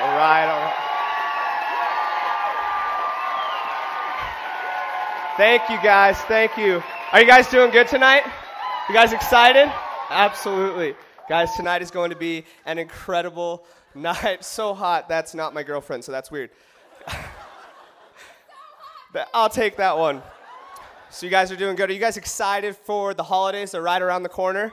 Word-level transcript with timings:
All 0.00 0.16
right, 0.16 0.46
all 0.46 0.60
right. 0.60 0.74
Thank 5.36 5.68
you 5.70 5.76
guys. 5.82 6.16
Thank 6.22 6.56
you. 6.56 6.80
Are 7.10 7.20
you 7.20 7.26
guys 7.26 7.48
doing 7.48 7.72
good 7.72 7.88
tonight? 7.88 8.22
You 8.88 8.94
guys 8.94 9.12
excited? 9.12 9.72
Absolutely. 10.08 10.94
Guys, 11.28 11.52
tonight 11.56 11.82
is 11.82 11.90
going 11.90 12.10
to 12.10 12.16
be 12.16 12.44
an 12.64 12.78
incredible 12.78 13.64
night. 13.96 14.44
So 14.44 14.72
hot. 14.72 15.08
That's 15.08 15.34
not 15.34 15.52
my 15.52 15.64
girlfriend, 15.64 16.04
so 16.04 16.12
that's 16.12 16.30
weird. 16.30 16.50
I'll 19.34 19.50
take 19.50 19.78
that 19.78 19.98
one. 19.98 20.22
So 21.10 21.26
you 21.26 21.30
guys 21.30 21.50
are 21.50 21.56
doing 21.56 21.74
good. 21.74 21.90
Are 21.90 21.92
you 21.92 21.98
guys 21.98 22.16
excited 22.16 22.76
for 22.76 23.14
the 23.14 23.24
holidays? 23.24 23.72
They're 23.72 23.82
right 23.82 24.00
around 24.00 24.22
the 24.22 24.28
corner. 24.28 24.72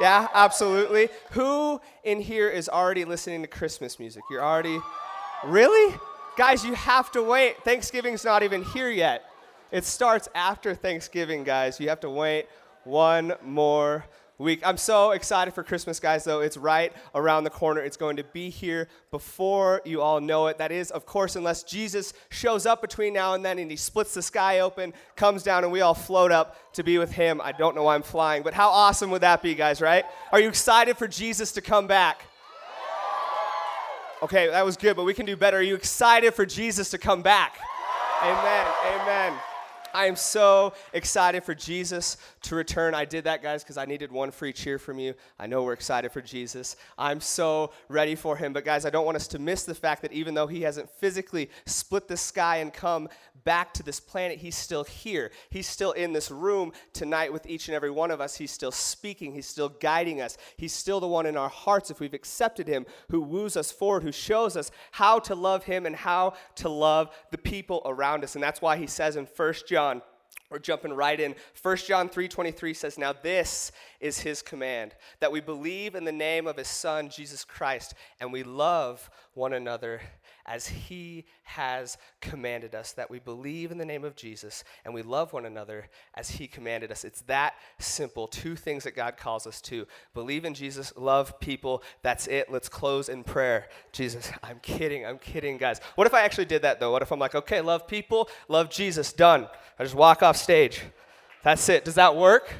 Yeah, 0.00 0.28
absolutely. 0.32 1.08
Who 1.32 1.80
in 2.02 2.20
here 2.20 2.48
is 2.48 2.68
already 2.68 3.04
listening 3.04 3.42
to 3.42 3.48
Christmas 3.48 3.98
music? 3.98 4.22
You're 4.30 4.44
already 4.44 4.80
Really? 5.44 5.96
Guys, 6.36 6.64
you 6.64 6.74
have 6.74 7.10
to 7.12 7.22
wait. 7.22 7.62
Thanksgiving's 7.64 8.24
not 8.24 8.42
even 8.42 8.62
here 8.62 8.90
yet. 8.90 9.24
It 9.72 9.84
starts 9.84 10.28
after 10.34 10.74
Thanksgiving, 10.74 11.42
guys. 11.42 11.80
You 11.80 11.88
have 11.88 12.00
to 12.00 12.10
wait 12.10 12.46
one 12.84 13.34
more 13.44 14.04
week. 14.38 14.60
I'm 14.64 14.76
so 14.76 15.12
excited 15.12 15.54
for 15.54 15.62
Christmas, 15.62 16.00
guys, 16.00 16.24
though. 16.24 16.40
It's 16.40 16.56
right 16.56 16.92
around 17.14 17.44
the 17.44 17.50
corner. 17.50 17.80
It's 17.80 17.96
going 17.96 18.16
to 18.16 18.24
be 18.24 18.50
here 18.50 18.88
before 19.10 19.82
you 19.84 20.00
all 20.00 20.20
know 20.20 20.48
it. 20.48 20.58
That 20.58 20.72
is, 20.72 20.90
of 20.90 21.06
course, 21.06 21.36
unless 21.36 21.62
Jesus 21.62 22.12
shows 22.30 22.66
up 22.66 22.80
between 22.80 23.12
now 23.12 23.34
and 23.34 23.44
then 23.44 23.58
and 23.58 23.70
he 23.70 23.76
splits 23.76 24.14
the 24.14 24.22
sky 24.22 24.60
open, 24.60 24.92
comes 25.16 25.42
down, 25.42 25.64
and 25.64 25.72
we 25.72 25.80
all 25.80 25.94
float 25.94 26.32
up 26.32 26.72
to 26.74 26.82
be 26.82 26.98
with 26.98 27.12
him. 27.12 27.40
I 27.42 27.52
don't 27.52 27.74
know 27.74 27.84
why 27.84 27.94
I'm 27.94 28.02
flying, 28.02 28.42
but 28.42 28.54
how 28.54 28.68
awesome 28.68 29.10
would 29.10 29.22
that 29.22 29.42
be, 29.42 29.54
guys, 29.54 29.80
right? 29.80 30.04
Are 30.32 30.40
you 30.40 30.48
excited 30.48 30.96
for 30.96 31.08
Jesus 31.08 31.52
to 31.52 31.60
come 31.60 31.86
back? 31.86 32.22
Okay, 34.22 34.48
that 34.48 34.64
was 34.64 34.76
good, 34.76 34.94
but 34.94 35.04
we 35.04 35.14
can 35.14 35.26
do 35.26 35.36
better. 35.36 35.58
Are 35.58 35.62
you 35.62 35.74
excited 35.74 36.32
for 36.32 36.46
Jesus 36.46 36.90
to 36.90 36.98
come 36.98 37.22
back? 37.22 37.58
Amen. 38.22 38.66
Amen. 38.86 39.51
I 39.94 40.06
am 40.06 40.16
so 40.16 40.72
excited 40.92 41.44
for 41.44 41.54
Jesus 41.54 42.16
to 42.42 42.54
return. 42.54 42.94
I 42.94 43.04
did 43.04 43.24
that, 43.24 43.42
guys, 43.42 43.62
because 43.62 43.76
I 43.76 43.84
needed 43.84 44.10
one 44.10 44.30
free 44.30 44.52
cheer 44.52 44.78
from 44.78 44.98
you. 44.98 45.14
I 45.38 45.46
know 45.46 45.62
we're 45.62 45.72
excited 45.72 46.12
for 46.12 46.20
Jesus. 46.20 46.76
I'm 46.98 47.20
so 47.20 47.72
ready 47.88 48.14
for 48.14 48.36
him. 48.36 48.52
But, 48.52 48.64
guys, 48.64 48.86
I 48.86 48.90
don't 48.90 49.04
want 49.04 49.16
us 49.16 49.28
to 49.28 49.38
miss 49.38 49.64
the 49.64 49.74
fact 49.74 50.02
that 50.02 50.12
even 50.12 50.34
though 50.34 50.46
he 50.46 50.62
hasn't 50.62 50.90
physically 50.90 51.50
split 51.66 52.08
the 52.08 52.16
sky 52.16 52.58
and 52.58 52.72
come 52.72 53.08
back 53.44 53.74
to 53.74 53.82
this 53.82 54.00
planet, 54.00 54.38
he's 54.38 54.56
still 54.56 54.84
here. 54.84 55.30
He's 55.50 55.66
still 55.66 55.92
in 55.92 56.12
this 56.12 56.30
room 56.30 56.72
tonight 56.92 57.32
with 57.32 57.46
each 57.46 57.68
and 57.68 57.74
every 57.74 57.90
one 57.90 58.10
of 58.10 58.20
us. 58.20 58.36
He's 58.36 58.52
still 58.52 58.70
speaking, 58.70 59.32
he's 59.32 59.46
still 59.46 59.68
guiding 59.68 60.20
us. 60.20 60.36
He's 60.56 60.72
still 60.72 61.00
the 61.00 61.08
one 61.08 61.26
in 61.26 61.36
our 61.36 61.48
hearts, 61.48 61.90
if 61.90 62.00
we've 62.00 62.14
accepted 62.14 62.68
him, 62.68 62.86
who 63.10 63.20
woos 63.20 63.56
us 63.56 63.72
forward, 63.72 64.04
who 64.04 64.12
shows 64.12 64.56
us 64.56 64.70
how 64.92 65.18
to 65.20 65.34
love 65.34 65.64
him 65.64 65.86
and 65.86 65.96
how 65.96 66.34
to 66.56 66.68
love 66.68 67.10
the 67.30 67.38
people 67.38 67.82
around 67.84 68.24
us. 68.24 68.34
And 68.34 68.42
that's 68.42 68.62
why 68.62 68.76
he 68.76 68.86
says 68.86 69.16
in 69.16 69.26
1 69.26 69.54
John, 69.66 69.81
we're 70.52 70.58
jumping 70.58 70.92
right 70.92 71.18
in. 71.18 71.34
1 71.62 71.76
John 71.78 72.10
3:23 72.10 72.74
says, 72.74 72.98
"Now 72.98 73.12
this 73.12 73.72
is 74.00 74.20
his 74.20 74.42
command, 74.42 74.94
that 75.20 75.32
we 75.32 75.40
believe 75.40 75.94
in 75.94 76.04
the 76.04 76.12
name 76.12 76.46
of 76.46 76.58
his 76.58 76.68
son 76.68 77.08
Jesus 77.08 77.44
Christ 77.44 77.94
and 78.20 78.32
we 78.32 78.42
love 78.42 79.10
one 79.34 79.54
another 79.54 80.02
as 80.46 80.66
he 80.66 81.24
has 81.44 81.96
commanded 82.20 82.74
us, 82.74 82.92
that 82.92 83.10
we 83.10 83.18
believe 83.18 83.70
in 83.70 83.78
the 83.78 83.84
name 83.84 84.04
of 84.04 84.16
Jesus 84.16 84.64
and 84.84 84.92
we 84.92 85.02
love 85.02 85.32
one 85.32 85.46
another 85.46 85.88
as 86.14 86.30
he 86.30 86.46
commanded 86.46 86.90
us. 86.90 87.04
It's 87.04 87.22
that 87.22 87.54
simple. 87.78 88.26
Two 88.26 88.56
things 88.56 88.84
that 88.84 88.96
God 88.96 89.16
calls 89.16 89.46
us 89.46 89.60
to 89.62 89.86
believe 90.14 90.44
in 90.44 90.54
Jesus, 90.54 90.92
love 90.96 91.38
people. 91.40 91.82
That's 92.02 92.26
it. 92.26 92.50
Let's 92.50 92.68
close 92.68 93.08
in 93.08 93.24
prayer. 93.24 93.68
Jesus, 93.92 94.30
I'm 94.42 94.58
kidding. 94.60 95.06
I'm 95.06 95.18
kidding, 95.18 95.58
guys. 95.58 95.80
What 95.94 96.06
if 96.06 96.14
I 96.14 96.22
actually 96.22 96.46
did 96.46 96.62
that, 96.62 96.80
though? 96.80 96.92
What 96.92 97.02
if 97.02 97.12
I'm 97.12 97.18
like, 97.18 97.34
okay, 97.34 97.60
love 97.60 97.86
people, 97.86 98.28
love 98.48 98.70
Jesus, 98.70 99.12
done. 99.12 99.48
I 99.78 99.84
just 99.84 99.94
walk 99.94 100.22
off 100.22 100.36
stage. 100.36 100.82
That's 101.42 101.68
it. 101.68 101.84
Does 101.84 101.96
that 101.96 102.16
work? 102.16 102.52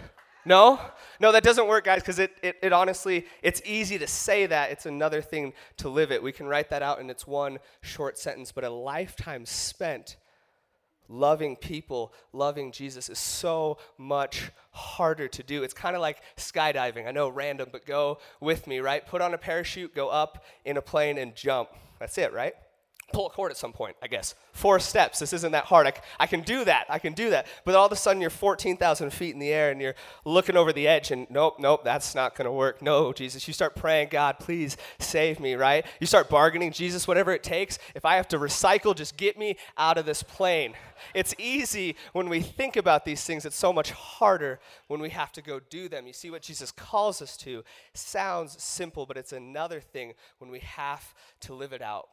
No? 0.44 0.80
No, 1.20 1.32
that 1.32 1.44
doesn't 1.44 1.68
work, 1.68 1.84
guys, 1.84 2.00
because 2.00 2.18
it, 2.18 2.32
it, 2.42 2.56
it, 2.62 2.72
honestly, 2.72 3.26
it's 3.42 3.62
easy 3.64 3.98
to 3.98 4.06
say 4.06 4.46
that. 4.46 4.70
It's 4.70 4.86
another 4.86 5.22
thing 5.22 5.52
to 5.78 5.88
live 5.88 6.10
it. 6.10 6.22
We 6.22 6.32
can 6.32 6.46
write 6.46 6.70
that 6.70 6.82
out 6.82 7.00
and 7.00 7.10
it's 7.10 7.26
one 7.26 7.58
short 7.80 8.18
sentence, 8.18 8.50
but 8.52 8.64
a 8.64 8.70
lifetime 8.70 9.46
spent 9.46 10.16
loving 11.08 11.56
people, 11.56 12.12
loving 12.32 12.72
Jesus 12.72 13.08
is 13.08 13.18
so 13.18 13.78
much 13.98 14.50
harder 14.70 15.28
to 15.28 15.42
do. 15.42 15.62
It's 15.62 15.74
kind 15.74 15.94
of 15.94 16.02
like 16.02 16.22
skydiving. 16.36 17.06
I 17.06 17.12
know, 17.12 17.28
random, 17.28 17.68
but 17.70 17.86
go 17.86 18.18
with 18.40 18.66
me, 18.66 18.80
right? 18.80 19.06
Put 19.06 19.20
on 19.20 19.34
a 19.34 19.38
parachute, 19.38 19.94
go 19.94 20.08
up 20.08 20.44
in 20.64 20.76
a 20.76 20.82
plane, 20.82 21.18
and 21.18 21.34
jump. 21.34 21.68
That's 21.98 22.18
it, 22.18 22.32
right? 22.32 22.54
Pull 23.12 23.26
a 23.26 23.30
cord 23.30 23.50
at 23.50 23.56
some 23.56 23.72
point, 23.72 23.96
I 24.02 24.06
guess. 24.06 24.34
Four 24.52 24.80
steps. 24.80 25.18
This 25.18 25.32
isn't 25.32 25.52
that 25.52 25.64
hard. 25.64 25.86
I, 25.86 25.92
I 26.20 26.26
can 26.26 26.42
do 26.42 26.64
that. 26.64 26.86
I 26.88 26.98
can 26.98 27.12
do 27.12 27.30
that. 27.30 27.46
But 27.64 27.74
all 27.74 27.86
of 27.86 27.92
a 27.92 27.96
sudden, 27.96 28.20
you're 28.20 28.30
14,000 28.30 29.10
feet 29.12 29.34
in 29.34 29.40
the 29.40 29.50
air 29.50 29.70
and 29.70 29.80
you're 29.80 29.94
looking 30.24 30.56
over 30.56 30.72
the 30.72 30.88
edge, 30.88 31.10
and 31.10 31.26
nope, 31.30 31.56
nope, 31.58 31.84
that's 31.84 32.14
not 32.14 32.36
going 32.36 32.46
to 32.46 32.52
work. 32.52 32.82
No, 32.82 33.12
Jesus. 33.12 33.46
You 33.46 33.54
start 33.54 33.74
praying, 33.74 34.08
God, 34.10 34.38
please 34.38 34.76
save 34.98 35.40
me, 35.40 35.54
right? 35.54 35.84
You 36.00 36.06
start 36.06 36.28
bargaining, 36.28 36.72
Jesus, 36.72 37.06
whatever 37.06 37.32
it 37.32 37.42
takes. 37.42 37.78
If 37.94 38.04
I 38.04 38.16
have 38.16 38.28
to 38.28 38.38
recycle, 38.38 38.94
just 38.94 39.16
get 39.16 39.38
me 39.38 39.56
out 39.76 39.98
of 39.98 40.06
this 40.06 40.22
plane. 40.22 40.74
It's 41.14 41.34
easy 41.38 41.96
when 42.12 42.28
we 42.28 42.40
think 42.40 42.76
about 42.76 43.04
these 43.04 43.24
things, 43.24 43.44
it's 43.44 43.56
so 43.56 43.72
much 43.72 43.90
harder 43.90 44.60
when 44.88 45.00
we 45.00 45.10
have 45.10 45.32
to 45.32 45.42
go 45.42 45.60
do 45.60 45.88
them. 45.88 46.06
You 46.06 46.12
see, 46.12 46.30
what 46.30 46.42
Jesus 46.42 46.70
calls 46.70 47.20
us 47.20 47.36
to 47.38 47.64
sounds 47.94 48.62
simple, 48.62 49.06
but 49.06 49.16
it's 49.16 49.32
another 49.32 49.80
thing 49.80 50.14
when 50.38 50.50
we 50.50 50.60
have 50.60 51.14
to 51.40 51.54
live 51.54 51.72
it 51.72 51.82
out. 51.82 52.08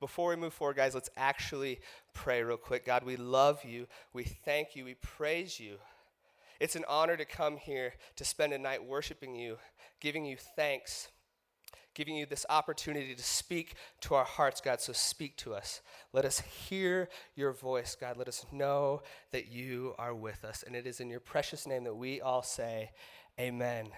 Before 0.00 0.30
we 0.30 0.36
move 0.36 0.54
forward, 0.54 0.76
guys, 0.76 0.94
let's 0.94 1.10
actually 1.16 1.80
pray 2.14 2.42
real 2.42 2.56
quick. 2.56 2.86
God, 2.86 3.04
we 3.04 3.16
love 3.16 3.64
you. 3.64 3.86
We 4.12 4.24
thank 4.24 4.76
you. 4.76 4.84
We 4.84 4.94
praise 4.94 5.58
you. 5.58 5.78
It's 6.60 6.76
an 6.76 6.84
honor 6.88 7.16
to 7.16 7.24
come 7.24 7.56
here 7.56 7.94
to 8.16 8.24
spend 8.24 8.52
a 8.52 8.58
night 8.58 8.84
worshiping 8.84 9.34
you, 9.34 9.58
giving 10.00 10.24
you 10.24 10.36
thanks, 10.56 11.08
giving 11.94 12.16
you 12.16 12.26
this 12.26 12.46
opportunity 12.48 13.14
to 13.14 13.22
speak 13.22 13.74
to 14.02 14.14
our 14.14 14.24
hearts, 14.24 14.60
God. 14.60 14.80
So 14.80 14.92
speak 14.92 15.36
to 15.38 15.54
us. 15.54 15.80
Let 16.12 16.24
us 16.24 16.40
hear 16.40 17.08
your 17.34 17.52
voice, 17.52 17.96
God. 18.00 18.16
Let 18.16 18.28
us 18.28 18.44
know 18.52 19.02
that 19.32 19.48
you 19.48 19.94
are 19.98 20.14
with 20.14 20.44
us. 20.44 20.64
And 20.64 20.74
it 20.76 20.86
is 20.86 21.00
in 21.00 21.10
your 21.10 21.20
precious 21.20 21.66
name 21.66 21.84
that 21.84 21.94
we 21.94 22.20
all 22.20 22.42
say, 22.42 22.90
Amen. 23.38 23.88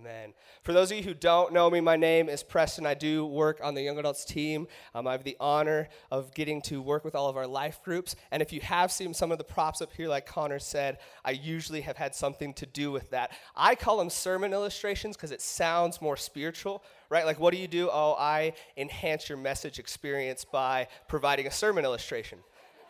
Amen. 0.00 0.34
For 0.62 0.72
those 0.72 0.90
of 0.90 0.98
you 0.98 1.02
who 1.04 1.14
don't 1.14 1.52
know 1.52 1.70
me, 1.70 1.80
my 1.80 1.96
name 1.96 2.28
is 2.28 2.42
Preston. 2.42 2.84
I 2.84 2.94
do 2.94 3.24
work 3.24 3.60
on 3.62 3.74
the 3.74 3.82
young 3.82 3.98
adults 3.98 4.24
team. 4.24 4.66
Um, 4.94 5.06
I 5.06 5.12
have 5.12 5.24
the 5.24 5.36
honor 5.40 5.88
of 6.10 6.34
getting 6.34 6.60
to 6.62 6.82
work 6.82 7.04
with 7.04 7.14
all 7.14 7.28
of 7.28 7.36
our 7.36 7.46
life 7.46 7.80
groups. 7.82 8.14
And 8.30 8.42
if 8.42 8.52
you 8.52 8.60
have 8.60 8.92
seen 8.92 9.14
some 9.14 9.32
of 9.32 9.38
the 9.38 9.44
props 9.44 9.80
up 9.80 9.92
here, 9.92 10.08
like 10.08 10.26
Connor 10.26 10.58
said, 10.58 10.98
I 11.24 11.30
usually 11.30 11.80
have 11.82 11.96
had 11.96 12.14
something 12.14 12.52
to 12.54 12.66
do 12.66 12.90
with 12.90 13.10
that. 13.10 13.30
I 13.54 13.74
call 13.74 13.96
them 13.96 14.10
sermon 14.10 14.52
illustrations 14.52 15.16
because 15.16 15.30
it 15.30 15.40
sounds 15.40 16.02
more 16.02 16.16
spiritual, 16.16 16.82
right? 17.08 17.24
Like, 17.24 17.40
what 17.40 17.54
do 17.54 17.60
you 17.60 17.68
do? 17.68 17.88
Oh, 17.90 18.16
I 18.18 18.52
enhance 18.76 19.28
your 19.28 19.38
message 19.38 19.78
experience 19.78 20.44
by 20.44 20.88
providing 21.08 21.46
a 21.46 21.50
sermon 21.50 21.84
illustration. 21.84 22.40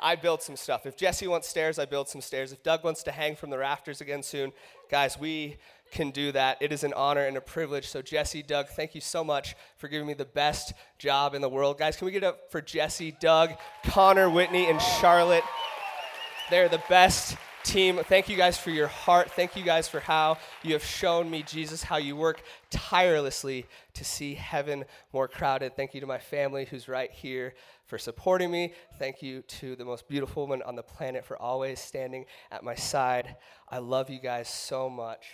I 0.01 0.17
build 0.17 0.43
some 0.43 0.57
stuff. 0.57 0.87
If 0.87 0.97
Jesse 0.97 1.27
wants 1.27 1.49
stairs, 1.49 1.79
I 1.79 1.85
build 1.85 2.09
some 2.09 2.21
stairs. 2.21 2.53
If 2.53 2.63
Doug 2.63 2.85
wants 2.85 3.03
to 3.05 3.13
hang 3.13 3.37
from 3.37 3.51
the 3.51 3.59
rafters 3.59 4.01
again 4.01 4.23
soon, 4.23 4.53
guys, 4.91 5.19
we 5.19 5.57
can 5.91 6.11
do 6.11 6.33
that. 6.33 6.59
It 6.61 6.73
is 6.73 6.85
an 6.85 6.93
honor 6.95 7.27
and 7.27 7.37
a 7.37 7.41
privilege. 7.41 7.89
So, 7.89 8.03
Jesse, 8.03 8.43
Doug, 8.43 8.69
thank 8.69 8.95
you 8.95 9.01
so 9.01 9.25
much 9.25 9.55
for 9.77 9.89
giving 9.89 10.07
me 10.07 10.15
the 10.15 10.25
best 10.25 10.73
job 10.99 11.35
in 11.35 11.43
the 11.43 11.49
world. 11.49 11.79
Guys, 11.79 11.97
can 11.97 12.07
we 12.07 12.13
get 12.13 12.25
up 12.25 12.51
for 12.51 12.61
Jesse, 12.61 13.17
Doug, 13.21 13.51
Connor, 13.85 14.29
Whitney, 14.29 14.69
and 14.69 14.81
Charlotte? 14.81 15.45
They're 16.51 16.69
the 16.69 16.83
best 16.89 17.37
team. 17.67 18.01
Thank 18.05 18.29
you 18.29 18.37
guys 18.37 18.57
for 18.57 18.71
your 18.71 18.87
heart. 18.87 19.31
Thank 19.33 19.57
you 19.57 19.65
guys 19.65 19.89
for 19.89 19.99
how 19.99 20.39
you 20.63 20.73
have 20.75 20.85
shown 20.85 21.29
me, 21.29 21.43
Jesus, 21.43 21.83
how 21.83 21.97
you 21.97 22.15
work 22.15 22.43
tirelessly 22.71 23.67
to 23.95 24.05
see 24.05 24.35
heaven 24.35 24.85
more 25.13 25.27
crowded. 25.27 25.75
Thank 25.75 25.93
you 25.93 26.01
to 26.01 26.07
my 26.07 26.19
family 26.19 26.67
who's 26.67 26.87
right 26.87 27.11
here 27.11 27.55
for 27.87 27.99
supporting 27.99 28.53
me. 28.53 28.73
Thank 28.99 29.21
you 29.21 29.43
to 29.43 29.75
the 29.75 29.85
most 29.85 30.09
beautiful 30.09 30.45
woman 30.45 30.63
on 30.63 30.77
the 30.77 30.83
planet 30.83 31.25
for 31.25 31.41
always 31.41 31.81
standing 31.81 32.27
at 32.53 32.63
my 32.63 32.77
side. 32.77 33.37
I 33.69 33.79
love 33.79 34.11
you 34.11 34.21
guys 34.21 34.49
so 34.49 34.89
much. 34.89 35.27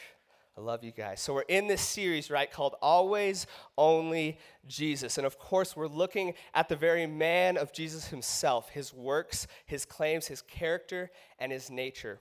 I 0.56 0.60
love 0.60 0.84
you 0.84 0.92
guys. 0.92 1.20
So, 1.20 1.32
we're 1.32 1.42
in 1.42 1.66
this 1.66 1.80
series, 1.80 2.30
right, 2.30 2.50
called 2.50 2.74
Always 2.82 3.46
Only 3.78 4.38
Jesus. 4.66 5.16
And 5.16 5.26
of 5.26 5.38
course, 5.38 5.74
we're 5.74 5.86
looking 5.86 6.34
at 6.54 6.68
the 6.68 6.76
very 6.76 7.06
man 7.06 7.56
of 7.56 7.72
Jesus 7.72 8.08
himself, 8.08 8.68
his 8.68 8.92
works, 8.92 9.46
his 9.64 9.86
claims, 9.86 10.26
his 10.26 10.42
character, 10.42 11.10
and 11.38 11.50
his 11.50 11.70
nature. 11.70 12.20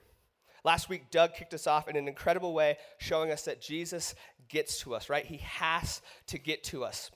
Last 0.64 0.88
week, 0.88 1.10
Doug 1.10 1.34
kicked 1.34 1.52
us 1.52 1.66
off 1.66 1.88
in 1.88 1.96
an 1.96 2.08
incredible 2.08 2.54
way, 2.54 2.78
showing 2.98 3.30
us 3.30 3.42
that 3.42 3.60
Jesus 3.60 4.14
gets 4.48 4.80
to 4.80 4.94
us, 4.94 5.10
right? 5.10 5.26
He 5.26 5.38
has 5.38 6.00
to 6.28 6.38
get 6.38 6.64
to 6.64 6.84
us. 6.84 7.10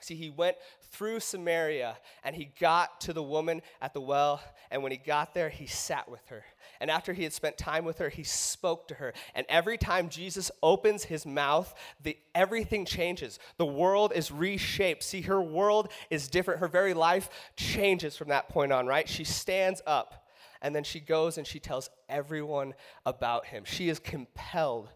See, 0.00 0.14
he 0.14 0.30
went 0.30 0.56
through 0.90 1.20
Samaria 1.20 1.96
and 2.24 2.34
he 2.34 2.50
got 2.58 3.00
to 3.02 3.12
the 3.12 3.22
woman 3.22 3.62
at 3.80 3.94
the 3.94 4.00
well. 4.00 4.40
And 4.70 4.82
when 4.82 4.92
he 4.92 4.98
got 4.98 5.34
there, 5.34 5.48
he 5.48 5.66
sat 5.66 6.08
with 6.08 6.26
her. 6.28 6.44
And 6.80 6.90
after 6.90 7.12
he 7.12 7.22
had 7.22 7.32
spent 7.32 7.58
time 7.58 7.84
with 7.84 7.98
her, 7.98 8.08
he 8.08 8.22
spoke 8.22 8.88
to 8.88 8.94
her. 8.94 9.12
And 9.34 9.44
every 9.48 9.76
time 9.76 10.08
Jesus 10.08 10.50
opens 10.62 11.04
his 11.04 11.26
mouth, 11.26 11.74
the, 12.02 12.16
everything 12.34 12.84
changes. 12.84 13.38
The 13.58 13.66
world 13.66 14.12
is 14.14 14.32
reshaped. 14.32 15.02
See, 15.02 15.22
her 15.22 15.42
world 15.42 15.92
is 16.08 16.28
different. 16.28 16.60
Her 16.60 16.68
very 16.68 16.94
life 16.94 17.28
changes 17.56 18.16
from 18.16 18.28
that 18.28 18.48
point 18.48 18.72
on, 18.72 18.86
right? 18.86 19.08
She 19.08 19.24
stands 19.24 19.82
up 19.86 20.26
and 20.62 20.74
then 20.74 20.84
she 20.84 21.00
goes 21.00 21.38
and 21.38 21.46
she 21.46 21.58
tells 21.58 21.90
everyone 22.08 22.74
about 23.06 23.46
him. 23.46 23.64
She 23.64 23.88
is 23.88 23.98
compelled 23.98 24.88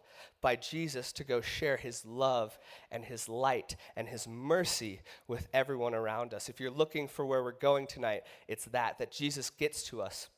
by 0.45 0.57
Jesus 0.57 1.11
to 1.11 1.25
go 1.25 1.41
share 1.41 1.79
his 1.79 2.05
love 2.05 2.59
and 2.91 3.03
his 3.03 3.31
light 3.31 3.77
and 3.97 4.07
his 4.07 4.29
mercy 4.29 5.01
with 5.27 5.49
everyone 5.55 5.95
around 5.95 6.35
us. 6.35 6.51
If 6.51 6.61
you're 6.61 6.71
looking 6.71 7.09
for 7.09 7.25
where 7.25 7.43
we're 7.43 7.53
going 7.53 7.87
tonight, 7.87 8.25
it's 8.47 8.67
that, 8.67 8.99
that 8.99 9.11
Jesus 9.11 9.49
gets 9.49 9.85
to 9.85 10.03
us 10.03 10.29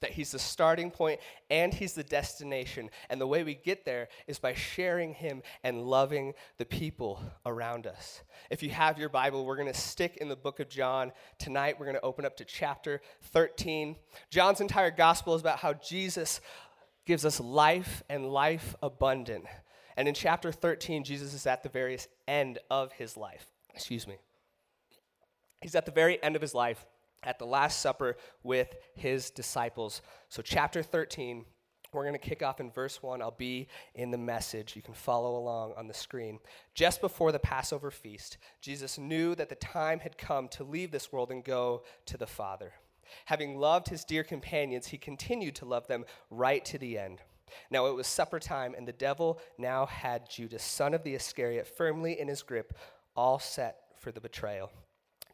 that 0.00 0.12
he's 0.12 0.30
the 0.30 0.38
starting 0.38 0.92
point 0.92 1.18
and 1.50 1.74
he's 1.74 1.94
the 1.94 2.04
destination. 2.04 2.88
And 3.10 3.20
the 3.20 3.26
way 3.26 3.42
we 3.42 3.54
get 3.54 3.84
there 3.84 4.08
is 4.26 4.38
by 4.38 4.54
sharing 4.54 5.14
him 5.14 5.42
and 5.64 5.82
loving 5.82 6.34
the 6.58 6.64
people 6.64 7.20
around 7.44 7.86
us. 7.86 8.22
If 8.50 8.62
you 8.62 8.70
have 8.70 8.98
your 8.98 9.08
Bible, 9.08 9.44
we're 9.44 9.56
going 9.56 9.72
to 9.72 9.78
stick 9.78 10.18
in 10.18 10.28
the 10.28 10.36
book 10.36 10.60
of 10.60 10.68
John. 10.68 11.12
Tonight, 11.38 11.76
we're 11.78 11.86
going 11.86 11.96
to 11.96 12.04
open 12.04 12.24
up 12.24 12.36
to 12.36 12.44
chapter 12.44 13.00
13. 13.32 13.96
John's 14.30 14.60
entire 14.60 14.90
gospel 14.90 15.34
is 15.34 15.40
about 15.40 15.58
how 15.58 15.72
Jesus 15.74 16.40
gives 17.08 17.24
us 17.24 17.40
life 17.40 18.02
and 18.10 18.28
life 18.28 18.76
abundant. 18.82 19.46
And 19.96 20.06
in 20.06 20.12
chapter 20.12 20.52
13, 20.52 21.04
Jesus 21.04 21.32
is 21.32 21.46
at 21.46 21.62
the 21.62 21.70
very 21.70 21.98
end 22.28 22.58
of 22.70 22.92
his 22.92 23.16
life. 23.16 23.46
Excuse 23.74 24.06
me. 24.06 24.16
He's 25.62 25.74
at 25.74 25.86
the 25.86 25.90
very 25.90 26.22
end 26.22 26.36
of 26.36 26.42
his 26.42 26.54
life 26.54 26.84
at 27.22 27.38
the 27.38 27.46
Last 27.46 27.80
Supper 27.80 28.18
with 28.42 28.76
his 28.94 29.30
disciples. 29.30 30.02
So, 30.28 30.42
chapter 30.42 30.82
13, 30.82 31.46
we're 31.94 32.02
going 32.02 32.12
to 32.12 32.18
kick 32.18 32.42
off 32.42 32.60
in 32.60 32.70
verse 32.70 33.02
1. 33.02 33.22
I'll 33.22 33.30
be 33.30 33.68
in 33.94 34.10
the 34.10 34.18
message. 34.18 34.76
You 34.76 34.82
can 34.82 34.92
follow 34.92 35.38
along 35.38 35.72
on 35.78 35.88
the 35.88 35.94
screen. 35.94 36.38
Just 36.74 37.00
before 37.00 37.32
the 37.32 37.38
Passover 37.38 37.90
feast, 37.90 38.36
Jesus 38.60 38.98
knew 38.98 39.34
that 39.34 39.48
the 39.48 39.54
time 39.54 40.00
had 40.00 40.18
come 40.18 40.46
to 40.48 40.62
leave 40.62 40.90
this 40.90 41.10
world 41.10 41.30
and 41.30 41.42
go 41.42 41.84
to 42.04 42.18
the 42.18 42.26
Father. 42.26 42.74
Having 43.26 43.58
loved 43.58 43.88
his 43.88 44.04
dear 44.04 44.24
companions, 44.24 44.88
he 44.88 44.98
continued 44.98 45.54
to 45.56 45.64
love 45.64 45.86
them 45.86 46.04
right 46.30 46.64
to 46.66 46.78
the 46.78 46.98
end. 46.98 47.20
Now 47.70 47.86
it 47.86 47.94
was 47.94 48.06
supper 48.06 48.38
time, 48.38 48.74
and 48.76 48.86
the 48.86 48.92
devil 48.92 49.40
now 49.56 49.86
had 49.86 50.28
Judas, 50.28 50.62
son 50.62 50.94
of 50.94 51.02
the 51.02 51.14
Iscariot, 51.14 51.66
firmly 51.66 52.18
in 52.18 52.28
his 52.28 52.42
grip, 52.42 52.76
all 53.16 53.38
set 53.38 53.76
for 53.98 54.12
the 54.12 54.20
betrayal. 54.20 54.70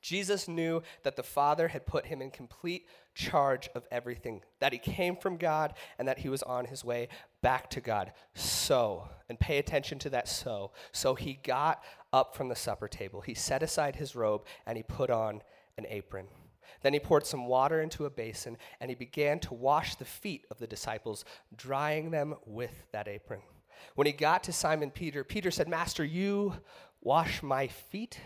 Jesus 0.01 0.49
knew 0.49 0.83
that 1.03 1.17
the 1.17 1.23
Father 1.23 1.69
had 1.69 1.87
put 1.87 2.05
him 2.05 2.21
in 2.21 2.31
complete 2.31 2.87
charge 3.15 3.71
of 3.75 3.87
everything, 3.91 4.43
that 4.61 4.75
he 4.75 4.79
came 4.79 5.17
from 5.17 5.39
God, 5.39 5.73
and 5.99 6.07
that 6.07 6.19
he 6.19 6.29
was 6.29 6.43
on 6.43 6.67
his 6.67 6.85
way 6.85 7.09
back 7.41 7.71
to 7.71 7.81
God. 7.81 8.13
So, 8.35 9.09
and 9.31 9.41
pay 9.41 9.57
attention 9.57 9.99
to 10.01 10.11
that 10.11 10.29
so. 10.29 10.73
So 10.93 11.15
he 11.15 11.41
got 11.43 11.83
up 12.13 12.37
from 12.37 12.51
the 12.51 12.55
supper 12.55 12.87
table. 12.87 13.23
He 13.23 13.33
set 13.33 13.63
aside 13.63 13.97
his 13.97 14.15
robe, 14.15 14.45
and 14.67 14.77
he 14.77 14.83
put 14.83 15.09
on 15.09 15.41
an 15.79 15.87
apron. 15.89 16.27
Then 16.83 16.93
he 16.93 17.01
poured 17.01 17.27
some 17.27 17.47
water 17.47 17.81
into 17.81 18.07
a 18.07 18.11
basin, 18.11 18.57
and 18.81 18.91
he 18.91 18.95
began 18.95 19.39
to 19.41 19.55
wash 19.55 19.95
the 19.95 20.05
feet 20.05 20.45
of 20.51 20.59
the 20.59 20.67
disciples, 20.67 21.25
drying 21.55 22.11
them 22.11 22.35
with 22.47 22.73
that 22.93 23.09
apron. 23.09 23.41
When 23.95 24.07
he 24.07 24.13
got 24.13 24.45
to 24.45 24.53
Simon 24.53 24.91
Peter, 24.91 25.25
Peter 25.25 25.51
said, 25.51 25.69
Master, 25.69 26.05
you 26.05 26.55
wash 27.01 27.43
my 27.43 27.67
feet? 27.67 28.19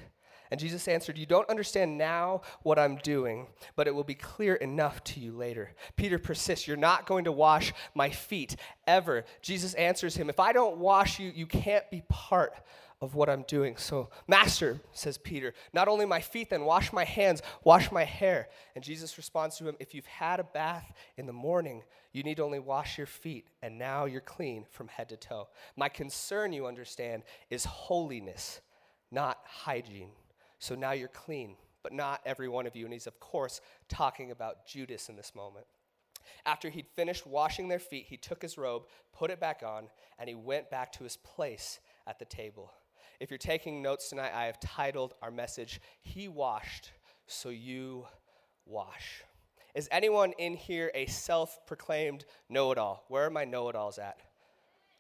And 0.51 0.59
Jesus 0.59 0.89
answered, 0.89 1.19
You 1.19 1.27
don't 1.27 1.49
understand 1.49 1.99
now 1.99 2.43
what 2.63 2.79
I'm 2.79 2.97
doing, 2.97 3.47
but 3.77 3.87
it 3.87 3.95
will 3.95 4.05
be 4.05 4.15
clear 4.15 4.55
enough 4.55 5.03
to 5.05 5.21
you 5.21 5.33
later. 5.33 5.73
Peter 5.97 6.19
persists, 6.19 6.67
You're 6.67 6.77
not 6.77 7.07
going 7.07 7.25
to 7.25 7.33
wash 7.33 7.73
my 7.95 8.11
feet 8.11 8.57
ever. 8.87 9.25
Jesus 9.43 9.75
answers 9.75 10.17
him, 10.17 10.29
If 10.29 10.41
I 10.41 10.53
don't 10.53 10.79
wash 10.79 11.19
you, 11.19 11.31
you 11.35 11.47
can't 11.47 11.89
be 11.91 12.03
part 12.09 12.55
of 13.01 13.15
what 13.15 13.29
I'm 13.29 13.43
doing. 13.43 13.77
So, 13.77 14.11
Master, 14.27 14.81
says 14.93 15.19
Peter, 15.19 15.55
not 15.73 15.87
only 15.87 16.05
my 16.05 16.21
feet, 16.21 16.51
then 16.51 16.65
wash 16.65 16.93
my 16.93 17.05
hands, 17.05 17.43
wash 17.63 17.93
my 17.93 18.05
hair. 18.05 18.49
And 18.75 18.83
Jesus 18.83 19.17
responds 19.17 19.57
to 19.59 19.69
him, 19.69 19.77
If 19.79 19.95
you've 19.95 20.07
had 20.07 20.41
a 20.41 20.45
bath 20.45 20.93
in 21.17 21.27
the 21.27 21.33
morning, 21.33 21.83
you 22.13 22.23
need 22.23 22.41
only 22.41 22.59
wash 22.59 22.99
your 22.99 23.07
feet, 23.07 23.47
and 23.63 23.79
now 23.79 24.07
you're 24.07 24.21
clean 24.21 24.67
from 24.71 24.89
head 24.89 25.11
to 25.11 25.17
toe. 25.17 25.49
My 25.77 25.89
concern, 25.89 26.53
you 26.53 26.67
understand, 26.67 27.23
is 27.51 27.65
holiness, 27.65 28.61
not 29.13 29.39
hygiene. 29.45 30.11
So 30.59 30.75
now 30.75 30.93
you're 30.93 31.09
clean, 31.09 31.57
but 31.83 31.93
not 31.93 32.21
every 32.25 32.49
one 32.49 32.67
of 32.67 32.77
you. 32.77 32.85
And 32.85 32.93
he's, 32.93 33.07
of 33.07 33.21
course, 33.21 33.61
talking 33.89 34.31
about 34.31 34.67
Judas 34.67 35.09
in 35.09 35.17
this 35.17 35.35
moment. 35.35 35.67
After 36.45 36.69
he'd 36.69 36.89
finished 36.89 37.27
washing 37.27 37.69
their 37.69 37.79
feet, 37.79 38.07
he 38.09 38.17
took 38.17 38.43
his 38.43 38.59
robe, 38.59 38.85
put 39.13 39.31
it 39.31 39.41
back 39.41 39.63
on, 39.65 39.89
and 40.19 40.29
he 40.29 40.35
went 40.35 40.71
back 40.71 40.93
to 40.93 41.05
his 41.05 41.17
place 41.17 41.81
at 42.07 42.19
the 42.19 42.25
table. 42.25 42.73
If 43.21 43.31
you're 43.31 43.39
taking 43.39 43.83
notes 43.83 44.09
tonight, 44.09 44.33
I 44.35 44.45
have 44.45 44.61
titled 44.61 45.15
our 45.23 45.31
message, 45.31 45.81
He 46.03 46.29
Washed, 46.29 46.93
So 47.27 47.49
You 47.49 48.07
Wash. 48.65 49.25
Is 49.75 49.89
anyone 49.91 50.33
in 50.39 50.55
here 50.55 50.91
a 50.95 51.07
self 51.07 51.67
proclaimed 51.67 52.25
know 52.49 52.73
it 52.73 52.79
all? 52.79 53.05
Where 53.09 53.25
are 53.25 53.31
my 53.31 53.45
know 53.45 53.69
it 53.69 53.77
alls 53.77 53.99
at? 53.99 54.21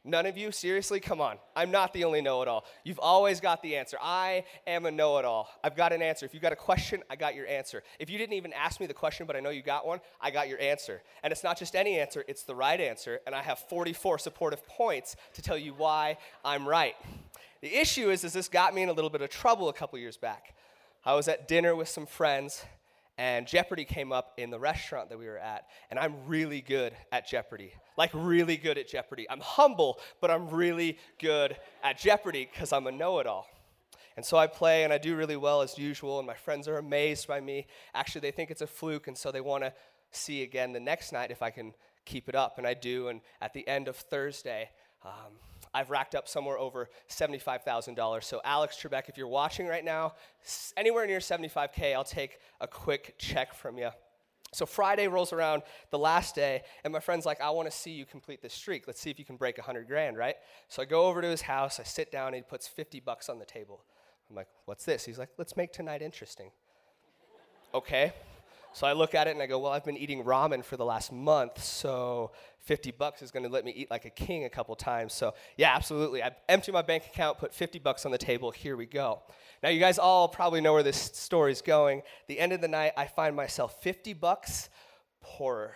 None 0.09 0.25
of 0.25 0.39
you? 0.39 0.51
Seriously? 0.51 1.01
Come 1.01 1.21
on. 1.21 1.37
I'm 1.55 1.71
not 1.71 1.93
the 1.93 2.05
only 2.05 2.23
know 2.23 2.41
it 2.41 2.49
all. 2.49 2.65
You've 2.83 2.99
always 2.99 3.41
got 3.41 3.63
the 3.63 3.77
answer. 3.77 3.99
I 4.01 4.45
am 4.67 4.87
a 4.87 4.91
know 4.91 5.19
it 5.19 5.27
all. 5.27 5.51
I've 5.63 5.77
got 5.77 5.93
an 5.93 6.01
answer. 6.01 6.25
If 6.25 6.33
you've 6.33 6.43
got 6.43 6.55
a 6.55 6.57
question, 6.57 7.03
I 7.11 7.17
got 7.17 7.35
your 7.35 7.47
answer. 7.47 7.83
If 7.99 8.09
you 8.09 8.17
didn't 8.17 8.33
even 8.33 8.55
ask 8.55 8.81
me 8.81 8.87
the 8.87 8.95
question, 8.95 9.27
but 9.27 9.37
I 9.37 9.41
know 9.41 9.51
you 9.51 9.61
got 9.61 9.87
one, 9.87 10.01
I 10.19 10.31
got 10.31 10.49
your 10.49 10.59
answer. 10.61 11.03
And 11.23 11.31
it's 11.31 11.45
not 11.45 11.59
just 11.59 11.77
any 11.77 11.99
answer, 11.99 12.25
it's 12.27 12.43
the 12.45 12.55
right 12.55 12.81
answer. 12.81 13.21
And 13.27 13.35
I 13.35 13.43
have 13.43 13.59
44 13.59 14.19
supportive 14.19 14.67
points 14.67 15.15
to 15.35 15.43
tell 15.43 15.59
you 15.59 15.75
why 15.75 16.17
I'm 16.43 16.67
right. 16.67 16.97
The 17.61 17.77
issue 17.77 18.11
is, 18.11 18.25
is 18.25 18.33
this 18.33 18.49
got 18.49 18.75
me 18.75 18.83
in 18.83 18.89
a 18.89 18.95
little 18.95 19.11
bit 19.11 19.21
of 19.21 19.29
trouble 19.29 19.69
a 19.69 19.75
couple 19.75 19.99
years 19.99 20.17
back. 20.17 20.55
I 21.05 21.15
was 21.17 21.29
at 21.29 21.49
dinner 21.49 21.77
with 21.77 21.89
some 21.89 22.07
friends, 22.07 22.65
and 23.19 23.49
Jeopardy 23.49 23.85
came 23.85 24.13
up 24.13 24.33
in 24.37 24.51
the 24.51 24.59
restaurant 24.59 25.11
that 25.11 25.19
we 25.19 25.27
were 25.27 25.39
at, 25.39 25.67
and 25.91 25.99
I'm 25.99 26.15
really 26.27 26.61
good 26.61 26.95
at 27.11 27.29
Jeopardy. 27.29 27.73
Like, 27.97 28.11
really 28.15 28.57
good 28.57 28.79
at 28.79 28.89
Jeopardy. 28.89 29.29
I'm 29.29 29.41
humble, 29.41 29.99
but 30.21 30.31
I'm 30.31 30.49
really 30.49 30.99
good 31.21 31.57
at 31.83 31.99
Jeopardy 31.99 32.49
because 32.51 32.73
I'm 32.73 32.87
a 32.87 32.93
know 32.93 33.19
it 33.19 33.27
all. 33.27 33.49
And 34.17 34.25
so 34.25 34.37
I 34.37 34.47
play, 34.47 34.85
and 34.85 34.93
I 34.93 34.99
do 34.99 35.17
really 35.17 35.37
well 35.37 35.63
as 35.63 35.77
usual, 35.77 36.19
and 36.19 36.27
my 36.27 36.35
friends 36.35 36.69
are 36.69 36.79
amazed 36.79 37.27
by 37.27 37.41
me. 37.41 37.67
Actually, 37.93 38.21
they 38.21 38.31
think 38.31 38.51
it's 38.53 38.63
a 38.63 38.67
fluke, 38.69 39.09
and 39.09 39.19
so 39.19 39.33
they 39.33 39.41
want 39.41 39.65
to 39.65 39.73
see 40.13 40.43
again 40.43 40.73
the 40.73 40.81
next 40.81 41.13
night 41.13 41.31
if 41.33 41.43
I 41.43 41.51
can 41.51 41.75
keep 42.05 42.29
it 42.29 42.37
up, 42.37 42.57
and 42.59 42.67
I 42.67 42.75
do. 42.75 43.09
And 43.09 43.21
at 43.41 43.53
the 43.53 43.67
end 43.67 43.89
of 43.89 43.97
Thursday, 43.97 44.71
um, 45.05 45.35
I've 45.79 45.91
racked 45.91 46.17
up 46.17 46.27
somewhere 46.27 46.59
over 46.59 46.89
$75,000. 47.09 48.25
So, 48.25 48.41
Alex 48.45 48.77
Trebek, 48.83 49.09
if 49.09 49.17
you're 49.17 49.29
watching 49.29 49.69
right 49.69 49.85
now, 49.85 50.15
anywhere 50.77 51.07
near 51.07 51.21
75K, 51.21 51.95
I'll 51.95 52.03
take 52.03 52.41
a 52.61 52.67
quick 52.67 53.15
check 53.17 53.55
from 53.55 53.79
you. 53.79 53.91
So, 54.53 54.67
Friday 54.67 55.07
rolls 55.07 55.33
around, 55.33 55.63
the 55.91 55.99
last 55.99 56.35
day, 56.35 56.63
and 56.83 56.93
my 56.93 56.99
friend's 56.99 57.25
like, 57.25 57.41
I 57.41 57.51
want 57.51 57.71
to 57.71 57.77
see 57.77 57.93
you 57.93 58.05
complete 58.05 58.43
this 58.43 58.55
streak. 58.55 58.89
Let's 58.89 59.01
see 59.01 59.11
if 59.11 59.21
you 59.21 59.25
can 59.25 59.37
break 59.37 59.57
100 59.57 59.87
grand, 59.87 60.17
right? 60.17 60.35
So, 60.67 60.83
I 60.83 60.85
go 60.85 61.07
over 61.07 61.23
to 61.23 61.29
his 61.29 61.43
house, 61.43 61.79
I 61.79 61.85
sit 61.85 62.11
down, 62.11 62.29
and 62.29 62.37
he 62.37 62.43
puts 62.43 62.67
50 62.67 62.99
bucks 62.99 63.29
on 63.29 63.39
the 63.39 63.45
table. 63.45 63.85
I'm 64.29 64.35
like, 64.35 64.49
what's 64.65 64.85
this? 64.85 65.05
He's 65.05 65.19
like, 65.19 65.31
let's 65.39 65.57
make 65.57 65.73
tonight 65.73 66.03
interesting. 66.03 66.51
okay. 67.73 68.13
So 68.79 68.87
I 68.87 68.93
look 68.93 69.17
at 69.17 69.27
it 69.27 69.33
and 69.33 69.43
I 69.43 69.47
go, 69.47 69.59
well, 69.59 69.73
I've 69.73 69.85
been 69.85 69.97
eating 69.97 70.23
ramen 70.23 70.65
for 70.65 70.77
the 70.77 70.85
last 70.85 71.11
month, 71.11 71.61
so 71.61 72.31
50 72.61 72.93
bucks 72.93 73.23
is 73.23 73.33
going 73.33 73.43
to 73.43 73.49
let 73.49 73.65
me 73.65 73.73
eat 73.75 73.91
like 73.91 74.05
a 74.05 74.11
king 74.11 74.45
a 74.45 74.49
couple 74.49 74.77
times. 74.77 75.13
So 75.15 75.35
yeah, 75.57 75.75
absolutely. 75.75 76.23
I 76.23 76.31
empty 76.49 76.71
my 76.71 76.83
bank 76.83 77.05
account, 77.07 77.39
put 77.39 77.53
50 77.53 77.81
bucks 77.81 78.07
on 78.07 78.13
the 78.13 78.19
table. 78.19 78.53
Here 78.53 78.77
we 78.77 78.87
go. 78.87 79.23
Now 79.65 79.71
you 79.71 79.81
guys 79.81 79.99
all 79.99 80.29
probably 80.29 80.61
know 80.61 80.75
where 80.75 80.85
this 80.85 80.97
story 80.97 81.51
is 81.51 81.61
going. 81.61 82.03
The 82.29 82.39
end 82.39 82.53
of 82.53 82.61
the 82.61 82.69
night, 82.69 82.93
I 82.97 83.07
find 83.07 83.35
myself 83.35 83.83
50 83.83 84.13
bucks 84.13 84.69
poorer. 85.23 85.73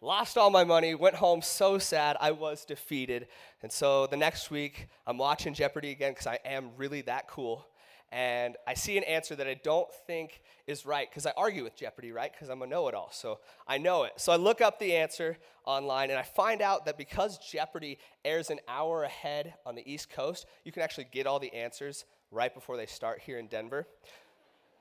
Lost 0.00 0.38
all 0.38 0.50
my 0.50 0.62
money, 0.62 0.94
went 0.94 1.16
home 1.16 1.42
so 1.42 1.76
sad, 1.76 2.16
I 2.20 2.30
was 2.30 2.64
defeated. 2.64 3.26
And 3.62 3.72
so 3.72 4.06
the 4.06 4.16
next 4.16 4.48
week, 4.48 4.86
I'm 5.08 5.18
watching 5.18 5.54
Jeopardy 5.54 5.90
again 5.90 6.12
because 6.12 6.28
I 6.28 6.38
am 6.44 6.70
really 6.76 7.00
that 7.02 7.26
cool 7.26 7.66
and 8.12 8.58
I 8.66 8.74
see 8.74 8.98
an 8.98 9.04
answer 9.04 9.34
that 9.36 9.46
I 9.46 9.54
don't 9.54 9.90
think 10.06 10.42
is 10.66 10.84
right 10.84 11.08
because 11.10 11.24
I 11.24 11.32
argue 11.34 11.64
with 11.64 11.74
Jeopardy, 11.74 12.12
right? 12.12 12.30
Because 12.30 12.50
I'm 12.50 12.60
a 12.60 12.66
know 12.66 12.86
it 12.88 12.94
all. 12.94 13.08
So 13.10 13.38
I 13.66 13.78
know 13.78 14.04
it. 14.04 14.12
So 14.16 14.32
I 14.32 14.36
look 14.36 14.60
up 14.60 14.78
the 14.78 14.94
answer 14.94 15.38
online 15.64 16.10
and 16.10 16.18
I 16.18 16.22
find 16.22 16.60
out 16.60 16.84
that 16.84 16.98
because 16.98 17.38
Jeopardy 17.38 17.98
airs 18.22 18.50
an 18.50 18.58
hour 18.68 19.04
ahead 19.04 19.54
on 19.64 19.74
the 19.74 19.90
East 19.90 20.10
Coast, 20.10 20.44
you 20.62 20.72
can 20.72 20.82
actually 20.82 21.06
get 21.10 21.26
all 21.26 21.38
the 21.38 21.54
answers 21.54 22.04
right 22.30 22.52
before 22.52 22.76
they 22.76 22.84
start 22.84 23.20
here 23.20 23.38
in 23.38 23.46
Denver. 23.46 23.86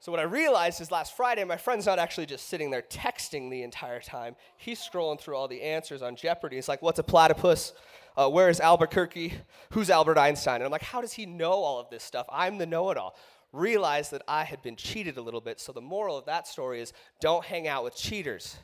So 0.02 0.12
what 0.12 0.20
I 0.20 0.24
realized 0.24 0.82
is 0.82 0.92
last 0.92 1.16
Friday, 1.16 1.44
my 1.46 1.58
friend's 1.58 1.86
not 1.86 2.00
actually 2.00 2.26
just 2.26 2.50
sitting 2.50 2.70
there 2.70 2.82
texting 2.82 3.50
the 3.50 3.64
entire 3.64 4.02
time. 4.02 4.36
He's 4.58 4.80
scrolling 4.80 5.22
through 5.22 5.36
all 5.38 5.48
the 5.48 5.62
answers 5.62 6.02
on 6.02 6.18
Jeopardy. 6.18 6.58
He's 6.58 6.68
like, 6.68 6.82
what's 6.82 7.00
a 7.00 7.04
platypus? 7.04 7.74
Uh, 8.16 8.30
where 8.30 8.50
is 8.50 8.60
Albuquerque? 8.60 9.34
Who's 9.72 9.90
Albert 9.90 10.18
Einstein? 10.18 10.56
And 10.56 10.66
I'm 10.66 10.72
like, 10.72 10.84
how 10.84 11.02
does 11.02 11.14
he 11.14 11.26
know 11.26 11.54
all 11.54 11.80
of 11.80 11.90
this 11.90 12.04
stuff? 12.04 12.26
I'm 12.32 12.58
the 12.58 12.66
know 12.66 12.90
it 12.92 12.98
all. 12.98 13.16
realized 13.54 14.12
that 14.12 14.22
I 14.28 14.44
had 14.44 14.62
been 14.62 14.76
cheated 14.76 15.18
a 15.18 15.22
little 15.22 15.42
bit. 15.42 15.60
So 15.60 15.72
the 15.72 15.82
moral 15.82 16.18
of 16.18 16.26
that 16.26 16.48
story 16.48 16.82
is 16.82 16.94
don't 17.20 17.44
hang 17.44 17.68
out 17.68 17.84
with 17.84 17.96
cheaters. 17.96 18.58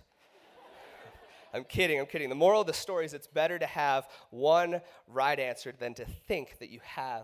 I'm 1.54 1.66
kidding, 1.66 2.00
I'm 2.00 2.06
kidding. 2.06 2.30
The 2.30 2.36
moral 2.36 2.62
of 2.62 2.68
the 2.68 2.74
story 2.74 3.06
is 3.06 3.14
it's 3.14 3.28
better 3.28 3.60
to 3.60 3.66
have 3.66 4.08
one 4.30 4.82
right 5.08 5.40
answer 5.40 5.74
than 5.78 5.94
to 5.96 6.06
think 6.06 6.60
that 6.60 6.70
you 6.70 6.80
have 6.84 7.24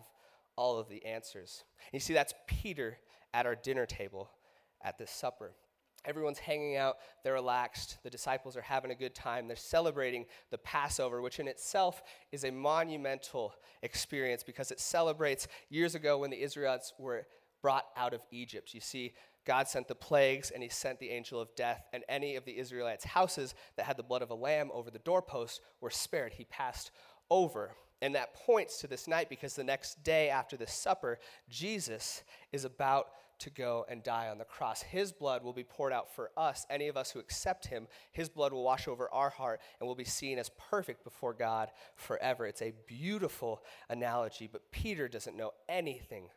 all 0.56 0.77
of 0.77 0.89
the 0.89 1.06
answers. 1.06 1.63
You 1.92 2.00
see, 2.00 2.13
that's 2.13 2.34
Peter 2.48 2.98
at 3.34 3.46
our 3.46 3.56
dinner 3.56 3.86
table 3.86 4.30
at 4.82 4.98
this 4.98 5.12
supper. 5.12 5.53
Everyone's 6.05 6.39
hanging 6.39 6.75
out, 6.75 6.98
they're 7.24 7.33
relaxed, 7.33 7.98
the 8.03 8.10
disciples 8.10 8.57
are 8.57 8.62
having 8.62 8.91
a 8.91 8.95
good 8.95 9.15
time, 9.15 9.48
they're 9.48 9.55
celebrating 9.55 10.25
the 10.51 10.57
Passover, 10.57 11.22
which 11.22 11.39
in 11.39 11.48
itself 11.48 12.03
is 12.31 12.43
a 12.43 12.51
monumental 12.51 13.53
experience 13.81 14.43
because 14.43 14.72
it 14.72 14.79
celebrates 14.79 15.48
years 15.69 15.95
ago 15.95 16.17
when 16.17 16.29
the 16.29 16.41
Israelites 16.41 16.93
were 17.00 17.25
brought 17.62 17.86
out 17.95 18.13
of 18.13 18.22
Egypt. 18.31 18.74
You 18.74 18.81
see, 18.81 19.13
God 19.45 19.67
sent 19.67 19.88
the 19.88 19.95
plagues 19.95 20.51
and 20.51 20.62
he 20.62 20.69
sent 20.69 21.00
the 21.00 21.10
angel 21.10 21.39
of 21.39 21.53
death, 21.55 21.88
and 21.93 22.03
any 22.07 22.36
of 22.36 22.45
the 22.45 22.57
Israelites' 22.57 23.05
houses 23.05 23.55
that 23.77 23.86
had 23.86 23.98
the 23.98 24.03
blood 24.03 24.22
of 24.22 24.29
a 24.29 24.36
lamb 24.36 24.69
over 24.74 24.91
the 24.91 25.00
doorpost 25.00 25.62
were 25.81 25.89
spared. 25.89 26.33
He 26.33 26.45
passed 26.45 26.91
over. 27.29 27.72
And 28.01 28.15
that 28.15 28.33
points 28.33 28.79
to 28.81 28.88
this 28.88 29.07
night 29.07 29.29
because 29.29 29.55
the 29.55 29.63
next 29.63 30.03
day 30.03 30.29
after 30.29 30.57
the 30.57 30.67
supper, 30.67 31.19
Jesus 31.50 32.24
is 32.51 32.65
about 32.65 33.07
to 33.43 33.50
go 33.50 33.85
and 33.89 34.03
die 34.03 34.29
on 34.29 34.38
the 34.38 34.45
cross. 34.45 34.81
His 34.81 35.12
blood 35.12 35.43
will 35.43 35.53
be 35.53 35.63
poured 35.63 35.93
out 35.93 36.13
for 36.13 36.31
us, 36.35 36.65
any 36.69 36.88
of 36.88 36.97
us 36.97 37.12
who 37.12 37.19
accept 37.19 37.67
him. 37.67 37.88
His 38.12 38.29
blood 38.29 38.53
will 38.53 38.63
wash 38.63 38.88
over 38.88 39.09
our 39.13 39.29
heart 39.29 39.62
and 39.79 39.88
will 39.88 39.95
be 39.95 40.03
seen 40.03 40.38
as 40.39 40.50
perfect 40.69 41.03
before 41.03 41.33
God 41.33 41.69
forever. 41.95 42.45
It's 42.45 42.62
a 42.62 42.73
beautiful 42.88 43.62
analogy, 43.89 44.50
but 44.51 44.71
Peter 44.71 45.07
doesn't 45.07 45.38
know 45.38 45.51
anything 45.69 46.29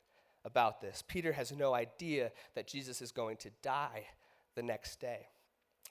about 0.45 0.81
this. 0.81 1.03
Peter 1.07 1.33
has 1.33 1.53
no 1.53 1.75
idea 1.75 2.33
that 2.55 2.69
Jesus 2.69 3.03
is 3.03 3.13
going 3.13 3.37
to 3.39 3.51
die 3.63 4.07
the 4.55 4.63
next 4.63 5.01
day. 5.01 5.29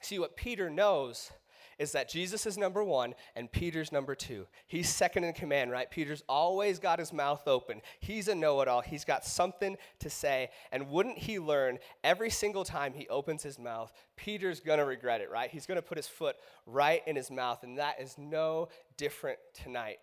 See, 0.00 0.18
what 0.18 0.36
Peter 0.36 0.68
knows 0.70 1.30
is 1.78 1.92
that 1.92 2.08
Jesus 2.08 2.46
is 2.46 2.56
number 2.56 2.82
one 2.82 3.14
and 3.34 3.50
Peter's 3.50 3.92
number 3.92 4.14
two. 4.14 4.46
He's 4.66 4.88
second 4.88 5.24
in 5.24 5.32
command, 5.34 5.70
right? 5.70 5.90
Peter's 5.90 6.22
always 6.28 6.78
got 6.78 6.98
his 6.98 7.12
mouth 7.12 7.46
open. 7.46 7.82
He's 8.00 8.28
a 8.28 8.34
know 8.34 8.60
it 8.60 8.68
all. 8.68 8.80
He's 8.80 9.04
got 9.04 9.24
something 9.24 9.76
to 10.00 10.10
say. 10.10 10.50
And 10.72 10.90
wouldn't 10.90 11.18
he 11.18 11.38
learn 11.38 11.78
every 12.02 12.30
single 12.30 12.64
time 12.64 12.94
he 12.94 13.08
opens 13.08 13.42
his 13.42 13.58
mouth, 13.58 13.92
Peter's 14.16 14.60
going 14.60 14.78
to 14.78 14.84
regret 14.84 15.20
it, 15.20 15.30
right? 15.30 15.50
He's 15.50 15.66
going 15.66 15.76
to 15.76 15.82
put 15.82 15.98
his 15.98 16.08
foot 16.08 16.36
right 16.66 17.02
in 17.06 17.16
his 17.16 17.30
mouth. 17.30 17.62
And 17.62 17.78
that 17.78 18.00
is 18.00 18.16
no 18.16 18.68
different 18.96 19.38
tonight. 19.52 19.98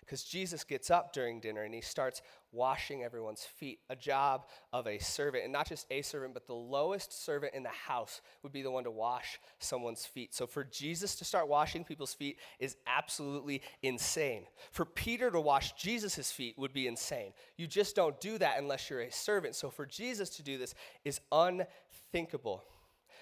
Because 0.00 0.24
Jesus 0.24 0.64
gets 0.64 0.90
up 0.90 1.12
during 1.12 1.40
dinner 1.40 1.62
and 1.62 1.74
he 1.74 1.80
starts 1.80 2.22
washing 2.52 3.02
everyone's 3.02 3.44
feet, 3.44 3.80
a 3.90 3.96
job 3.96 4.44
of 4.72 4.86
a 4.86 4.98
servant. 4.98 5.44
And 5.44 5.52
not 5.52 5.68
just 5.68 5.86
a 5.90 6.02
servant, 6.02 6.34
but 6.34 6.46
the 6.46 6.54
lowest 6.54 7.24
servant 7.24 7.54
in 7.54 7.62
the 7.62 7.70
house 7.70 8.20
would 8.42 8.52
be 8.52 8.62
the 8.62 8.70
one 8.70 8.84
to 8.84 8.90
wash 8.90 9.40
someone's 9.58 10.06
feet. 10.06 10.34
So 10.34 10.46
for 10.46 10.64
Jesus 10.64 11.14
to 11.16 11.24
start 11.24 11.48
washing 11.48 11.84
people's 11.84 12.14
feet 12.14 12.38
is 12.58 12.76
absolutely 12.86 13.62
insane. 13.82 14.44
For 14.70 14.84
Peter 14.84 15.30
to 15.30 15.40
wash 15.40 15.72
Jesus' 15.72 16.30
feet 16.30 16.58
would 16.58 16.72
be 16.72 16.86
insane. 16.86 17.32
You 17.56 17.66
just 17.66 17.96
don't 17.96 18.20
do 18.20 18.38
that 18.38 18.58
unless 18.58 18.90
you're 18.90 19.00
a 19.00 19.10
servant. 19.10 19.54
So 19.54 19.70
for 19.70 19.86
Jesus 19.86 20.30
to 20.36 20.42
do 20.42 20.58
this 20.58 20.74
is 21.04 21.20
unthinkable. 21.32 22.62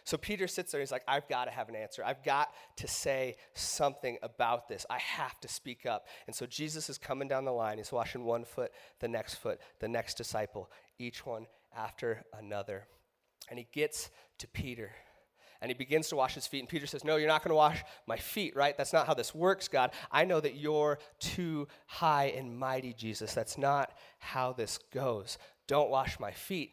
So 0.05 0.17
Peter 0.17 0.47
sits 0.47 0.73
there 0.73 0.81
and 0.81 0.87
he's 0.87 0.93
like, 0.93 1.05
I've 1.07 1.29
got 1.29 1.45
to 1.47 1.51
have 1.51 1.69
an 1.69 1.77
answer. 1.77 2.03
I've 2.05 2.23
got 2.25 2.49
to 2.77 2.89
say 2.89 3.37
something 3.55 4.19
about 4.23 4.69
this. 4.69 4.87
I 4.91 4.99
have 4.99 5.39
to 5.41 5.49
speak 5.49 5.87
up. 5.87 6.07
And 6.27 6.35
so 6.35 6.47
Jesus 6.47 6.91
is 6.91 6.99
coming 6.99 7.29
down 7.29 7.45
the 7.45 7.53
line. 7.53 7.79
He's 7.79 7.93
washing 7.93 8.25
one 8.25 8.45
foot, 8.45 8.73
the 9.01 9.09
next 9.09 9.35
foot, 9.35 9.61
the 9.81 9.89
next 9.89 10.15
disciple, 10.15 10.71
each 10.99 11.25
one 11.27 11.47
after 11.77 12.25
another. 12.39 12.87
And 13.49 13.59
he 13.59 13.67
gets 13.73 14.11
to 14.39 14.47
Peter 14.49 14.93
and 15.63 15.69
he 15.69 15.75
begins 15.75 16.09
to 16.09 16.17
wash 16.17 16.35
his 16.35 16.47
feet. 16.47 16.61
And 16.61 16.69
Peter 16.69 16.87
says, 16.87 17.05
No, 17.05 17.17
you're 17.17 17.29
not 17.29 17.43
going 17.43 17.51
to 17.51 17.57
wash 17.57 17.85
my 18.07 18.17
feet, 18.17 18.57
right? 18.57 18.77
That's 18.77 18.93
not 18.93 19.07
how 19.07 19.15
this 19.15 19.35
works, 19.35 19.69
God. 19.69 19.91
I 20.11 20.25
know 20.25 20.41
that 20.41 20.57
you're 20.57 20.99
too 21.19 21.69
high 21.87 22.33
and 22.37 22.59
mighty, 22.59 22.95
Jesus. 22.95 23.35
That's 23.35 23.59
not 23.59 23.93
how 24.19 24.53
this 24.53 24.79
goes. 24.93 25.39
Don't 25.67 25.91
wash 25.91 26.19
my 26.19 26.31
feet. 26.31 26.73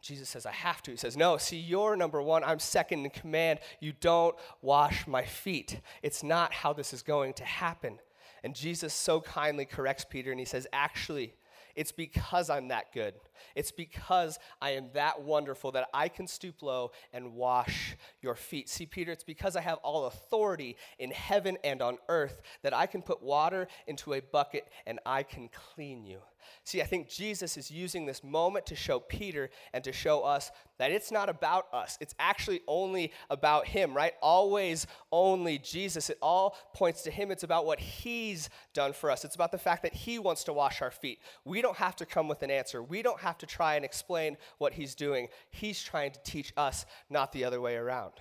Jesus 0.00 0.28
says, 0.28 0.46
I 0.46 0.52
have 0.52 0.82
to. 0.82 0.92
He 0.92 0.96
says, 0.96 1.16
No, 1.16 1.36
see, 1.36 1.58
you're 1.58 1.96
number 1.96 2.22
one. 2.22 2.44
I'm 2.44 2.58
second 2.58 3.04
in 3.04 3.10
command. 3.10 3.60
You 3.80 3.92
don't 4.00 4.36
wash 4.62 5.06
my 5.06 5.24
feet. 5.24 5.80
It's 6.02 6.22
not 6.22 6.52
how 6.52 6.72
this 6.72 6.92
is 6.92 7.02
going 7.02 7.34
to 7.34 7.44
happen. 7.44 7.98
And 8.44 8.54
Jesus 8.54 8.94
so 8.94 9.20
kindly 9.20 9.64
corrects 9.64 10.06
Peter 10.08 10.30
and 10.30 10.38
he 10.38 10.46
says, 10.46 10.66
Actually, 10.72 11.34
it's 11.78 11.92
because 11.92 12.50
I'm 12.50 12.68
that 12.68 12.92
good. 12.92 13.14
It's 13.54 13.70
because 13.70 14.40
I 14.60 14.70
am 14.70 14.88
that 14.94 15.22
wonderful 15.22 15.70
that 15.72 15.88
I 15.94 16.08
can 16.08 16.26
stoop 16.26 16.62
low 16.62 16.90
and 17.12 17.34
wash 17.34 17.96
your 18.20 18.34
feet. 18.34 18.68
See, 18.68 18.84
Peter, 18.84 19.12
it's 19.12 19.22
because 19.22 19.54
I 19.54 19.60
have 19.60 19.78
all 19.84 20.06
authority 20.06 20.76
in 20.98 21.12
heaven 21.12 21.56
and 21.62 21.80
on 21.80 21.98
earth 22.08 22.42
that 22.62 22.74
I 22.74 22.86
can 22.86 23.00
put 23.00 23.22
water 23.22 23.68
into 23.86 24.14
a 24.14 24.20
bucket 24.20 24.66
and 24.88 24.98
I 25.06 25.22
can 25.22 25.48
clean 25.48 26.04
you. 26.04 26.18
See, 26.64 26.82
I 26.82 26.84
think 26.84 27.08
Jesus 27.08 27.56
is 27.56 27.70
using 27.70 28.06
this 28.06 28.22
moment 28.22 28.66
to 28.66 28.76
show 28.76 29.00
Peter 29.00 29.50
and 29.72 29.82
to 29.84 29.92
show 29.92 30.22
us 30.22 30.50
that 30.78 30.92
it's 30.92 31.10
not 31.10 31.28
about 31.28 31.66
us. 31.72 31.98
It's 32.00 32.14
actually 32.18 32.60
only 32.66 33.12
about 33.30 33.66
Him, 33.66 33.94
right? 33.94 34.14
Always 34.22 34.86
only 35.10 35.58
Jesus. 35.58 36.10
It 36.10 36.18
all 36.22 36.56
points 36.74 37.02
to 37.02 37.10
Him. 37.10 37.30
It's 37.30 37.42
about 37.42 37.66
what 37.66 37.80
He's 37.80 38.48
done 38.74 38.92
for 38.92 39.10
us. 39.10 39.24
It's 39.24 39.34
about 39.34 39.52
the 39.52 39.58
fact 39.58 39.82
that 39.82 39.94
He 39.94 40.18
wants 40.18 40.44
to 40.44 40.52
wash 40.52 40.82
our 40.82 40.90
feet. 40.90 41.18
We 41.44 41.62
don't 41.62 41.76
have 41.76 41.96
to 41.96 42.06
come 42.06 42.28
with 42.28 42.42
an 42.42 42.50
answer. 42.50 42.82
We 42.82 43.02
don't 43.02 43.20
have 43.20 43.38
to 43.38 43.46
try 43.46 43.76
and 43.76 43.84
explain 43.84 44.36
what 44.58 44.72
He's 44.72 44.94
doing. 44.94 45.28
He's 45.50 45.82
trying 45.82 46.12
to 46.12 46.20
teach 46.22 46.52
us, 46.56 46.86
not 47.10 47.32
the 47.32 47.44
other 47.44 47.60
way 47.60 47.76
around. 47.76 48.12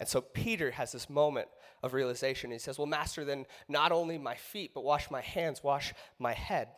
And 0.00 0.08
so 0.08 0.22
Peter 0.22 0.70
has 0.70 0.92
this 0.92 1.10
moment 1.10 1.48
of 1.82 1.92
realization. 1.92 2.50
He 2.50 2.58
says, 2.58 2.78
Well, 2.78 2.86
Master, 2.86 3.24
then 3.24 3.46
not 3.68 3.92
only 3.92 4.18
my 4.18 4.34
feet, 4.34 4.72
but 4.74 4.82
wash 4.82 5.10
my 5.10 5.20
hands, 5.20 5.62
wash 5.62 5.92
my 6.18 6.32
head. 6.32 6.68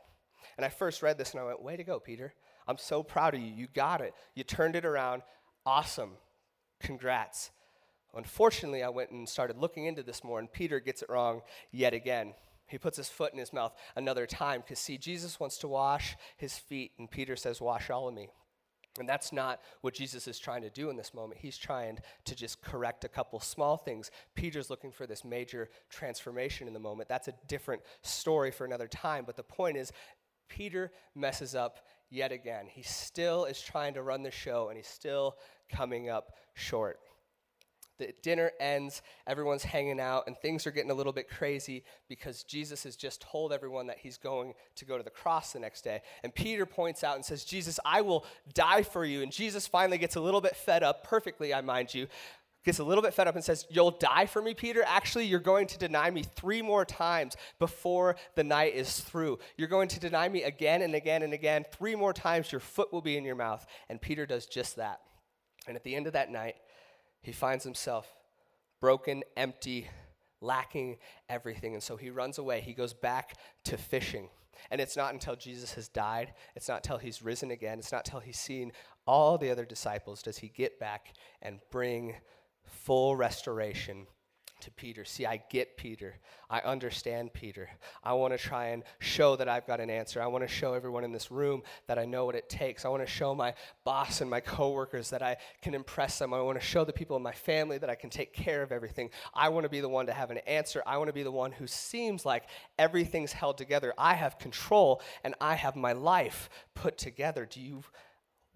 And 0.56 0.64
I 0.64 0.68
first 0.68 1.02
read 1.02 1.18
this 1.18 1.32
and 1.32 1.40
I 1.40 1.44
went, 1.44 1.62
Way 1.62 1.76
to 1.76 1.84
go, 1.84 2.00
Peter. 2.00 2.34
I'm 2.66 2.78
so 2.78 3.02
proud 3.02 3.34
of 3.34 3.40
you. 3.40 3.52
You 3.52 3.66
got 3.74 4.00
it. 4.00 4.14
You 4.34 4.44
turned 4.44 4.76
it 4.76 4.84
around. 4.84 5.22
Awesome. 5.66 6.12
Congrats. 6.80 7.50
Unfortunately, 8.14 8.82
I 8.82 8.88
went 8.88 9.10
and 9.10 9.28
started 9.28 9.56
looking 9.56 9.86
into 9.86 10.02
this 10.02 10.22
more, 10.22 10.38
and 10.38 10.52
Peter 10.52 10.80
gets 10.80 11.02
it 11.02 11.08
wrong 11.08 11.40
yet 11.70 11.94
again. 11.94 12.34
He 12.66 12.78
puts 12.78 12.96
his 12.96 13.08
foot 13.08 13.32
in 13.32 13.38
his 13.38 13.52
mouth 13.52 13.74
another 13.96 14.26
time 14.26 14.60
because, 14.60 14.78
see, 14.78 14.98
Jesus 14.98 15.40
wants 15.40 15.58
to 15.58 15.68
wash 15.68 16.16
his 16.36 16.58
feet, 16.58 16.92
and 16.98 17.10
Peter 17.10 17.36
says, 17.36 17.60
Wash 17.60 17.90
all 17.90 18.08
of 18.08 18.14
me. 18.14 18.28
And 18.98 19.08
that's 19.08 19.32
not 19.32 19.60
what 19.80 19.94
Jesus 19.94 20.28
is 20.28 20.38
trying 20.38 20.62
to 20.62 20.70
do 20.70 20.90
in 20.90 20.96
this 20.96 21.14
moment. 21.14 21.40
He's 21.40 21.56
trying 21.56 21.98
to 22.26 22.34
just 22.34 22.60
correct 22.60 23.04
a 23.04 23.08
couple 23.08 23.40
small 23.40 23.78
things. 23.78 24.10
Peter's 24.34 24.68
looking 24.68 24.92
for 24.92 25.06
this 25.06 25.24
major 25.24 25.70
transformation 25.88 26.68
in 26.68 26.74
the 26.74 26.80
moment. 26.80 27.08
That's 27.08 27.28
a 27.28 27.34
different 27.48 27.82
story 28.02 28.50
for 28.50 28.66
another 28.66 28.88
time. 28.88 29.24
But 29.26 29.36
the 29.36 29.42
point 29.42 29.78
is, 29.78 29.92
Peter 30.56 30.92
messes 31.14 31.54
up 31.54 31.78
yet 32.10 32.30
again. 32.30 32.66
He 32.68 32.82
still 32.82 33.46
is 33.46 33.60
trying 33.60 33.94
to 33.94 34.02
run 34.02 34.22
the 34.22 34.30
show 34.30 34.68
and 34.68 34.76
he's 34.76 34.86
still 34.86 35.36
coming 35.70 36.10
up 36.10 36.32
short. 36.52 37.00
The 37.98 38.12
dinner 38.22 38.50
ends, 38.58 39.00
everyone's 39.26 39.62
hanging 39.62 40.00
out, 40.00 40.24
and 40.26 40.36
things 40.36 40.66
are 40.66 40.72
getting 40.72 40.90
a 40.90 40.94
little 40.94 41.12
bit 41.12 41.28
crazy 41.28 41.84
because 42.08 42.42
Jesus 42.42 42.82
has 42.82 42.96
just 42.96 43.20
told 43.20 43.52
everyone 43.52 43.86
that 43.86 43.98
he's 43.98 44.18
going 44.18 44.54
to 44.76 44.84
go 44.84 44.98
to 44.98 45.04
the 45.04 45.10
cross 45.10 45.52
the 45.52 45.60
next 45.60 45.82
day. 45.82 46.02
And 46.24 46.34
Peter 46.34 46.66
points 46.66 47.04
out 47.04 47.16
and 47.16 47.24
says, 47.24 47.44
Jesus, 47.44 47.78
I 47.84 48.00
will 48.00 48.26
die 48.54 48.82
for 48.82 49.04
you. 49.04 49.22
And 49.22 49.30
Jesus 49.30 49.66
finally 49.66 49.98
gets 49.98 50.16
a 50.16 50.20
little 50.20 50.40
bit 50.40 50.56
fed 50.56 50.82
up, 50.82 51.04
perfectly, 51.04 51.54
I 51.54 51.60
mind 51.60 51.94
you, 51.94 52.08
gets 52.64 52.78
a 52.78 52.84
little 52.84 53.02
bit 53.02 53.14
fed 53.14 53.28
up 53.28 53.34
and 53.34 53.44
says, 53.44 53.66
You'll 53.70 53.90
die 53.92 54.26
for 54.26 54.42
me, 54.42 54.54
Peter? 54.54 54.82
Actually, 54.86 55.26
you're 55.26 55.40
going 55.40 55.66
to 55.68 55.78
deny 55.78 56.10
me 56.10 56.22
three 56.22 56.62
more 56.62 56.84
times 56.84 57.36
before 57.58 58.16
the 58.34 58.44
night 58.44 58.74
is 58.74 59.00
through. 59.00 59.38
You're 59.56 59.68
going 59.68 59.88
to 59.88 60.00
deny 60.00 60.28
me 60.28 60.42
again 60.42 60.82
and 60.82 60.94
again 60.94 61.22
and 61.22 61.32
again. 61.32 61.64
Three 61.72 61.94
more 61.94 62.12
times, 62.12 62.52
your 62.52 62.60
foot 62.60 62.92
will 62.92 63.02
be 63.02 63.16
in 63.16 63.24
your 63.24 63.36
mouth. 63.36 63.66
And 63.88 64.00
Peter 64.00 64.26
does 64.26 64.46
just 64.46 64.76
that. 64.76 65.00
And 65.66 65.76
at 65.76 65.84
the 65.84 65.94
end 65.94 66.06
of 66.06 66.12
that 66.14 66.30
night, 66.30 66.56
he 67.22 67.32
finds 67.32 67.64
himself 67.64 68.06
broken, 68.80 69.22
empty, 69.36 69.88
lacking 70.40 70.98
everything. 71.28 71.74
And 71.74 71.82
so 71.82 71.96
he 71.96 72.10
runs 72.10 72.38
away. 72.38 72.60
He 72.60 72.74
goes 72.74 72.92
back 72.92 73.36
to 73.64 73.76
fishing. 73.76 74.28
And 74.70 74.80
it's 74.80 74.96
not 74.96 75.12
until 75.12 75.34
Jesus 75.34 75.74
has 75.74 75.88
died, 75.88 76.34
it's 76.54 76.68
not 76.68 76.78
until 76.78 76.98
he's 76.98 77.22
risen 77.22 77.50
again, 77.50 77.78
it's 77.80 77.90
not 77.90 78.06
until 78.06 78.20
he's 78.20 78.38
seen 78.38 78.72
all 79.06 79.38
the 79.38 79.50
other 79.50 79.64
disciples 79.64 80.22
does 80.22 80.38
he 80.38 80.48
get 80.48 80.78
back 80.78 81.14
and 81.40 81.60
bring 81.70 82.14
full 82.66 83.16
restoration 83.16 84.06
to 84.62 84.70
Peter. 84.70 85.04
See, 85.04 85.26
I 85.26 85.42
get 85.50 85.76
Peter. 85.76 86.14
I 86.48 86.60
understand 86.60 87.32
Peter. 87.32 87.68
I 88.02 88.12
want 88.12 88.32
to 88.32 88.38
try 88.38 88.68
and 88.68 88.84
show 89.00 89.34
that 89.36 89.48
I've 89.48 89.66
got 89.66 89.80
an 89.80 89.90
answer. 89.90 90.22
I 90.22 90.28
want 90.28 90.46
to 90.46 90.48
show 90.48 90.74
everyone 90.74 91.04
in 91.04 91.12
this 91.12 91.30
room 91.30 91.62
that 91.88 91.98
I 91.98 92.04
know 92.04 92.24
what 92.24 92.36
it 92.36 92.48
takes. 92.48 92.84
I 92.84 92.88
want 92.88 93.02
to 93.02 93.10
show 93.10 93.34
my 93.34 93.54
boss 93.84 94.20
and 94.20 94.30
my 94.30 94.40
coworkers 94.40 95.10
that 95.10 95.22
I 95.22 95.36
can 95.62 95.74
impress 95.74 96.18
them. 96.18 96.32
I 96.32 96.40
want 96.40 96.60
to 96.60 96.64
show 96.64 96.84
the 96.84 96.92
people 96.92 97.16
in 97.16 97.22
my 97.22 97.32
family 97.32 97.78
that 97.78 97.90
I 97.90 97.96
can 97.96 98.08
take 98.08 98.32
care 98.32 98.62
of 98.62 98.70
everything. 98.70 99.10
I 99.34 99.48
want 99.48 99.64
to 99.64 99.70
be 99.70 99.80
the 99.80 99.88
one 99.88 100.06
to 100.06 100.12
have 100.12 100.30
an 100.30 100.38
answer. 100.38 100.82
I 100.86 100.96
want 100.96 101.08
to 101.08 101.14
be 101.14 101.24
the 101.24 101.32
one 101.32 101.50
who 101.50 101.66
seems 101.66 102.24
like 102.24 102.44
everything's 102.78 103.32
held 103.32 103.58
together. 103.58 103.92
I 103.98 104.14
have 104.14 104.38
control 104.38 105.02
and 105.24 105.34
I 105.40 105.54
have 105.54 105.74
my 105.74 105.92
life 105.92 106.48
put 106.74 106.98
together. 106.98 107.46
Do 107.46 107.60
you 107.60 107.82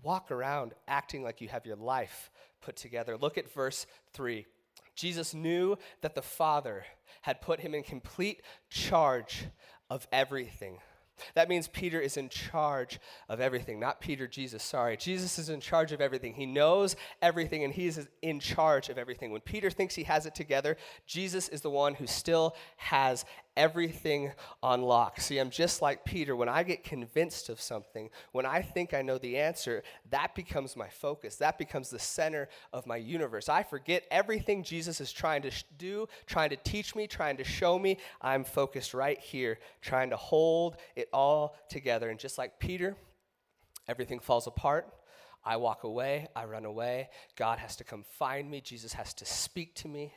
walk 0.03 0.31
around 0.31 0.73
acting 0.87 1.25
like 1.25 1.41
you 1.41 1.49
have 1.49 1.67
your 1.67 1.77
life 1.77 2.31
put 2.61 2.77
together. 2.77 3.17
Look 3.17 3.39
at 3.39 3.53
verse 3.53 3.87
3. 4.13 4.47
Jesus 4.95 5.35
knew 5.35 5.77
that 6.01 6.15
the 6.15 6.23
Father 6.23 6.85
had 7.23 7.41
put 7.41 7.61
him 7.61 7.75
in 7.75 7.83
complete 7.83 8.43
charge 8.71 9.47
of 9.91 10.07
everything. 10.11 10.79
That 11.35 11.49
means 11.49 11.69
Peter 11.69 12.01
is 12.01 12.17
in 12.17 12.29
charge 12.29 13.01
of 13.29 13.41
everything. 13.41 13.81
Not 13.81 14.01
Peter, 14.01 14.27
Jesus, 14.27 14.63
sorry. 14.63 14.97
Jesus 14.97 15.39
is 15.39 15.49
in 15.49 15.61
charge 15.61 15.93
of 15.93 16.01
everything. 16.01 16.35
He 16.35 16.47
knows 16.47 16.97
everything 17.23 17.65
and 17.65 17.73
he's 17.73 18.07
in 18.23 18.39
charge 18.39 18.89
of 18.89 18.99
everything. 18.99 19.31
When 19.31 19.41
Peter 19.41 19.71
thinks 19.71 19.95
he 19.95 20.05
has 20.05 20.27
it 20.27 20.35
together, 20.35 20.77
Jesus 21.07 21.49
is 21.49 21.63
the 21.63 21.71
one 21.71 21.95
who 21.95 22.07
still 22.07 22.55
has 22.77 23.25
everything 23.57 24.33
on 24.63 24.83
lock. 24.83 25.21
See, 25.21 25.39
I'm 25.39 25.51
just 25.51 25.83
like 25.83 26.05
Peter. 26.05 26.37
When 26.37 26.49
I 26.49 26.63
get 26.63 26.85
convinced 26.85 27.49
of 27.49 27.61
something, 27.61 28.11
when 28.33 28.47
I 28.47 28.63
think 28.63 28.95
I 28.95 29.03
know 29.03 29.19
the 29.19 29.39
answer, 29.39 29.83
that 30.11 30.35
becomes 30.35 30.77
my 30.77 30.89
focus. 30.89 31.37
That 31.37 31.59
becomes 31.59 31.91
the 31.91 31.99
center 31.99 32.49
of 32.73 32.87
my 32.87 32.97
universe. 32.97 33.49
I 33.49 33.63
forget 33.63 34.05
everything 34.11 34.63
Jesus 34.63 35.01
is 35.01 35.13
trying 35.13 35.43
to 35.43 35.51
sh- 35.51 35.65
do, 35.79 36.09
trying 36.27 36.51
to 36.51 36.57
teach 36.57 36.95
me, 36.95 37.07
trying 37.07 37.37
to 37.39 37.45
show 37.45 37.79
me. 37.79 37.99
I'm 38.21 38.45
focused 38.45 38.95
right 38.95 39.19
here, 39.19 39.59
trying 39.81 40.11
to 40.11 40.17
hold 40.17 40.77
it 40.95 41.09
all 41.13 41.57
together. 41.69 42.11
And 42.11 42.19
just 42.19 42.39
like 42.39 42.59
Peter, 42.59 42.97
everything 43.89 44.21
falls 44.21 44.47
apart. 44.47 44.93
I 45.45 45.57
walk 45.59 45.85
away, 45.85 46.27
I 46.35 46.45
run 46.45 46.65
away. 46.65 47.09
God 47.37 47.61
has 47.61 47.77
to 47.77 47.85
come 47.85 48.03
find 48.03 48.51
me. 48.51 48.61
Jesus 48.61 48.93
has 48.95 49.15
to 49.15 49.25
speak 49.25 49.77
to 49.77 49.89
me 49.89 50.13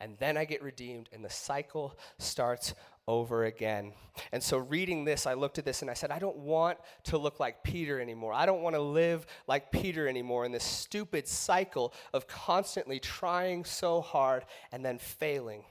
and 0.00 0.16
then 0.18 0.36
I 0.36 0.44
get 0.44 0.62
redeemed, 0.62 1.08
and 1.12 1.24
the 1.24 1.30
cycle 1.30 1.98
starts 2.18 2.74
over 3.06 3.44
again. 3.44 3.92
And 4.32 4.42
so, 4.42 4.58
reading 4.58 5.04
this, 5.04 5.26
I 5.26 5.34
looked 5.34 5.58
at 5.58 5.64
this 5.64 5.82
and 5.82 5.90
I 5.90 5.94
said, 5.94 6.10
I 6.10 6.18
don't 6.18 6.38
want 6.38 6.78
to 7.04 7.18
look 7.18 7.40
like 7.40 7.62
Peter 7.62 8.00
anymore. 8.00 8.32
I 8.32 8.46
don't 8.46 8.62
want 8.62 8.76
to 8.76 8.80
live 8.80 9.26
like 9.46 9.72
Peter 9.72 10.08
anymore 10.08 10.44
in 10.46 10.52
this 10.52 10.64
stupid 10.64 11.26
cycle 11.26 11.92
of 12.12 12.26
constantly 12.26 13.00
trying 13.00 13.64
so 13.64 14.00
hard 14.00 14.44
and 14.72 14.84
then 14.84 14.98
failing. 14.98 15.64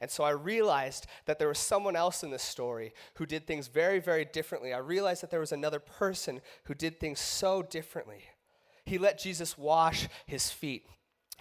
And 0.00 0.10
so 0.10 0.24
I 0.24 0.30
realized 0.30 1.06
that 1.26 1.38
there 1.38 1.48
was 1.48 1.58
someone 1.58 1.96
else 1.96 2.22
in 2.22 2.30
this 2.30 2.42
story 2.42 2.92
who 3.14 3.26
did 3.26 3.46
things 3.46 3.68
very, 3.68 4.00
very 4.00 4.24
differently. 4.24 4.72
I 4.72 4.78
realized 4.78 5.22
that 5.22 5.30
there 5.30 5.40
was 5.40 5.52
another 5.52 5.78
person 5.78 6.40
who 6.64 6.74
did 6.74 6.98
things 6.98 7.20
so 7.20 7.62
differently. 7.62 8.24
He 8.84 8.98
let 8.98 9.18
Jesus 9.18 9.56
wash 9.56 10.08
his 10.26 10.50
feet. 10.50 10.86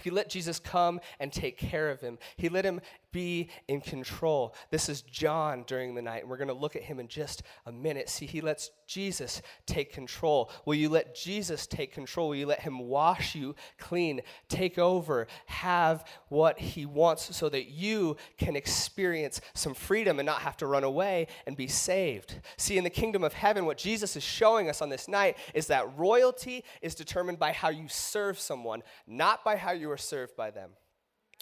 He 0.02 0.10
let 0.10 0.30
Jesus 0.30 0.60
come 0.60 1.00
and 1.20 1.32
take 1.32 1.58
care 1.58 1.90
of 1.90 2.02
him. 2.02 2.18
He 2.38 2.50
let 2.50 2.66
him 2.66 2.82
be 3.14 3.50
in 3.70 3.80
control. 3.80 4.54
This 4.72 4.90
is 4.90 5.02
John 5.02 5.64
during 5.66 5.96
the 5.96 6.02
night, 6.02 6.24
and 6.24 6.30
we're 6.30 6.38
going 6.38 6.50
to 6.50 6.54
look 6.54 6.76
at 6.76 6.82
him 6.82 7.00
in 7.00 7.08
just 7.08 7.44
a 7.66 7.72
minute. 7.72 8.10
See, 8.10 8.26
he 8.26 8.42
lets 8.42 8.72
Jesus 8.88 9.42
take 9.66 9.94
control. 9.94 10.52
Will 10.66 10.76
you 10.76 10.90
let 10.90 11.16
Jesus 11.16 11.66
take 11.66 11.94
control? 11.94 12.28
Will 12.28 12.36
you 12.36 12.46
let 12.46 12.60
him 12.60 12.80
wash 12.80 13.36
you 13.36 13.56
clean, 13.78 14.20
take 14.50 14.78
over, 14.78 15.28
have 15.46 16.04
what 16.28 16.60
he 16.60 16.86
wants 16.86 17.34
so 17.36 17.48
that 17.48 17.70
you 17.70 18.18
can 18.38 18.58
experience 18.58 19.40
some 19.54 19.74
freedom 19.74 20.20
and 20.20 20.26
not 20.26 20.42
have 20.42 20.58
to 20.58 20.68
run 20.68 20.84
away 20.84 21.28
and 21.48 21.56
be 21.56 21.68
saved? 21.68 22.42
See, 22.58 22.78
in 22.78 22.84
the 22.84 22.90
kingdom 22.90 23.24
of 23.24 23.32
heaven, 23.32 23.66
what 23.66 23.78
Jesus 23.78 24.18
is 24.18 24.24
showing 24.24 24.70
us 24.70 24.82
on 24.82 24.90
this 24.90 25.08
night 25.08 25.38
is 25.54 25.68
that 25.68 25.98
royalty 25.98 26.66
is 26.82 26.96
determined 26.96 27.40
by 27.40 27.54
how 27.54 27.70
you 27.70 27.88
serve 27.88 28.40
someone, 28.40 28.84
not 29.08 29.46
by 29.46 29.56
how 29.56 29.72
you 29.72 29.90
are 29.92 29.98
served 29.98 30.36
by 30.36 30.52
them. 30.52 30.72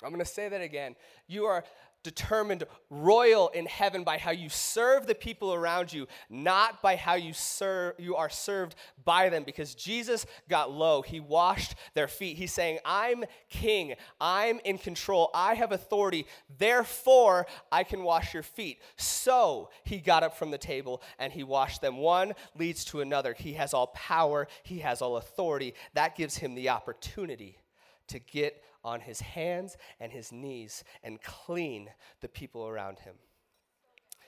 I'm 0.03 0.10
going 0.10 0.20
to 0.20 0.25
say 0.25 0.50
that 0.50 0.62
again. 0.62 0.96
You 1.27 1.46
are 1.46 1.63
determined 2.03 2.63
royal 2.89 3.50
in 3.50 3.65
heaven 3.65 4.03
by 4.03 4.17
how 4.17 4.31
you 4.31 4.50
serve 4.50 5.05
the 5.08 5.15
people 5.15 5.53
around 5.53 5.93
you, 5.93 6.08
not 6.29 6.81
by 6.81 6.96
how 6.96 7.13
you 7.15 7.34
serve 7.34 7.96
you 8.00 8.15
are 8.15 8.29
served 8.29 8.75
by 9.03 9.29
them 9.29 9.43
because 9.43 9.75
Jesus 9.75 10.25
got 10.50 10.72
low. 10.72 11.01
He 11.01 11.20
washed 11.20 11.75
their 11.93 12.08
feet. 12.08 12.38
He's 12.38 12.53
saying, 12.53 12.79
"I'm 12.86 13.24
king. 13.50 13.96
I'm 14.20 14.60
in 14.63 14.77
control. 14.77 15.29
I 15.34 15.55
have 15.55 15.72
authority. 15.72 16.25
Therefore, 16.58 17.46
I 17.72 17.84
can 17.84 18.03
wash 18.03 18.34
your 18.34 18.43
feet." 18.43 18.81
So, 18.96 19.70
he 19.84 20.00
got 20.00 20.24
up 20.24 20.36
from 20.36 20.51
the 20.51 20.58
table 20.58 21.01
and 21.20 21.31
he 21.31 21.43
washed 21.43 21.81
them. 21.81 21.98
One 21.98 22.34
leads 22.55 22.84
to 22.86 23.01
another. 23.01 23.34
He 23.34 23.53
has 23.53 23.74
all 23.74 23.88
power, 23.88 24.48
he 24.63 24.79
has 24.79 25.01
all 25.01 25.17
authority. 25.17 25.75
That 25.93 26.15
gives 26.15 26.38
him 26.38 26.55
the 26.55 26.70
opportunity 26.70 27.60
to 28.11 28.19
get 28.19 28.63
on 28.83 29.00
his 29.00 29.21
hands 29.21 29.77
and 30.00 30.11
his 30.11 30.31
knees 30.31 30.83
and 31.03 31.21
clean 31.21 31.89
the 32.21 32.27
people 32.27 32.67
around 32.67 33.00
him. 33.00 33.15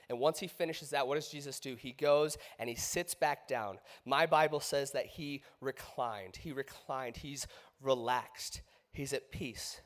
And 0.10 0.20
once 0.20 0.40
he 0.40 0.48
finishes 0.48 0.90
that, 0.90 1.08
what 1.08 1.16
does 1.16 1.30
Jesus 1.30 1.60
do? 1.60 1.76
He 1.76 1.92
goes 1.92 2.38
and 2.60 2.70
he 2.70 2.76
sits 2.76 3.16
back 3.16 3.48
down. 3.48 3.80
My 4.06 4.26
Bible 4.26 4.60
says 4.60 4.92
that 4.92 5.06
he 5.06 5.44
reclined. 5.62 6.36
He 6.36 6.52
reclined. 6.52 7.18
He's 7.18 7.48
relaxed. 7.82 8.62
He's 8.92 9.14
at 9.14 9.32
peace. 9.32 9.82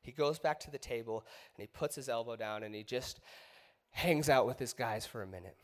He 0.00 0.12
goes 0.12 0.38
back 0.38 0.58
to 0.60 0.70
the 0.70 0.78
table 0.78 1.24
and 1.54 1.62
he 1.62 1.66
puts 1.66 1.96
his 1.96 2.08
elbow 2.08 2.36
down 2.36 2.62
and 2.62 2.74
he 2.74 2.82
just 2.82 3.20
hangs 3.90 4.28
out 4.28 4.46
with 4.46 4.58
his 4.58 4.72
guys 4.72 5.06
for 5.06 5.22
a 5.22 5.26
minute. 5.26 5.56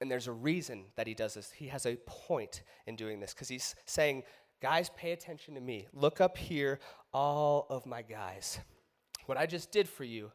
And 0.00 0.10
there's 0.10 0.26
a 0.26 0.32
reason 0.32 0.86
that 0.96 1.06
he 1.06 1.14
does 1.14 1.34
this. 1.34 1.52
He 1.52 1.68
has 1.68 1.86
a 1.86 1.96
point 2.06 2.62
in 2.86 2.96
doing 2.96 3.20
this 3.20 3.34
because 3.34 3.48
he's 3.48 3.74
saying, 3.84 4.24
Guys, 4.62 4.90
pay 4.96 5.10
attention 5.10 5.56
to 5.56 5.60
me. 5.60 5.88
Look 5.92 6.20
up 6.20 6.38
here, 6.38 6.78
all 7.12 7.66
of 7.68 7.84
my 7.84 8.00
guys. 8.00 8.60
What 9.26 9.36
I 9.36 9.44
just 9.44 9.72
did 9.72 9.88
for 9.88 10.04
you 10.04 10.30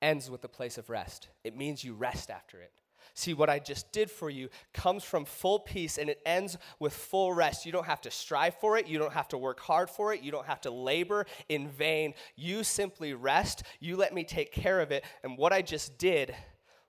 ends 0.00 0.30
with 0.30 0.42
a 0.44 0.48
place 0.48 0.78
of 0.78 0.88
rest. 0.88 1.28
It 1.44 1.54
means 1.54 1.84
you 1.84 1.92
rest 1.92 2.30
after 2.30 2.62
it. 2.62 2.72
See, 3.12 3.34
what 3.34 3.50
I 3.50 3.58
just 3.58 3.92
did 3.92 4.10
for 4.10 4.30
you 4.30 4.48
comes 4.72 5.04
from 5.04 5.26
full 5.26 5.58
peace 5.58 5.98
and 5.98 6.08
it 6.08 6.22
ends 6.24 6.56
with 6.78 6.94
full 6.94 7.34
rest. 7.34 7.66
You 7.66 7.72
don't 7.72 7.84
have 7.84 8.00
to 8.02 8.10
strive 8.10 8.54
for 8.54 8.78
it. 8.78 8.86
You 8.86 8.98
don't 8.98 9.12
have 9.12 9.28
to 9.28 9.38
work 9.38 9.60
hard 9.60 9.90
for 9.90 10.14
it. 10.14 10.22
You 10.22 10.32
don't 10.32 10.46
have 10.46 10.62
to 10.62 10.70
labor 10.70 11.26
in 11.50 11.68
vain. 11.68 12.14
You 12.34 12.64
simply 12.64 13.12
rest. 13.12 13.62
You 13.78 13.96
let 13.96 14.14
me 14.14 14.24
take 14.24 14.52
care 14.52 14.80
of 14.80 14.90
it. 14.90 15.04
And 15.22 15.36
what 15.36 15.52
I 15.52 15.60
just 15.60 15.98
did 15.98 16.34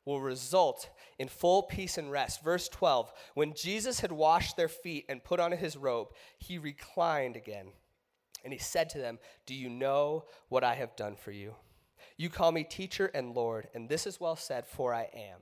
will 0.05 0.21
result 0.21 0.89
in 1.19 1.27
full 1.27 1.63
peace 1.63 1.97
and 1.97 2.11
rest. 2.11 2.43
Verse 2.43 2.67
12 2.69 3.11
When 3.33 3.53
Jesus 3.53 3.99
had 3.99 4.11
washed 4.11 4.57
their 4.57 4.67
feet 4.67 5.05
and 5.09 5.23
put 5.23 5.39
on 5.39 5.51
his 5.51 5.77
robe, 5.77 6.09
he 6.37 6.57
reclined 6.57 7.35
again. 7.35 7.67
And 8.43 8.51
he 8.51 8.59
said 8.59 8.89
to 8.89 8.97
them, 8.97 9.19
Do 9.45 9.53
you 9.53 9.69
know 9.69 10.25
what 10.49 10.63
I 10.63 10.75
have 10.75 10.95
done 10.95 11.15
for 11.15 11.31
you? 11.31 11.55
You 12.17 12.29
call 12.29 12.51
me 12.51 12.63
teacher 12.63 13.09
and 13.13 13.33
Lord, 13.33 13.67
and 13.73 13.89
this 13.89 14.05
is 14.05 14.19
well 14.19 14.35
said, 14.35 14.67
for 14.67 14.93
I 14.93 15.09
am. 15.13 15.39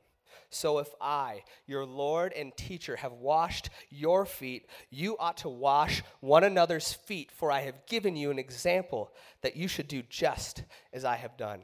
So 0.50 0.80
if 0.80 0.90
I, 1.00 1.44
your 1.66 1.86
Lord 1.86 2.34
and 2.34 2.56
teacher, 2.56 2.98
have 2.98 3.14
washed 3.14 3.70
your 3.90 4.26
feet, 4.26 4.68
you 4.90 5.18
ought 5.18 5.38
to 5.38 5.50
wash 5.50 6.04
one 6.20 6.44
another's 6.44 6.94
feet, 6.94 7.32
for 7.32 7.52
I 7.52 7.62
have 7.62 7.86
given 7.86 8.16
you 8.16 8.32
an 8.32 8.40
example 8.40 9.12
that 9.42 9.56
you 9.56 9.68
should 9.68 9.88
do 9.88 10.04
just 10.10 10.64
as 10.94 11.06
I 11.06 11.16
have 11.16 11.38
done. 11.38 11.62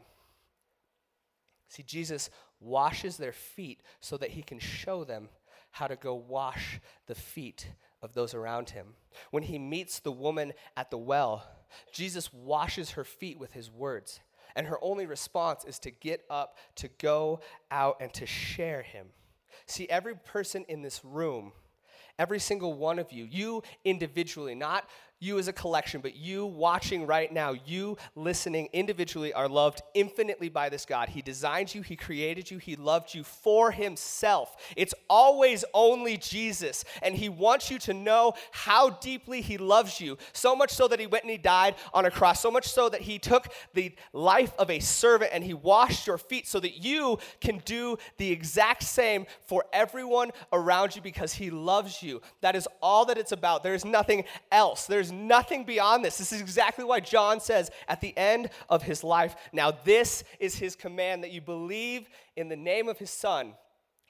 See, 1.70 1.84
Jesus 1.84 2.30
washes 2.60 3.18
their 3.18 3.32
feet 3.32 3.82
so 4.00 4.18
that 4.18 4.32
he 4.32 4.42
can 4.42 4.60
show 4.60 5.04
them 5.04 5.30
how 5.72 5.88
to 5.88 5.96
go 5.96 6.16
wash 6.16 6.80
the 7.06 7.16
feet 7.16 7.70
of 8.02 8.14
those 8.14 8.34
around 8.34 8.72
him. 8.72 8.88
When 9.32 9.44
he 9.44 9.60
meets 9.60 10.00
the 10.00 10.12
woman 10.12 10.54
at 10.76 10.92
the 10.92 10.98
well, 10.98 11.46
Jesus 11.92 12.32
washes 12.34 12.92
her 12.92 13.04
feet 13.04 13.40
with 13.40 13.54
his 13.54 13.70
words. 13.70 14.20
And 14.56 14.68
her 14.68 14.80
only 14.82 15.06
response 15.06 15.66
is 15.66 15.78
to 15.80 15.92
get 15.92 16.24
up, 16.30 16.58
to 16.76 16.88
go 16.88 17.42
out, 17.70 17.98
and 18.00 18.12
to 18.16 18.26
share 18.26 18.82
him. 18.82 19.08
See, 19.68 19.88
every 19.90 20.16
person 20.16 20.66
in 20.68 20.82
this 20.82 21.04
room, 21.04 21.52
every 22.18 22.40
single 22.40 22.74
one 22.74 22.98
of 22.98 23.12
you, 23.12 23.26
you 23.26 23.62
individually, 23.86 24.56
not 24.56 24.90
you 25.20 25.40
as 25.40 25.48
a 25.48 25.54
collection, 25.54 26.02
but 26.02 26.16
you 26.16 26.46
watching 26.46 27.08
right 27.08 27.32
now, 27.32 27.54
you 27.66 27.98
listening 28.16 28.70
individually 28.74 29.34
are 29.34 29.50
loved 29.50 29.82
infinitely 29.94 30.50
by 30.50 30.70
this 30.70 30.86
God. 30.86 31.10
He 31.10 31.22
designed 31.22 31.74
you, 31.74 31.82
He 31.82 31.96
created 31.96 32.52
you, 32.52 32.58
He 32.60 32.76
loved 32.76 33.14
you 33.14 33.24
for 33.24 33.72
Himself. 33.72 34.56
It's 34.76 34.94
always 35.10 35.66
only 35.74 36.18
Jesus, 36.18 36.86
and 37.02 37.16
He 37.16 37.30
wants 37.30 37.72
you 37.72 37.80
to 37.80 37.94
know 37.94 38.34
how 38.52 38.92
deeply 38.92 39.42
He 39.42 39.58
loves 39.58 40.00
you. 40.00 40.18
So 40.34 40.56
much 40.56 40.72
so 40.72 40.88
that 40.88 41.00
He 41.00 41.08
went 41.08 41.24
and 41.24 41.32
He 41.32 41.38
died 41.38 41.76
on 41.94 42.06
a 42.06 42.12
cross, 42.12 42.40
so 42.42 42.52
much 42.52 42.68
so 42.68 42.90
that 42.90 43.02
He 43.02 43.18
took 43.18 43.48
the 43.74 43.94
life 44.14 44.54
of 44.60 44.70
a 44.70 44.80
servant 44.80 45.32
and 45.34 45.44
He 45.44 45.54
washed 45.54 46.06
your 46.06 46.18
feet 46.18 46.48
so 46.48 46.60
that 46.60 46.84
you 46.84 47.18
can 47.42 47.62
do 47.66 47.98
the 48.18 48.32
exact 48.32 48.84
same 48.84 49.26
for 49.48 49.66
everyone 49.74 50.32
around 50.54 50.96
you 50.96 51.02
because 51.02 51.34
He 51.34 51.50
loves 51.50 52.04
you. 52.04 52.22
That 52.42 52.56
is 52.56 52.68
all 52.82 53.06
that 53.06 53.18
it's 53.18 53.32
about. 53.32 53.64
There's 53.64 53.86
nothing 53.86 54.26
else. 54.52 54.86
There's 54.86 55.07
there's 55.08 55.20
nothing 55.20 55.64
beyond 55.64 56.04
this. 56.04 56.18
This 56.18 56.34
is 56.34 56.42
exactly 56.42 56.84
why 56.84 57.00
John 57.00 57.40
says 57.40 57.72
at 57.88 58.02
the 58.02 58.16
end 58.18 58.50
of 58.70 58.84
his 58.84 59.04
life, 59.04 59.36
now 59.54 59.72
this 59.72 60.24
is 60.40 60.56
his 60.56 60.76
command 60.76 61.24
that 61.24 61.32
you 61.32 61.40
believe 61.40 62.10
in 62.36 62.50
the 62.50 62.56
name 62.56 62.90
of 62.90 62.98
his 62.98 63.10
son, 63.10 63.54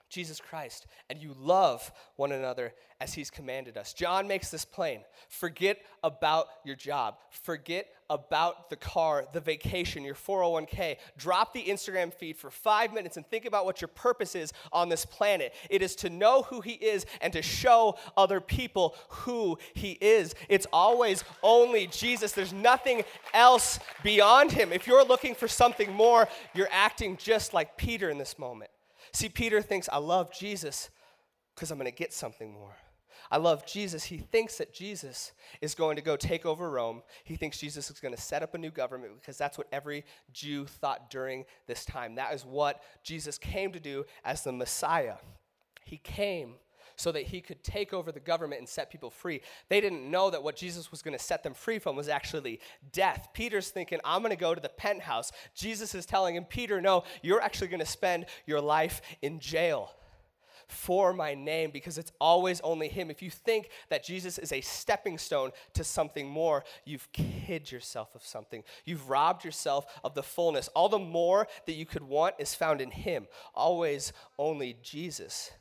Jesus 0.09 0.39
Christ, 0.39 0.87
and 1.09 1.21
you 1.21 1.35
love 1.37 1.91
one 2.15 2.31
another 2.31 2.73
as 2.99 3.13
he's 3.13 3.29
commanded 3.29 3.77
us. 3.77 3.93
John 3.93 4.27
makes 4.27 4.49
this 4.49 4.65
plain. 4.65 5.01
Forget 5.27 5.79
about 6.03 6.47
your 6.63 6.75
job. 6.75 7.17
Forget 7.29 7.87
about 8.09 8.69
the 8.69 8.77
car, 8.77 9.25
the 9.33 9.41
vacation, 9.41 10.03
your 10.03 10.15
401k. 10.15 10.97
Drop 11.17 11.53
the 11.53 11.63
Instagram 11.65 12.13
feed 12.13 12.37
for 12.37 12.49
five 12.49 12.93
minutes 12.93 13.17
and 13.17 13.27
think 13.27 13.45
about 13.45 13.65
what 13.65 13.81
your 13.81 13.89
purpose 13.89 14.33
is 14.33 14.53
on 14.71 14.87
this 14.87 15.05
planet. 15.05 15.53
It 15.69 15.81
is 15.81 15.95
to 15.97 16.09
know 16.09 16.43
who 16.43 16.61
he 16.61 16.73
is 16.73 17.05
and 17.19 17.33
to 17.33 17.41
show 17.41 17.97
other 18.15 18.39
people 18.39 18.95
who 19.09 19.57
he 19.73 19.91
is. 19.99 20.35
It's 20.47 20.67
always 20.71 21.23
only 21.43 21.87
Jesus. 21.87 22.31
There's 22.31 22.53
nothing 22.53 23.03
else 23.33 23.79
beyond 24.03 24.53
him. 24.53 24.71
If 24.71 24.87
you're 24.87 25.05
looking 25.05 25.35
for 25.35 25.49
something 25.49 25.91
more, 25.91 26.29
you're 26.53 26.69
acting 26.71 27.17
just 27.17 27.53
like 27.53 27.77
Peter 27.77 28.09
in 28.09 28.17
this 28.17 28.39
moment. 28.39 28.71
See, 29.11 29.29
Peter 29.29 29.61
thinks, 29.61 29.89
I 29.91 29.97
love 29.97 30.31
Jesus 30.31 30.89
because 31.55 31.71
I'm 31.71 31.77
going 31.77 31.89
to 31.91 31.95
get 31.95 32.13
something 32.13 32.51
more. 32.51 32.75
I 33.29 33.37
love 33.37 33.65
Jesus. 33.65 34.05
He 34.05 34.17
thinks 34.17 34.57
that 34.57 34.73
Jesus 34.73 35.33
is 35.59 35.75
going 35.75 35.97
to 35.97 36.01
go 36.01 36.15
take 36.15 36.45
over 36.45 36.69
Rome. 36.69 37.03
He 37.23 37.35
thinks 37.35 37.59
Jesus 37.59 37.89
is 37.89 37.99
going 37.99 38.15
to 38.15 38.21
set 38.21 38.41
up 38.41 38.53
a 38.53 38.57
new 38.57 38.71
government 38.71 39.13
because 39.19 39.37
that's 39.37 39.57
what 39.57 39.67
every 39.71 40.05
Jew 40.31 40.65
thought 40.65 41.09
during 41.09 41.45
this 41.67 41.83
time. 41.83 42.15
That 42.15 42.33
is 42.33 42.45
what 42.45 42.81
Jesus 43.03 43.37
came 43.37 43.73
to 43.73 43.79
do 43.79 44.05
as 44.23 44.43
the 44.43 44.53
Messiah. 44.53 45.15
He 45.83 45.97
came 45.97 46.55
so 46.97 47.12
that 47.13 47.23
he 47.23 47.39
could 47.39 47.63
take 47.63 47.93
over 47.93 48.12
the 48.12 48.19
government 48.19 48.60
and 48.60 48.67
set 48.67 48.91
people 48.91 49.10
free. 49.10 49.41
They 49.69 49.79
didn't 49.79 50.10
know 50.10 50.29
that 50.29 50.43
what 50.43 50.57
Jesus 50.57 50.91
was 50.91 51.01
going 51.01 51.17
to 51.17 51.23
set 51.23 51.43
them 51.43 51.53
free 51.53 51.79
from 51.79 51.95
was 51.95 52.10
actually 52.10 52.60
death. 52.91 53.29
Peter's 53.33 53.69
thinking, 53.69 53.99
I'm 54.03 54.21
going 54.21 54.31
to 54.31 54.36
go 54.36 54.53
to 54.53 54.62
the 54.62 54.67
penthouse. 54.67 55.31
Jesus 55.55 55.95
is 55.95 56.05
telling 56.05 56.36
him, 56.36 56.43
Peter, 56.43 56.81
no, 56.81 57.03
you're 57.21 57.41
actually 57.41 57.69
going 57.69 57.79
to 57.79 57.86
spend 57.86 58.25
your 58.45 58.60
life 58.60 59.01
in 59.21 59.39
jail 59.39 59.91
for 60.67 61.13
my 61.13 61.33
name 61.33 61.71
because 61.71 61.97
it's 61.97 62.12
always 62.19 62.60
only 62.62 62.89
him. 62.89 63.10
If 63.10 63.21
you 63.21 63.29
think 63.29 63.69
that 63.89 64.03
Jesus 64.03 64.38
is 64.38 64.51
a 64.51 64.62
stepping 64.62 65.17
stone 65.17 65.51
to 65.73 65.83
something 65.83 66.27
more, 66.27 66.63
you've 66.86 67.10
kid 67.13 67.71
yourself 67.71 68.15
of 68.15 68.23
something. 68.23 68.63
You've 68.86 69.10
robbed 69.10 69.45
yourself 69.45 69.86
of 70.03 70.13
the 70.13 70.23
fullness. 70.23 70.67
All 70.69 70.89
the 70.89 70.99
more 70.99 71.47
that 71.65 71.73
you 71.73 71.86
could 71.86 72.03
want 72.03 72.36
is 72.38 72.53
found 72.53 72.81
in 72.81 72.91
him. 72.91 73.27
Always 73.55 74.13
only 74.38 74.77
Jesus. 74.83 75.51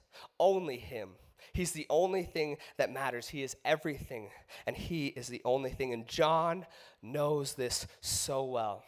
Only 0.40 0.78
him. 0.78 1.10
He's 1.56 1.72
the 1.72 1.86
only 1.88 2.22
thing 2.22 2.58
that 2.76 2.92
matters. 2.92 3.28
He 3.28 3.42
is 3.42 3.56
everything, 3.64 4.28
and 4.66 4.76
He 4.76 5.06
is 5.06 5.28
the 5.28 5.40
only 5.42 5.70
thing. 5.70 5.94
And 5.94 6.06
John 6.06 6.66
knows 7.00 7.54
this 7.54 7.86
so 8.02 8.44
well. 8.44 8.84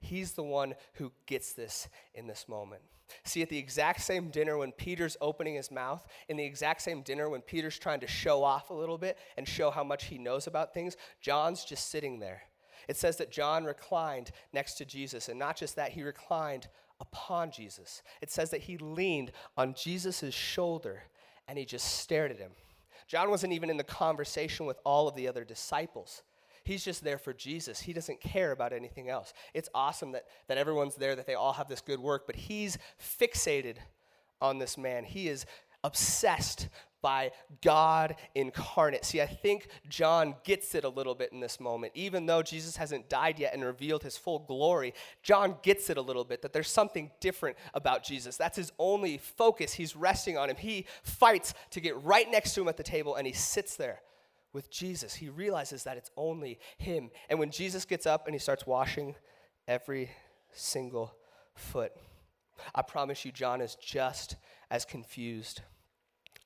He's 0.00 0.32
the 0.32 0.42
one 0.42 0.74
who 0.94 1.12
gets 1.24 1.54
this 1.54 1.88
in 2.12 2.26
this 2.26 2.46
moment. 2.46 2.82
See, 3.24 3.40
at 3.40 3.48
the 3.48 3.56
exact 3.56 4.02
same 4.02 4.28
dinner 4.28 4.58
when 4.58 4.72
Peter's 4.72 5.16
opening 5.22 5.54
his 5.54 5.70
mouth, 5.70 6.06
in 6.28 6.36
the 6.36 6.44
exact 6.44 6.82
same 6.82 7.00
dinner 7.00 7.30
when 7.30 7.40
Peter's 7.40 7.78
trying 7.78 8.00
to 8.00 8.06
show 8.06 8.44
off 8.44 8.68
a 8.68 8.74
little 8.74 8.98
bit 8.98 9.16
and 9.38 9.48
show 9.48 9.70
how 9.70 9.82
much 9.82 10.04
he 10.04 10.18
knows 10.18 10.46
about 10.46 10.74
things, 10.74 10.98
John's 11.22 11.64
just 11.64 11.88
sitting 11.88 12.18
there. 12.18 12.42
It 12.86 12.98
says 12.98 13.16
that 13.16 13.32
John 13.32 13.64
reclined 13.64 14.30
next 14.52 14.74
to 14.74 14.84
Jesus, 14.84 15.30
and 15.30 15.38
not 15.38 15.56
just 15.56 15.76
that, 15.76 15.92
he 15.92 16.02
reclined 16.02 16.68
upon 17.00 17.50
Jesus. 17.50 18.02
It 18.20 18.30
says 18.30 18.50
that 18.50 18.60
he 18.60 18.76
leaned 18.76 19.32
on 19.56 19.72
Jesus' 19.72 20.34
shoulder 20.34 21.04
and 21.48 21.58
he 21.58 21.64
just 21.64 21.98
stared 21.98 22.30
at 22.30 22.38
him. 22.38 22.52
John 23.06 23.30
wasn't 23.30 23.52
even 23.52 23.70
in 23.70 23.76
the 23.76 23.84
conversation 23.84 24.66
with 24.66 24.78
all 24.84 25.08
of 25.08 25.14
the 25.14 25.28
other 25.28 25.44
disciples. 25.44 26.22
He's 26.64 26.84
just 26.84 27.04
there 27.04 27.18
for 27.18 27.34
Jesus. 27.34 27.80
He 27.80 27.92
doesn't 27.92 28.20
care 28.20 28.50
about 28.50 28.72
anything 28.72 29.10
else. 29.10 29.34
It's 29.52 29.68
awesome 29.74 30.12
that, 30.12 30.24
that 30.48 30.56
everyone's 30.56 30.94
there, 30.94 31.14
that 31.14 31.26
they 31.26 31.34
all 31.34 31.52
have 31.52 31.68
this 31.68 31.82
good 31.82 32.00
work, 32.00 32.26
but 32.26 32.36
he's 32.36 32.78
fixated 32.98 33.76
on 34.40 34.58
this 34.58 34.78
man. 34.78 35.04
He 35.04 35.28
is 35.28 35.44
obsessed 35.84 36.68
by 37.04 37.30
God 37.60 38.16
incarnate. 38.34 39.04
See, 39.04 39.20
I 39.20 39.26
think 39.26 39.68
John 39.90 40.36
gets 40.42 40.74
it 40.74 40.84
a 40.84 40.88
little 40.88 41.14
bit 41.14 41.32
in 41.32 41.38
this 41.38 41.60
moment. 41.60 41.92
Even 41.94 42.24
though 42.24 42.42
Jesus 42.42 42.78
hasn't 42.78 43.10
died 43.10 43.38
yet 43.38 43.52
and 43.52 43.62
revealed 43.62 44.02
his 44.02 44.16
full 44.16 44.38
glory, 44.38 44.94
John 45.22 45.56
gets 45.62 45.90
it 45.90 45.98
a 45.98 46.00
little 46.00 46.24
bit 46.24 46.40
that 46.40 46.54
there's 46.54 46.70
something 46.70 47.10
different 47.20 47.58
about 47.74 48.04
Jesus. 48.04 48.38
That's 48.38 48.56
his 48.56 48.72
only 48.78 49.18
focus. 49.18 49.74
He's 49.74 49.94
resting 49.94 50.38
on 50.38 50.48
him. 50.48 50.56
He 50.56 50.86
fights 51.02 51.52
to 51.72 51.80
get 51.80 52.02
right 52.02 52.28
next 52.30 52.54
to 52.54 52.62
him 52.62 52.68
at 52.68 52.78
the 52.78 52.82
table 52.82 53.16
and 53.16 53.26
he 53.26 53.34
sits 53.34 53.76
there 53.76 54.00
with 54.54 54.70
Jesus. 54.70 55.12
He 55.12 55.28
realizes 55.28 55.84
that 55.84 55.98
it's 55.98 56.10
only 56.16 56.58
him. 56.78 57.10
And 57.28 57.38
when 57.38 57.50
Jesus 57.50 57.84
gets 57.84 58.06
up 58.06 58.24
and 58.26 58.34
he 58.34 58.38
starts 58.38 58.66
washing 58.66 59.14
every 59.68 60.10
single 60.54 61.14
foot, 61.54 61.92
I 62.74 62.80
promise 62.80 63.26
you, 63.26 63.32
John 63.32 63.60
is 63.60 63.74
just 63.74 64.36
as 64.70 64.86
confused 64.86 65.60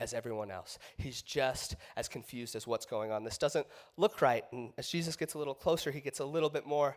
as 0.00 0.14
everyone 0.14 0.50
else. 0.50 0.78
He's 0.96 1.22
just 1.22 1.76
as 1.96 2.08
confused 2.08 2.54
as 2.54 2.66
what's 2.66 2.87
going 2.87 3.11
on. 3.11 3.24
This 3.24 3.38
doesn't 3.38 3.66
look 3.96 4.22
right. 4.22 4.44
And 4.52 4.72
as 4.78 4.88
Jesus 4.88 5.16
gets 5.16 5.34
a 5.34 5.38
little 5.38 5.54
closer, 5.54 5.90
he 5.90 6.00
gets 6.00 6.20
a 6.20 6.24
little 6.24 6.50
bit 6.50 6.66
more 6.66 6.96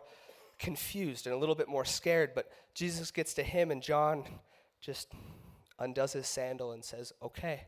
confused 0.58 1.26
and 1.26 1.34
a 1.34 1.38
little 1.38 1.54
bit 1.54 1.68
more 1.68 1.84
scared. 1.84 2.30
But 2.34 2.50
Jesus 2.74 3.10
gets 3.10 3.34
to 3.34 3.42
him, 3.42 3.70
and 3.70 3.82
John 3.82 4.24
just 4.80 5.12
undoes 5.78 6.12
his 6.12 6.28
sandal 6.28 6.72
and 6.72 6.84
says, 6.84 7.12
Okay, 7.22 7.62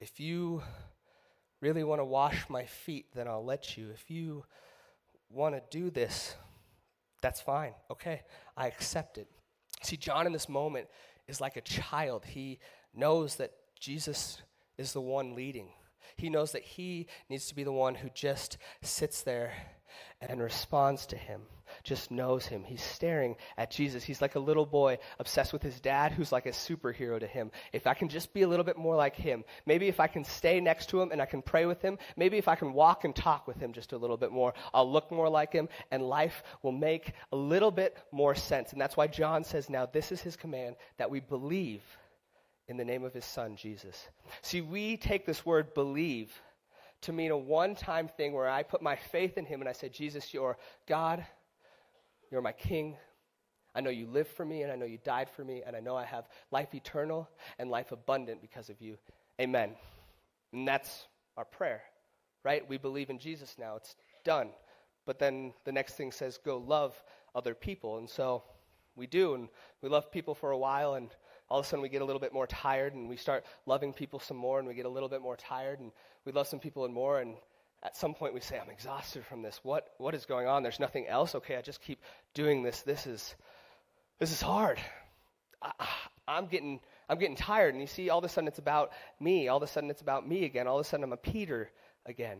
if 0.00 0.20
you 0.20 0.62
really 1.60 1.84
want 1.84 2.00
to 2.00 2.04
wash 2.04 2.48
my 2.48 2.64
feet, 2.64 3.06
then 3.14 3.28
I'll 3.28 3.44
let 3.44 3.76
you. 3.76 3.90
If 3.92 4.10
you 4.10 4.44
want 5.30 5.54
to 5.54 5.62
do 5.70 5.90
this, 5.90 6.34
that's 7.20 7.40
fine. 7.40 7.72
Okay, 7.90 8.22
I 8.56 8.66
accept 8.66 9.18
it. 9.18 9.28
See, 9.82 9.96
John 9.96 10.26
in 10.26 10.32
this 10.32 10.48
moment 10.48 10.88
is 11.28 11.40
like 11.40 11.56
a 11.56 11.60
child. 11.60 12.24
He 12.24 12.58
knows 12.94 13.36
that 13.36 13.52
Jesus 13.78 14.42
is 14.80 14.92
the 14.92 15.00
one 15.00 15.34
leading. 15.34 15.68
He 16.16 16.30
knows 16.30 16.52
that 16.52 16.62
he 16.62 17.06
needs 17.28 17.46
to 17.46 17.54
be 17.54 17.64
the 17.64 17.72
one 17.72 17.94
who 17.94 18.08
just 18.10 18.58
sits 18.82 19.22
there 19.22 19.52
and 20.20 20.40
responds 20.40 21.06
to 21.06 21.16
him, 21.16 21.40
just 21.82 22.10
knows 22.10 22.46
him. 22.46 22.62
He's 22.62 22.82
staring 22.82 23.36
at 23.56 23.70
Jesus. 23.70 24.04
He's 24.04 24.20
like 24.20 24.34
a 24.34 24.40
little 24.40 24.66
boy 24.66 24.98
obsessed 25.18 25.52
with 25.52 25.62
his 25.62 25.80
dad 25.80 26.12
who's 26.12 26.32
like 26.32 26.46
a 26.46 26.50
superhero 26.50 27.18
to 27.18 27.26
him. 27.26 27.50
If 27.72 27.86
I 27.86 27.94
can 27.94 28.08
just 28.08 28.34
be 28.34 28.42
a 28.42 28.48
little 28.48 28.64
bit 28.64 28.76
more 28.76 28.96
like 28.96 29.16
him, 29.16 29.44
maybe 29.66 29.88
if 29.88 29.98
I 29.98 30.06
can 30.06 30.24
stay 30.24 30.60
next 30.60 30.90
to 30.90 31.00
him 31.00 31.10
and 31.10 31.22
I 31.22 31.26
can 31.26 31.42
pray 31.42 31.64
with 31.64 31.80
him, 31.80 31.98
maybe 32.16 32.36
if 32.36 32.48
I 32.48 32.54
can 32.54 32.72
walk 32.72 33.04
and 33.04 33.16
talk 33.16 33.46
with 33.46 33.58
him 33.58 33.72
just 33.72 33.92
a 33.92 33.98
little 33.98 34.16
bit 34.16 34.32
more, 34.32 34.52
I'll 34.74 34.90
look 34.90 35.10
more 35.10 35.28
like 35.28 35.52
him 35.52 35.68
and 35.90 36.02
life 36.02 36.42
will 36.62 36.72
make 36.72 37.12
a 37.32 37.36
little 37.36 37.70
bit 37.70 37.96
more 38.12 38.34
sense. 38.34 38.72
And 38.72 38.80
that's 38.80 38.96
why 38.96 39.06
John 39.06 39.44
says 39.44 39.70
now 39.70 39.86
this 39.86 40.12
is 40.12 40.20
his 40.20 40.36
command 40.36 40.76
that 40.98 41.10
we 41.10 41.20
believe 41.20 41.82
in 42.70 42.76
the 42.76 42.84
name 42.84 43.02
of 43.02 43.12
his 43.12 43.24
son, 43.24 43.56
Jesus. 43.56 44.08
See, 44.42 44.60
we 44.60 44.96
take 44.96 45.26
this 45.26 45.44
word 45.44 45.74
believe 45.74 46.30
to 47.00 47.12
mean 47.12 47.32
a 47.32 47.36
one 47.36 47.74
time 47.74 48.06
thing 48.06 48.32
where 48.32 48.48
I 48.48 48.62
put 48.62 48.80
my 48.80 48.94
faith 48.94 49.36
in 49.36 49.44
him 49.44 49.58
and 49.58 49.68
I 49.68 49.72
say, 49.72 49.88
Jesus, 49.88 50.32
you're 50.32 50.56
God, 50.86 51.26
you're 52.30 52.40
my 52.40 52.52
king. 52.52 52.96
I 53.74 53.80
know 53.80 53.90
you 53.90 54.06
live 54.06 54.28
for 54.28 54.44
me 54.44 54.62
and 54.62 54.70
I 54.70 54.76
know 54.76 54.84
you 54.84 54.98
died 55.02 55.28
for 55.28 55.44
me 55.44 55.64
and 55.66 55.74
I 55.74 55.80
know 55.80 55.96
I 55.96 56.04
have 56.04 56.28
life 56.52 56.72
eternal 56.72 57.28
and 57.58 57.70
life 57.70 57.90
abundant 57.90 58.40
because 58.40 58.70
of 58.70 58.80
you. 58.80 58.98
Amen. 59.40 59.74
And 60.52 60.66
that's 60.66 61.08
our 61.36 61.44
prayer, 61.44 61.82
right? 62.44 62.68
We 62.68 62.78
believe 62.78 63.10
in 63.10 63.18
Jesus 63.18 63.56
now. 63.58 63.74
It's 63.76 63.96
done. 64.24 64.50
But 65.06 65.18
then 65.18 65.54
the 65.64 65.72
next 65.72 65.94
thing 65.94 66.12
says, 66.12 66.38
go 66.44 66.58
love 66.58 66.94
other 67.34 67.54
people. 67.54 67.98
And 67.98 68.08
so 68.08 68.44
we 68.94 69.08
do, 69.08 69.34
and 69.34 69.48
we 69.82 69.88
love 69.88 70.12
people 70.12 70.34
for 70.34 70.50
a 70.50 70.58
while, 70.58 70.94
and 70.94 71.08
all 71.50 71.58
of 71.58 71.66
a 71.66 71.68
sudden 71.68 71.82
we 71.82 71.88
get 71.88 72.00
a 72.00 72.04
little 72.04 72.20
bit 72.20 72.32
more 72.32 72.46
tired 72.46 72.94
and 72.94 73.08
we 73.08 73.16
start 73.16 73.44
loving 73.66 73.92
people 73.92 74.20
some 74.20 74.36
more 74.36 74.60
and 74.60 74.68
we 74.68 74.74
get 74.74 74.86
a 74.86 74.90
little 74.90 75.08
bit 75.08 75.20
more 75.20 75.36
tired 75.36 75.80
and 75.80 75.90
we 76.24 76.32
love 76.32 76.46
some 76.46 76.60
people 76.60 76.84
and 76.84 76.94
more. 76.94 77.20
And 77.20 77.34
at 77.82 77.96
some 77.96 78.14
point 78.14 78.34
we 78.34 78.40
say 78.40 78.58
i'm 78.58 78.70
exhausted 78.70 79.24
from 79.24 79.42
this. 79.42 79.58
What 79.64 79.88
what 79.98 80.14
is 80.14 80.26
going 80.26 80.46
on? 80.46 80.62
There's 80.62 80.80
nothing 80.80 81.08
else? 81.08 81.34
Okay 81.34 81.56
i 81.56 81.60
just 81.60 81.82
keep 81.82 82.00
doing 82.34 82.62
this. 82.62 82.82
This 82.82 83.06
is 83.06 83.34
this 84.20 84.30
is 84.30 84.40
hard. 84.40 84.78
I, 85.60 85.72
i'm 86.28 86.46
getting 86.46 86.78
i'm 87.08 87.18
getting 87.18 87.36
tired. 87.36 87.74
And 87.74 87.80
you 87.80 87.88
see 87.88 88.10
all 88.10 88.18
of 88.18 88.24
a 88.24 88.28
sudden 88.28 88.46
it's 88.46 88.60
about 88.60 88.92
me. 89.18 89.48
All 89.48 89.56
of 89.56 89.62
a 89.64 89.66
sudden 89.66 89.90
it's 89.90 90.02
about 90.02 90.28
me 90.28 90.44
again. 90.44 90.68
All 90.68 90.78
of 90.78 90.86
a 90.86 90.88
sudden 90.88 91.02
i'm 91.02 91.12
a 91.12 91.16
peter 91.16 91.70
again 92.06 92.38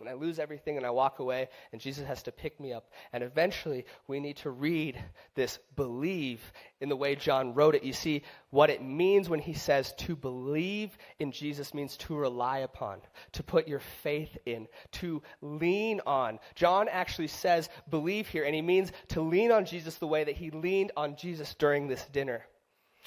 when 0.00 0.08
I 0.08 0.14
lose 0.14 0.38
everything 0.38 0.78
and 0.78 0.86
I 0.86 0.90
walk 0.90 1.18
away, 1.18 1.48
and 1.72 1.80
Jesus 1.80 2.06
has 2.06 2.22
to 2.22 2.32
pick 2.32 2.58
me 2.58 2.72
up. 2.72 2.90
And 3.12 3.22
eventually, 3.22 3.84
we 4.08 4.18
need 4.18 4.38
to 4.38 4.50
read 4.50 4.98
this 5.34 5.58
believe 5.76 6.40
in 6.80 6.88
the 6.88 6.96
way 6.96 7.14
John 7.14 7.54
wrote 7.54 7.74
it. 7.74 7.84
You 7.84 7.92
see, 7.92 8.22
what 8.48 8.70
it 8.70 8.82
means 8.82 9.28
when 9.28 9.40
he 9.40 9.52
says 9.52 9.92
to 9.98 10.16
believe 10.16 10.96
in 11.18 11.32
Jesus 11.32 11.74
means 11.74 11.98
to 11.98 12.16
rely 12.16 12.58
upon, 12.60 13.00
to 13.32 13.42
put 13.42 13.68
your 13.68 13.80
faith 14.02 14.36
in, 14.46 14.66
to 14.92 15.22
lean 15.42 16.00
on. 16.06 16.38
John 16.54 16.88
actually 16.88 17.28
says 17.28 17.68
believe 17.90 18.26
here, 18.26 18.44
and 18.44 18.54
he 18.54 18.62
means 18.62 18.92
to 19.08 19.20
lean 19.20 19.52
on 19.52 19.66
Jesus 19.66 19.96
the 19.96 20.06
way 20.06 20.24
that 20.24 20.36
he 20.36 20.50
leaned 20.50 20.92
on 20.96 21.14
Jesus 21.16 21.54
during 21.54 21.88
this 21.88 22.04
dinner. 22.06 22.46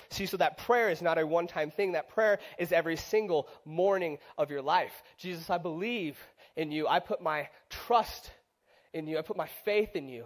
See, 0.09 0.25
so 0.25 0.37
that 0.37 0.57
prayer 0.57 0.89
is 0.89 1.01
not 1.01 1.17
a 1.17 1.25
one 1.25 1.47
time 1.47 1.71
thing. 1.71 1.93
That 1.93 2.09
prayer 2.09 2.39
is 2.57 2.71
every 2.71 2.97
single 2.97 3.47
morning 3.65 4.19
of 4.37 4.51
your 4.51 4.61
life. 4.61 5.03
Jesus, 5.17 5.49
I 5.49 5.57
believe 5.57 6.17
in 6.55 6.71
you. 6.71 6.87
I 6.87 6.99
put 6.99 7.21
my 7.21 7.49
trust 7.69 8.31
in 8.93 9.07
you. 9.07 9.17
I 9.17 9.21
put 9.21 9.37
my 9.37 9.49
faith 9.65 9.95
in 9.95 10.07
you. 10.07 10.25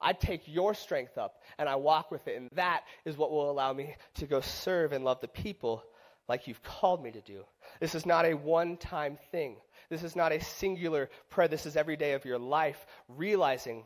I 0.00 0.12
take 0.12 0.42
your 0.46 0.74
strength 0.74 1.16
up 1.16 1.36
and 1.58 1.68
I 1.68 1.76
walk 1.76 2.10
with 2.10 2.26
it. 2.28 2.36
And 2.36 2.50
that 2.54 2.84
is 3.04 3.16
what 3.16 3.30
will 3.30 3.50
allow 3.50 3.72
me 3.72 3.94
to 4.16 4.26
go 4.26 4.40
serve 4.40 4.92
and 4.92 5.04
love 5.04 5.20
the 5.20 5.28
people 5.28 5.82
like 6.28 6.46
you've 6.46 6.62
called 6.62 7.02
me 7.02 7.10
to 7.10 7.20
do. 7.20 7.44
This 7.80 7.94
is 7.94 8.06
not 8.06 8.24
a 8.24 8.34
one 8.34 8.76
time 8.76 9.18
thing. 9.30 9.56
This 9.90 10.02
is 10.02 10.16
not 10.16 10.32
a 10.32 10.40
singular 10.40 11.10
prayer. 11.30 11.48
This 11.48 11.66
is 11.66 11.76
every 11.76 11.96
day 11.96 12.12
of 12.12 12.24
your 12.24 12.38
life, 12.38 12.86
realizing 13.08 13.84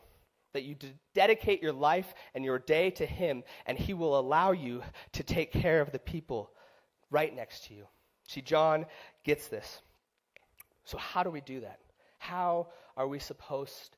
that 0.54 0.62
you 0.62 0.76
dedicate 1.14 1.62
your 1.62 1.72
life 1.72 2.14
and 2.34 2.44
your 2.44 2.58
day 2.58 2.90
to 2.90 3.06
Him, 3.06 3.42
and 3.66 3.78
He 3.78 3.94
will 3.94 4.18
allow 4.18 4.52
you 4.52 4.82
to 5.12 5.22
take 5.22 5.52
care 5.52 5.80
of 5.80 5.92
the 5.92 5.98
people 5.98 6.50
right 7.10 7.34
next 7.34 7.64
to 7.66 7.74
you. 7.74 7.86
See, 8.28 8.40
John 8.40 8.86
gets 9.24 9.48
this. 9.48 9.82
So, 10.88 10.96
how 10.96 11.22
do 11.22 11.28
we 11.28 11.42
do 11.42 11.60
that? 11.60 11.80
How 12.16 12.68
are 12.96 13.06
we 13.06 13.18
supposed 13.18 13.94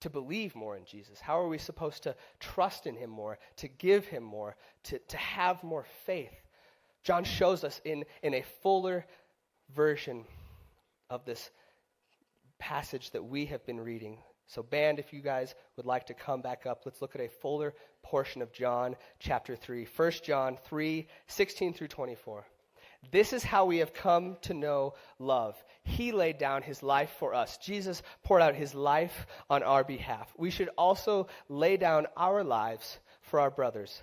to 0.00 0.10
believe 0.10 0.56
more 0.56 0.76
in 0.76 0.84
Jesus? 0.84 1.20
How 1.20 1.38
are 1.38 1.46
we 1.46 1.58
supposed 1.58 2.02
to 2.02 2.16
trust 2.40 2.88
in 2.88 2.96
Him 2.96 3.10
more, 3.10 3.38
to 3.58 3.68
give 3.68 4.06
Him 4.06 4.24
more, 4.24 4.56
to, 4.84 4.98
to 4.98 5.16
have 5.16 5.62
more 5.62 5.86
faith? 6.04 6.34
John 7.04 7.22
shows 7.22 7.62
us 7.62 7.80
in, 7.84 8.04
in 8.24 8.34
a 8.34 8.42
fuller 8.60 9.06
version 9.72 10.24
of 11.10 11.24
this 11.24 11.48
passage 12.58 13.12
that 13.12 13.24
we 13.24 13.46
have 13.46 13.64
been 13.64 13.78
reading. 13.78 14.18
So, 14.48 14.64
band, 14.64 14.98
if 14.98 15.12
you 15.12 15.20
guys 15.20 15.54
would 15.76 15.86
like 15.86 16.06
to 16.06 16.14
come 16.14 16.42
back 16.42 16.66
up, 16.66 16.82
let's 16.84 17.00
look 17.00 17.14
at 17.14 17.20
a 17.20 17.28
fuller 17.28 17.72
portion 18.02 18.42
of 18.42 18.52
John 18.52 18.96
chapter 19.20 19.54
3. 19.54 19.86
1 19.94 20.12
John 20.24 20.58
3 20.64 21.06
16 21.28 21.72
through 21.72 21.88
24. 21.88 22.44
This 23.10 23.32
is 23.32 23.44
how 23.44 23.64
we 23.64 23.78
have 23.78 23.94
come 23.94 24.36
to 24.42 24.54
know 24.54 24.94
love. 25.18 25.62
He 25.84 26.12
laid 26.12 26.38
down 26.38 26.62
his 26.62 26.82
life 26.82 27.10
for 27.18 27.34
us. 27.34 27.58
Jesus 27.58 28.02
poured 28.24 28.42
out 28.42 28.54
his 28.54 28.74
life 28.74 29.26
on 29.48 29.62
our 29.62 29.84
behalf. 29.84 30.32
We 30.36 30.50
should 30.50 30.70
also 30.76 31.28
lay 31.48 31.76
down 31.76 32.06
our 32.16 32.42
lives 32.42 32.98
for 33.22 33.40
our 33.40 33.50
brothers. 33.50 34.02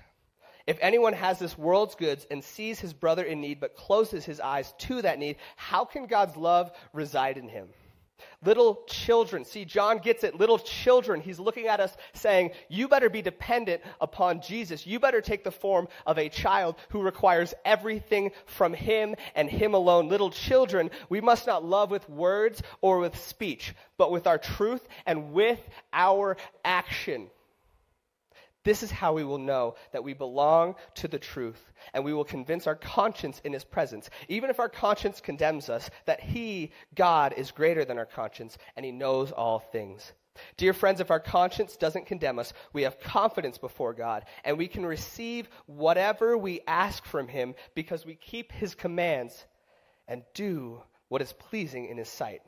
If 0.66 0.78
anyone 0.82 1.14
has 1.14 1.40
this 1.40 1.58
world's 1.58 1.96
goods 1.96 2.26
and 2.32 2.44
sees 2.44 2.80
his 2.80 2.94
brother 2.94 3.24
in 3.24 3.42
need 3.42 3.60
but 3.60 3.76
closes 3.76 4.24
his 4.24 4.40
eyes 4.40 4.74
to 4.80 5.02
that 5.02 5.20
need, 5.20 5.36
how 5.58 5.84
can 5.84 6.06
God's 6.06 6.38
love 6.38 6.72
reside 6.94 7.38
in 7.38 7.50
him? 7.50 7.68
Little 8.44 8.84
children, 8.88 9.46
see, 9.46 9.66
John 9.66 10.00
gets 10.00 10.24
it. 10.24 10.38
Little 10.40 10.60
children, 10.60 11.22
he's 11.22 11.40
looking 11.40 11.68
at 11.68 11.80
us 11.80 11.96
saying, 12.14 12.52
You 12.70 12.88
better 12.88 13.10
be 13.10 13.22
dependent 13.22 13.82
upon 14.02 14.42
Jesus. 14.42 14.86
You 14.86 15.00
better 15.00 15.22
take 15.22 15.44
the 15.44 15.52
form 15.52 15.88
of 16.06 16.18
a 16.18 16.30
child 16.30 16.76
who 16.90 17.02
requires 17.02 17.54
everything 17.64 18.32
from 18.46 18.74
him 18.74 19.16
and 19.36 19.50
him 19.50 19.74
alone. 19.74 20.10
Little 20.10 20.32
children, 20.32 20.92
we 21.10 21.22
must 21.22 21.48
not 21.48 21.64
love 21.64 21.92
with 21.92 22.10
words 22.10 22.62
or 22.82 23.00
with 23.00 23.18
speech, 23.18 23.74
but 23.98 24.12
with 24.12 24.28
our 24.28 24.38
truth 24.38 24.88
and 25.06 25.34
with 25.34 25.60
our 25.94 26.38
action. 26.66 27.30
This 28.64 28.82
is 28.82 28.92
how 28.92 29.14
we 29.14 29.26
will 29.26 29.40
know 29.40 29.76
that 29.92 30.04
we 30.04 30.14
belong 30.14 30.76
to 30.96 31.10
the 31.10 31.20
truth, 31.20 31.72
and 31.94 32.06
we 32.06 32.14
will 32.14 32.24
convince 32.24 32.66
our 32.66 32.76
conscience 32.76 33.42
in 33.44 33.52
His 33.52 33.66
presence, 33.66 34.10
even 34.30 34.50
if 34.50 34.60
our 34.60 34.70
conscience 34.70 35.20
condemns 35.20 35.70
us, 35.70 35.90
that 36.06 36.22
He, 36.22 36.72
God, 36.96 37.34
is 37.36 37.52
greater 37.52 37.84
than 37.84 37.98
our 37.98 38.06
conscience, 38.06 38.58
and 38.78 38.86
He 38.86 38.92
knows 38.92 39.32
all 39.32 39.60
things. 39.60 40.14
Dear 40.56 40.74
friends, 40.74 41.02
if 41.02 41.12
our 41.12 41.20
conscience 41.20 41.76
doesn't 41.76 42.08
condemn 42.08 42.40
us, 42.40 42.54
we 42.72 42.84
have 42.84 43.00
confidence 43.02 43.58
before 43.58 43.94
God, 43.94 44.26
and 44.46 44.58
we 44.58 44.68
can 44.68 44.86
receive 44.86 45.50
whatever 45.66 46.38
we 46.38 46.62
ask 46.66 47.06
from 47.06 47.28
Him 47.28 47.56
because 47.76 48.06
we 48.06 48.16
keep 48.16 48.54
His 48.54 48.76
commands 48.76 49.46
and 50.08 50.24
do 50.34 50.82
what 51.10 51.22
is 51.22 51.34
pleasing 51.34 51.88
in 51.88 51.98
His 51.98 52.10
sight. 52.10 52.42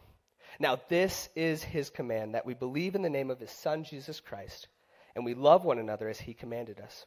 Now, 0.61 0.79
this 0.87 1.27
is 1.35 1.61
His 1.61 1.89
command 1.89 2.35
that 2.35 2.45
we 2.45 2.53
believe 2.53 2.95
in 2.95 3.01
the 3.01 3.09
name 3.09 3.29
of 3.29 3.39
His 3.39 3.51
Son, 3.51 3.83
Jesus 3.83 4.21
Christ 4.21 4.69
and 5.15 5.25
we 5.25 5.33
love 5.33 5.63
one 5.63 5.79
another 5.79 6.09
as 6.09 6.19
he 6.19 6.33
commanded 6.33 6.79
us. 6.79 7.05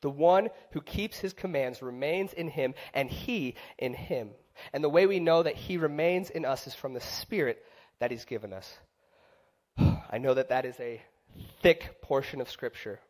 The 0.00 0.10
one 0.10 0.48
who 0.72 0.80
keeps 0.80 1.18
his 1.18 1.32
commands 1.32 1.82
remains 1.82 2.32
in 2.32 2.48
him, 2.48 2.74
and 2.92 3.10
he 3.10 3.54
in 3.78 3.94
him. 3.94 4.30
And 4.72 4.82
the 4.82 4.88
way 4.88 5.06
we 5.06 5.20
know 5.20 5.42
that 5.42 5.56
he 5.56 5.76
remains 5.76 6.30
in 6.30 6.44
us 6.44 6.66
is 6.66 6.74
from 6.74 6.94
the 6.94 7.00
Spirit 7.00 7.64
that 7.98 8.10
he's 8.10 8.24
given 8.24 8.52
us. 8.52 8.78
I 9.78 10.18
know 10.18 10.34
that 10.34 10.50
that 10.50 10.64
is 10.64 10.78
a 10.80 11.02
thick 11.62 12.02
portion 12.02 12.40
of 12.40 12.50
Scripture. 12.50 13.00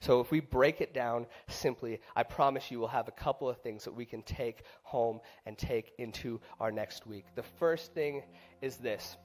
So 0.00 0.20
if 0.20 0.30
we 0.30 0.40
break 0.40 0.80
it 0.80 0.94
down 0.94 1.26
simply, 1.48 2.00
I 2.14 2.22
promise 2.22 2.70
you 2.70 2.78
we'll 2.78 2.88
have 2.88 3.08
a 3.08 3.12
couple 3.12 3.48
of 3.48 3.60
things 3.60 3.84
that 3.84 3.94
we 3.94 4.04
can 4.04 4.22
take 4.22 4.62
home 4.82 5.20
and 5.44 5.58
take 5.58 5.92
into 5.98 6.40
our 6.60 6.70
next 6.70 7.06
week. 7.06 7.24
The 7.34 7.42
first 7.42 7.92
thing 7.94 8.22
is 8.62 8.76
this 8.76 9.16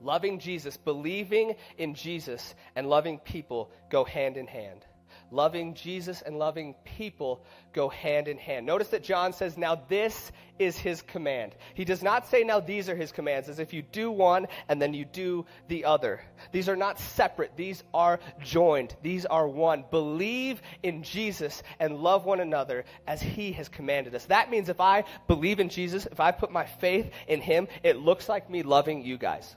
Loving 0.00 0.38
Jesus, 0.38 0.76
believing 0.76 1.56
in 1.76 1.94
Jesus, 1.94 2.54
and 2.76 2.88
loving 2.88 3.18
people 3.18 3.70
go 3.90 4.04
hand 4.04 4.36
in 4.36 4.46
hand. 4.46 4.84
Loving 5.30 5.74
Jesus 5.74 6.22
and 6.22 6.38
loving 6.38 6.74
people 6.84 7.44
go 7.74 7.90
hand 7.90 8.28
in 8.28 8.38
hand. 8.38 8.64
Notice 8.64 8.88
that 8.88 9.02
John 9.02 9.34
says, 9.34 9.58
Now 9.58 9.82
this 9.88 10.32
is 10.58 10.78
his 10.78 11.02
command. 11.02 11.54
He 11.74 11.84
does 11.84 12.02
not 12.02 12.26
say, 12.26 12.44
Now 12.44 12.60
these 12.60 12.88
are 12.88 12.96
his 12.96 13.12
commands, 13.12 13.50
as 13.50 13.58
if 13.58 13.74
you 13.74 13.82
do 13.82 14.10
one 14.10 14.46
and 14.68 14.80
then 14.80 14.94
you 14.94 15.04
do 15.04 15.44
the 15.68 15.84
other. 15.84 16.22
These 16.50 16.70
are 16.70 16.76
not 16.76 16.98
separate, 16.98 17.56
these 17.56 17.84
are 17.92 18.20
joined, 18.42 18.96
these 19.02 19.26
are 19.26 19.46
one. 19.46 19.84
Believe 19.90 20.62
in 20.82 21.02
Jesus 21.02 21.62
and 21.78 21.98
love 21.98 22.24
one 22.24 22.40
another 22.40 22.86
as 23.06 23.20
he 23.20 23.52
has 23.52 23.68
commanded 23.68 24.14
us. 24.14 24.24
That 24.26 24.50
means 24.50 24.70
if 24.70 24.80
I 24.80 25.04
believe 25.26 25.60
in 25.60 25.68
Jesus, 25.68 26.06
if 26.06 26.20
I 26.20 26.32
put 26.32 26.50
my 26.50 26.64
faith 26.64 27.10
in 27.26 27.42
him, 27.42 27.68
it 27.82 27.98
looks 27.98 28.30
like 28.30 28.48
me 28.48 28.62
loving 28.62 29.04
you 29.04 29.18
guys. 29.18 29.56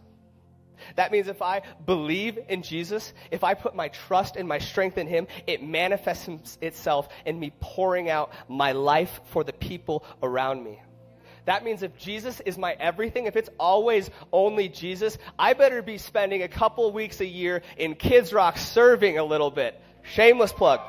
That 0.96 1.12
means 1.12 1.28
if 1.28 1.42
I 1.42 1.62
believe 1.86 2.40
in 2.50 2.62
Jesus, 2.62 3.14
if 3.32 3.44
I 3.44 3.54
put 3.54 3.76
my 3.76 3.90
trust 3.90 4.36
and 4.36 4.48
my 4.48 4.60
strength 4.60 4.98
in 4.98 5.08
Him, 5.08 5.28
it 5.48 5.64
manifests 5.64 6.58
itself 6.62 7.10
in 7.26 7.40
me 7.40 7.52
pouring 7.60 8.10
out 8.10 8.32
my 8.48 8.72
life 8.72 9.22
for 9.26 9.44
the 9.44 9.54
people 9.54 10.04
around 10.22 10.64
me. 10.64 10.80
That 11.46 11.64
means 11.64 11.82
if 11.82 11.98
Jesus 11.98 12.40
is 12.42 12.58
my 12.58 12.74
everything, 12.74 13.26
if 13.26 13.36
it's 13.36 13.50
always 13.60 14.10
only 14.32 14.70
Jesus, 14.70 15.18
I 15.40 15.54
better 15.54 15.82
be 15.82 15.98
spending 15.98 16.44
a 16.44 16.48
couple 16.48 16.92
weeks 16.92 17.20
a 17.20 17.26
year 17.26 17.64
in 17.78 17.96
Kids 17.96 18.32
Rock 18.32 18.58
serving 18.58 19.18
a 19.18 19.24
little 19.24 19.50
bit. 19.50 19.80
Shameless 20.04 20.54
plug 20.54 20.82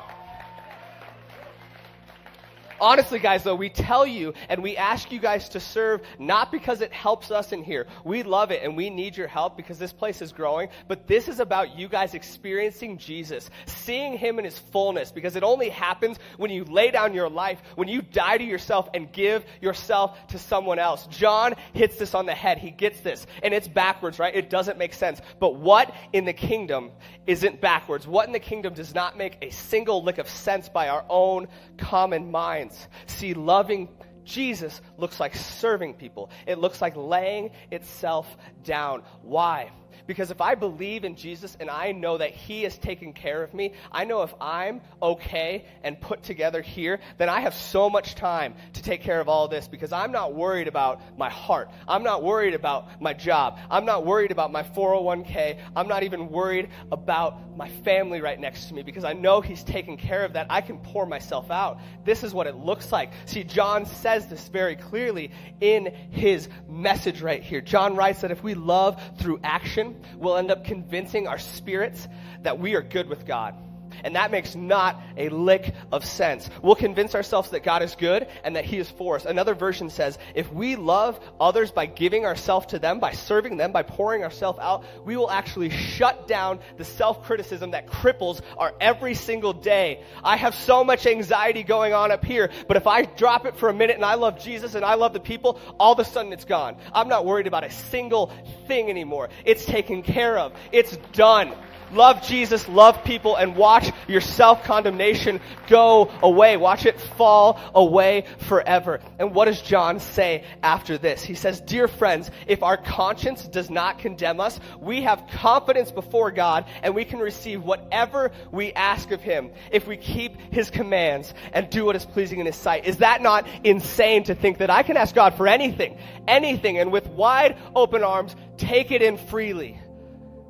honestly, 2.83 3.17
guys, 3.17 3.43
though, 3.43 3.55
we 3.55 3.69
tell 3.69 4.05
you 4.05 4.33
and 4.49 4.61
we 4.61 4.75
ask 4.75 5.11
you 5.11 5.19
guys 5.19 5.49
to 5.49 5.59
serve 5.59 6.01
not 6.19 6.51
because 6.51 6.81
it 6.81 6.91
helps 6.91 7.31
us 7.31 7.53
in 7.53 7.63
here. 7.63 7.87
We 8.03 8.23
love 8.23 8.51
it 8.51 8.61
and 8.61 8.75
we 8.75 8.89
need 8.89 9.15
your 9.15 9.27
help 9.27 9.55
because 9.55 9.79
this 9.79 9.93
place 9.93 10.21
is 10.21 10.33
growing. 10.33 10.67
But 10.89 11.07
this 11.07 11.29
is 11.29 11.39
about 11.39 11.77
you 11.77 11.87
guys 11.87 12.13
experiencing 12.13 12.97
Jesus, 12.97 13.49
seeing 13.65 14.17
him 14.17 14.37
in 14.37 14.45
his 14.45 14.59
fullness 14.59 15.11
because 15.11 15.37
it 15.37 15.43
only 15.43 15.69
happens 15.69 16.17
when 16.37 16.51
you 16.51 16.65
lay 16.65 16.91
down 16.91 17.13
your 17.13 17.29
life, 17.29 17.61
when 17.75 17.87
you 17.87 18.01
die 18.01 18.37
to 18.37 18.43
yourself 18.43 18.89
and 18.93 19.11
give 19.11 19.45
yourself 19.61 20.27
to 20.27 20.37
someone 20.37 20.77
else. 20.77 21.07
John 21.07 21.55
hits 21.71 21.97
this 21.97 22.13
on 22.13 22.25
the 22.25 22.35
head. 22.35 22.57
He 22.57 22.69
gets 22.69 22.99
this. 22.99 23.25
And 23.41 23.53
it's 23.53 23.67
backwards, 23.67 24.19
right? 24.19 24.35
It 24.35 24.49
doesn't 24.49 24.77
make 24.77 24.93
sense. 24.93 25.21
But 25.39 25.55
what 25.55 25.93
in 26.11 26.25
the 26.25 26.33
kingdom 26.33 26.91
isn't 27.25 27.61
backwards? 27.61 28.05
What 28.05 28.27
in 28.27 28.33
the 28.33 28.39
kingdom 28.39 28.73
does 28.73 28.93
not 28.93 29.17
make 29.17 29.37
a 29.41 29.51
single 29.51 30.03
lick 30.03 30.17
of 30.17 30.27
sense 30.27 30.67
by 30.67 30.89
our 30.89 31.05
own 31.07 31.47
common 31.77 32.29
minds? 32.29 32.72
See, 33.07 33.33
loving 33.33 33.89
Jesus 34.23 34.81
looks 34.97 35.19
like 35.19 35.35
serving 35.35 35.95
people, 35.95 36.29
it 36.47 36.57
looks 36.57 36.81
like 36.81 36.95
laying 36.95 37.51
itself 37.71 38.37
down. 38.63 39.03
Why? 39.21 39.71
Because 40.07 40.31
if 40.31 40.41
I 40.41 40.55
believe 40.55 41.03
in 41.03 41.15
Jesus 41.15 41.57
and 41.59 41.69
I 41.69 41.91
know 41.91 42.17
that 42.17 42.31
He 42.31 42.65
is 42.65 42.77
taking 42.77 43.13
care 43.13 43.43
of 43.43 43.53
me, 43.53 43.73
I 43.91 44.05
know 44.05 44.21
if 44.21 44.33
I'm 44.39 44.81
okay 45.01 45.65
and 45.83 45.99
put 45.99 46.23
together 46.23 46.61
here, 46.61 46.99
then 47.17 47.29
I 47.29 47.41
have 47.41 47.53
so 47.53 47.89
much 47.89 48.15
time 48.15 48.55
to 48.73 48.83
take 48.83 49.01
care 49.01 49.19
of 49.19 49.27
all 49.27 49.47
this 49.47 49.67
because 49.67 49.91
I'm 49.91 50.11
not 50.11 50.33
worried 50.33 50.67
about 50.67 51.01
my 51.17 51.29
heart. 51.29 51.69
I'm 51.87 52.03
not 52.03 52.23
worried 52.23 52.53
about 52.53 53.01
my 53.01 53.13
job. 53.13 53.59
I'm 53.69 53.85
not 53.85 54.05
worried 54.05 54.31
about 54.31 54.51
my 54.51 54.63
401k. 54.63 55.59
I'm 55.75 55.87
not 55.87 56.03
even 56.03 56.29
worried 56.29 56.69
about 56.91 57.57
my 57.57 57.69
family 57.83 58.21
right 58.21 58.39
next 58.39 58.67
to 58.67 58.73
me 58.73 58.83
because 58.83 59.03
I 59.03 59.13
know 59.13 59.41
He's 59.41 59.63
taking 59.63 59.97
care 59.97 60.23
of 60.23 60.33
that. 60.33 60.47
I 60.49 60.61
can 60.61 60.77
pour 60.77 61.05
myself 61.05 61.51
out. 61.51 61.79
This 62.05 62.23
is 62.23 62.33
what 62.33 62.47
it 62.47 62.55
looks 62.55 62.91
like. 62.91 63.11
See, 63.25 63.43
John 63.43 63.85
says 63.85 64.27
this 64.27 64.47
very 64.47 64.75
clearly 64.75 65.31
in 65.61 65.93
his 66.11 66.47
message 66.67 67.21
right 67.21 67.41
here. 67.41 67.61
John 67.61 67.95
writes 67.95 68.21
that 68.21 68.31
if 68.31 68.43
we 68.43 68.53
love 68.53 69.01
through 69.17 69.39
action, 69.43 69.82
we'll 70.17 70.37
end 70.37 70.51
up 70.51 70.63
convincing 70.65 71.27
our 71.27 71.39
spirits 71.39 72.07
that 72.41 72.59
we 72.59 72.75
are 72.75 72.81
good 72.81 73.07
with 73.09 73.25
God. 73.25 73.55
And 74.03 74.15
that 74.15 74.31
makes 74.31 74.55
not 74.55 75.01
a 75.17 75.29
lick 75.29 75.73
of 75.91 76.05
sense. 76.05 76.49
We'll 76.61 76.75
convince 76.75 77.15
ourselves 77.15 77.49
that 77.51 77.63
God 77.63 77.83
is 77.83 77.95
good 77.95 78.27
and 78.43 78.55
that 78.55 78.65
He 78.65 78.77
is 78.77 78.89
for 78.89 79.15
us. 79.15 79.25
Another 79.25 79.55
version 79.55 79.89
says, 79.89 80.17
if 80.35 80.51
we 80.51 80.75
love 80.75 81.19
others 81.39 81.71
by 81.71 81.85
giving 81.85 82.25
ourselves 82.25 82.67
to 82.67 82.79
them, 82.79 82.99
by 82.99 83.11
serving 83.11 83.57
them, 83.57 83.71
by 83.71 83.83
pouring 83.83 84.23
ourselves 84.23 84.59
out, 84.59 84.83
we 85.05 85.17
will 85.17 85.29
actually 85.29 85.69
shut 85.69 86.27
down 86.27 86.59
the 86.77 86.85
self 86.85 87.23
criticism 87.23 87.71
that 87.71 87.87
cripples 87.87 88.41
our 88.57 88.73
every 88.79 89.13
single 89.13 89.53
day. 89.53 90.03
I 90.23 90.37
have 90.37 90.55
so 90.55 90.83
much 90.83 91.05
anxiety 91.05 91.63
going 91.63 91.93
on 91.93 92.11
up 92.11 92.23
here, 92.23 92.51
but 92.67 92.77
if 92.77 92.87
I 92.87 93.03
drop 93.03 93.45
it 93.45 93.57
for 93.57 93.69
a 93.69 93.73
minute 93.73 93.95
and 93.95 94.05
I 94.05 94.15
love 94.15 94.39
Jesus 94.39 94.75
and 94.75 94.85
I 94.85 94.95
love 94.95 95.13
the 95.13 95.19
people, 95.19 95.59
all 95.79 95.93
of 95.93 95.99
a 95.99 96.05
sudden 96.05 96.33
it's 96.33 96.45
gone. 96.45 96.77
I'm 96.93 97.07
not 97.07 97.25
worried 97.25 97.47
about 97.47 97.63
a 97.63 97.71
single 97.71 98.31
thing 98.67 98.89
anymore. 98.89 99.29
It's 99.45 99.65
taken 99.65 100.03
care 100.03 100.37
of. 100.37 100.53
It's 100.71 100.97
done. 101.13 101.53
Love 101.93 102.21
Jesus, 102.23 102.67
love 102.67 103.03
people, 103.03 103.35
and 103.35 103.55
watch 103.55 103.91
your 104.07 104.21
self 104.21 104.63
condemnation 104.63 105.39
go 105.67 106.11
away. 106.21 106.57
Watch 106.57 106.85
it 106.85 106.99
fall 106.99 107.59
away 107.73 108.25
forever. 108.39 108.99
And 109.19 109.33
what 109.33 109.45
does 109.45 109.61
John 109.61 109.99
say 109.99 110.43
after 110.61 110.97
this? 110.97 111.23
He 111.23 111.35
says, 111.35 111.61
Dear 111.61 111.87
friends, 111.87 112.31
if 112.47 112.63
our 112.63 112.77
conscience 112.77 113.47
does 113.47 113.69
not 113.69 113.99
condemn 113.99 114.39
us, 114.39 114.59
we 114.79 115.01
have 115.03 115.23
confidence 115.33 115.91
before 115.91 116.31
God 116.31 116.65
and 116.81 116.95
we 116.95 117.05
can 117.05 117.19
receive 117.19 117.63
whatever 117.63 118.31
we 118.51 118.73
ask 118.73 119.11
of 119.11 119.21
Him 119.21 119.51
if 119.71 119.87
we 119.87 119.97
keep 119.97 120.37
His 120.51 120.69
commands 120.69 121.33
and 121.53 121.69
do 121.69 121.85
what 121.85 121.95
is 121.95 122.05
pleasing 122.05 122.39
in 122.39 122.45
His 122.45 122.55
sight. 122.55 122.85
Is 122.85 122.97
that 122.97 123.21
not 123.21 123.47
insane 123.63 124.23
to 124.25 124.35
think 124.35 124.57
that 124.59 124.69
I 124.69 124.83
can 124.83 124.97
ask 124.97 125.13
God 125.13 125.35
for 125.35 125.47
anything, 125.47 125.97
anything, 126.27 126.77
and 126.77 126.91
with 126.91 127.07
wide 127.07 127.57
open 127.75 128.03
arms, 128.03 128.35
take 128.57 128.91
it 128.91 129.01
in 129.01 129.17
freely? 129.17 129.79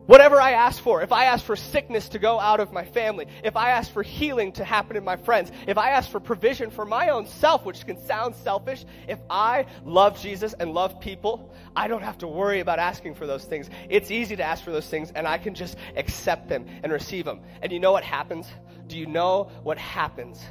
Whatever 0.05 0.41
I 0.41 0.51
ask 0.51 0.83
for, 0.83 1.01
if 1.01 1.13
I 1.13 1.25
ask 1.25 1.45
for 1.45 1.55
sickness 1.55 2.09
to 2.09 2.19
go 2.19 2.37
out 2.37 2.59
of 2.59 2.73
my 2.73 2.83
family, 2.83 3.25
if 3.41 3.55
I 3.55 3.69
ask 3.69 3.89
for 3.89 4.03
healing 4.03 4.51
to 4.53 4.65
happen 4.65 4.97
in 4.97 5.03
my 5.05 5.15
friends, 5.15 5.49
if 5.65 5.77
I 5.77 5.91
ask 5.91 6.09
for 6.11 6.19
provision 6.19 6.69
for 6.71 6.83
my 6.83 7.09
own 7.09 7.25
self, 7.25 7.63
which 7.63 7.85
can 7.85 7.97
sound 8.05 8.35
selfish, 8.35 8.83
if 9.07 9.19
I 9.29 9.65
love 9.85 10.21
Jesus 10.21 10.53
and 10.59 10.73
love 10.73 10.99
people, 10.99 11.53
I 11.73 11.87
don't 11.87 12.03
have 12.03 12.17
to 12.17 12.27
worry 12.27 12.59
about 12.59 12.79
asking 12.79 13.15
for 13.15 13.25
those 13.25 13.45
things. 13.45 13.69
It's 13.89 14.11
easy 14.11 14.35
to 14.35 14.43
ask 14.43 14.61
for 14.61 14.71
those 14.71 14.89
things, 14.89 15.09
and 15.15 15.25
I 15.25 15.37
can 15.37 15.55
just 15.55 15.77
accept 15.95 16.49
them 16.49 16.65
and 16.83 16.91
receive 16.91 17.23
them. 17.23 17.39
And 17.61 17.71
you 17.71 17.79
know 17.79 17.93
what 17.93 18.03
happens? 18.03 18.47
Do 18.87 18.97
you 18.97 19.05
know 19.05 19.51
what 19.63 19.77
happens 19.77 20.43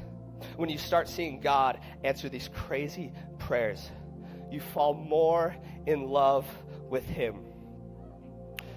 when 0.57 0.71
you 0.71 0.79
start 0.79 1.11
seeing 1.11 1.41
God 1.41 1.79
answer 2.05 2.31
these 2.31 2.49
crazy 2.55 3.13
prayers? 3.39 3.91
You 4.51 4.61
fall 4.61 4.95
more 4.95 5.55
in 5.87 6.05
love 6.09 6.47
with 6.89 7.05
Him 7.05 7.52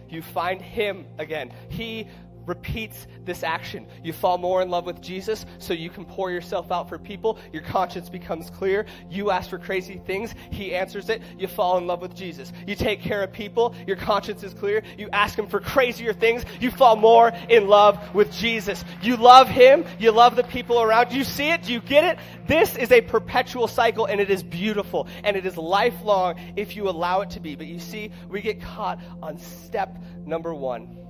you 0.09 0.21
find 0.21 0.61
Him 0.61 1.05
again. 1.17 1.51
He 1.69 2.07
repeats 2.45 3.07
this 3.23 3.43
action. 3.43 3.87
You 4.03 4.13
fall 4.13 4.37
more 4.37 4.61
in 4.61 4.69
love 4.69 4.85
with 4.85 5.01
Jesus 5.01 5.45
so 5.59 5.73
you 5.73 5.89
can 5.89 6.05
pour 6.05 6.31
yourself 6.31 6.71
out 6.71 6.89
for 6.89 6.97
people. 6.97 7.37
Your 7.51 7.63
conscience 7.63 8.09
becomes 8.09 8.49
clear. 8.49 8.85
You 9.09 9.31
ask 9.31 9.49
for 9.49 9.57
crazy 9.57 10.01
things, 10.05 10.33
He 10.51 10.75
answers 10.75 11.09
it. 11.09 11.21
You 11.37 11.47
fall 11.47 11.77
in 11.77 11.87
love 11.87 12.01
with 12.01 12.15
Jesus. 12.15 12.51
You 12.67 12.75
take 12.75 13.01
care 13.01 13.23
of 13.23 13.31
people, 13.31 13.75
your 13.87 13.97
conscience 13.97 14.43
is 14.43 14.53
clear. 14.53 14.83
You 14.97 15.09
ask 15.11 15.37
Him 15.37 15.47
for 15.47 15.59
crazier 15.59 16.13
things, 16.13 16.43
you 16.59 16.71
fall 16.71 16.95
more 16.95 17.31
in 17.49 17.67
love 17.67 18.13
with 18.13 18.31
Jesus. 18.31 18.83
You 19.01 19.17
love 19.17 19.47
Him, 19.47 19.85
you 19.99 20.11
love 20.11 20.35
the 20.35 20.43
people 20.43 20.81
around. 20.81 21.11
You 21.11 21.23
see 21.23 21.49
it? 21.49 21.63
Do 21.63 21.73
you 21.73 21.81
get 21.81 22.03
it? 22.03 22.19
This 22.47 22.75
is 22.75 22.91
a 22.91 23.01
perpetual 23.01 23.67
cycle 23.67 24.05
and 24.05 24.21
it 24.21 24.29
is 24.29 24.43
beautiful 24.43 25.07
and 25.23 25.35
it 25.35 25.45
is 25.45 25.57
lifelong 25.57 26.35
if 26.55 26.75
you 26.75 26.89
allow 26.89 27.21
it 27.21 27.31
to 27.31 27.39
be. 27.39 27.55
But 27.55 27.67
you 27.67 27.79
see, 27.79 28.11
we 28.29 28.41
get 28.41 28.61
caught 28.61 28.99
on 29.21 29.37
step 29.37 29.97
number 30.25 30.53
one. 30.53 31.04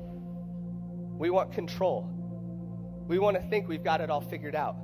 We 1.17 1.30
want 1.30 1.51
control. 1.51 2.10
We 3.08 3.19
want 3.19 3.38
to 3.38 3.43
think 3.49 3.67
we've 3.67 3.84
got 3.84 4.01
it 4.01 4.10
all 4.10 4.21
figured 4.21 4.56
out. 4.56 4.75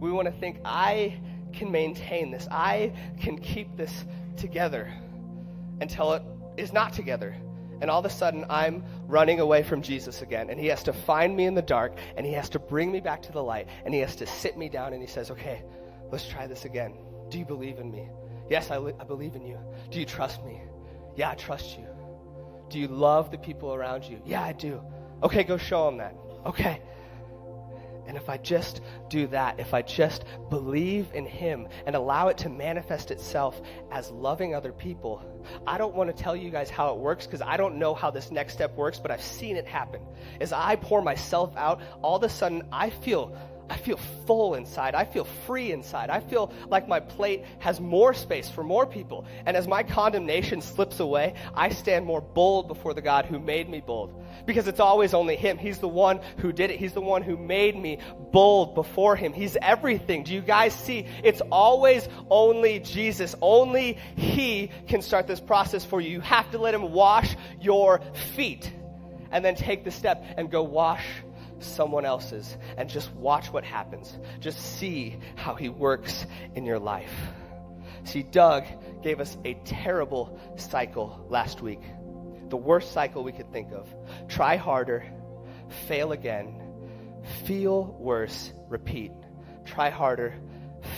We 0.00 0.10
want 0.10 0.26
to 0.26 0.40
think, 0.40 0.58
I 0.64 1.18
can 1.52 1.70
maintain 1.70 2.30
this, 2.30 2.46
I 2.50 2.92
can 3.20 3.38
keep 3.38 3.76
this 3.76 4.04
together 4.36 4.92
until 5.80 6.12
it 6.12 6.22
is 6.56 6.72
not 6.72 6.92
together. 6.92 7.34
And 7.80 7.90
all 7.90 8.00
of 8.00 8.04
a 8.04 8.10
sudden, 8.10 8.44
I'm 8.50 8.82
running 9.06 9.38
away 9.38 9.62
from 9.62 9.82
Jesus 9.82 10.22
again. 10.22 10.50
And 10.50 10.58
he 10.58 10.66
has 10.66 10.82
to 10.84 10.92
find 10.92 11.36
me 11.36 11.46
in 11.46 11.54
the 11.54 11.62
dark, 11.62 11.96
and 12.16 12.26
he 12.26 12.32
has 12.32 12.48
to 12.50 12.58
bring 12.58 12.90
me 12.90 13.00
back 13.00 13.22
to 13.22 13.32
the 13.32 13.42
light, 13.42 13.68
and 13.84 13.94
he 13.94 14.00
has 14.00 14.16
to 14.16 14.26
sit 14.26 14.58
me 14.58 14.68
down, 14.68 14.92
and 14.92 15.00
he 15.00 15.06
says, 15.06 15.30
Okay, 15.30 15.62
Let's 16.10 16.26
try 16.26 16.46
this 16.46 16.64
again. 16.64 16.94
Do 17.28 17.38
you 17.38 17.44
believe 17.44 17.78
in 17.78 17.90
me? 17.90 18.08
Yes, 18.48 18.70
I, 18.70 18.78
li- 18.78 18.94
I 18.98 19.04
believe 19.04 19.34
in 19.34 19.44
you. 19.44 19.58
Do 19.90 20.00
you 20.00 20.06
trust 20.06 20.42
me? 20.44 20.62
Yeah, 21.16 21.30
I 21.30 21.34
trust 21.34 21.78
you. 21.78 21.86
Do 22.70 22.78
you 22.78 22.88
love 22.88 23.30
the 23.30 23.38
people 23.38 23.74
around 23.74 24.04
you? 24.04 24.20
Yeah, 24.24 24.42
I 24.42 24.52
do. 24.52 24.80
Okay, 25.22 25.44
go 25.44 25.56
show 25.56 25.86
them 25.86 25.98
that. 25.98 26.14
Okay. 26.46 26.80
And 28.08 28.16
if 28.16 28.30
I 28.30 28.38
just 28.38 28.80
do 29.10 29.26
that, 29.28 29.60
if 29.60 29.74
I 29.74 29.82
just 29.82 30.24
believe 30.48 31.08
in 31.12 31.26
Him 31.26 31.68
and 31.84 31.94
allow 31.94 32.28
it 32.28 32.38
to 32.38 32.48
manifest 32.48 33.10
itself 33.10 33.60
as 33.92 34.10
loving 34.10 34.54
other 34.54 34.72
people, 34.72 35.22
I 35.66 35.76
don't 35.76 35.94
want 35.94 36.14
to 36.14 36.22
tell 36.22 36.34
you 36.34 36.48
guys 36.48 36.70
how 36.70 36.94
it 36.94 36.98
works 36.98 37.26
because 37.26 37.42
I 37.42 37.58
don't 37.58 37.76
know 37.76 37.94
how 37.94 38.10
this 38.10 38.30
next 38.30 38.54
step 38.54 38.74
works, 38.76 38.98
but 38.98 39.10
I've 39.10 39.22
seen 39.22 39.56
it 39.56 39.66
happen. 39.66 40.00
As 40.40 40.54
I 40.54 40.76
pour 40.76 41.02
myself 41.02 41.54
out, 41.58 41.82
all 42.00 42.16
of 42.16 42.22
a 42.22 42.30
sudden 42.30 42.66
I 42.72 42.88
feel 42.88 43.36
I 43.70 43.76
feel 43.76 43.98
full 44.26 44.54
inside. 44.54 44.94
I 44.94 45.04
feel 45.04 45.24
free 45.46 45.72
inside. 45.72 46.10
I 46.10 46.20
feel 46.20 46.52
like 46.68 46.88
my 46.88 47.00
plate 47.00 47.44
has 47.58 47.80
more 47.80 48.14
space 48.14 48.48
for 48.48 48.62
more 48.62 48.86
people. 48.86 49.26
And 49.46 49.56
as 49.56 49.68
my 49.68 49.82
condemnation 49.82 50.60
slips 50.60 51.00
away, 51.00 51.34
I 51.54 51.70
stand 51.70 52.06
more 52.06 52.20
bold 52.20 52.68
before 52.68 52.94
the 52.94 53.02
God 53.02 53.26
who 53.26 53.38
made 53.38 53.68
me 53.68 53.80
bold. 53.80 54.14
Because 54.46 54.68
it's 54.68 54.80
always 54.80 55.12
only 55.12 55.36
Him. 55.36 55.58
He's 55.58 55.78
the 55.78 55.88
one 55.88 56.20
who 56.38 56.52
did 56.52 56.70
it. 56.70 56.78
He's 56.78 56.94
the 56.94 57.00
one 57.00 57.22
who 57.22 57.36
made 57.36 57.76
me 57.76 57.98
bold 58.32 58.74
before 58.74 59.16
Him. 59.16 59.32
He's 59.32 59.56
everything. 59.60 60.24
Do 60.24 60.32
you 60.32 60.40
guys 60.40 60.72
see? 60.72 61.06
It's 61.22 61.42
always 61.52 62.08
only 62.30 62.80
Jesus. 62.80 63.34
Only 63.42 63.98
He 64.16 64.70
can 64.86 65.02
start 65.02 65.26
this 65.26 65.40
process 65.40 65.84
for 65.84 66.00
you. 66.00 66.10
You 66.10 66.20
have 66.20 66.50
to 66.52 66.58
let 66.58 66.74
Him 66.74 66.92
wash 66.92 67.36
your 67.60 68.00
feet 68.34 68.72
and 69.30 69.44
then 69.44 69.54
take 69.54 69.84
the 69.84 69.90
step 69.90 70.24
and 70.36 70.50
go 70.50 70.62
wash 70.62 71.04
someone 71.60 72.04
else's 72.04 72.56
and 72.76 72.88
just 72.88 73.12
watch 73.14 73.52
what 73.52 73.64
happens. 73.64 74.18
Just 74.40 74.58
see 74.58 75.18
how 75.36 75.54
he 75.54 75.68
works 75.68 76.26
in 76.54 76.64
your 76.64 76.78
life. 76.78 77.12
See, 78.04 78.22
Doug 78.22 78.64
gave 79.02 79.20
us 79.20 79.36
a 79.44 79.54
terrible 79.64 80.38
cycle 80.56 81.26
last 81.28 81.60
week. 81.60 81.80
The 82.48 82.56
worst 82.56 82.92
cycle 82.92 83.22
we 83.22 83.32
could 83.32 83.52
think 83.52 83.72
of. 83.72 83.88
Try 84.28 84.56
harder, 84.56 85.04
fail 85.86 86.12
again, 86.12 86.62
feel 87.44 87.84
worse, 87.98 88.52
repeat. 88.68 89.12
Try 89.66 89.90
harder, 89.90 90.34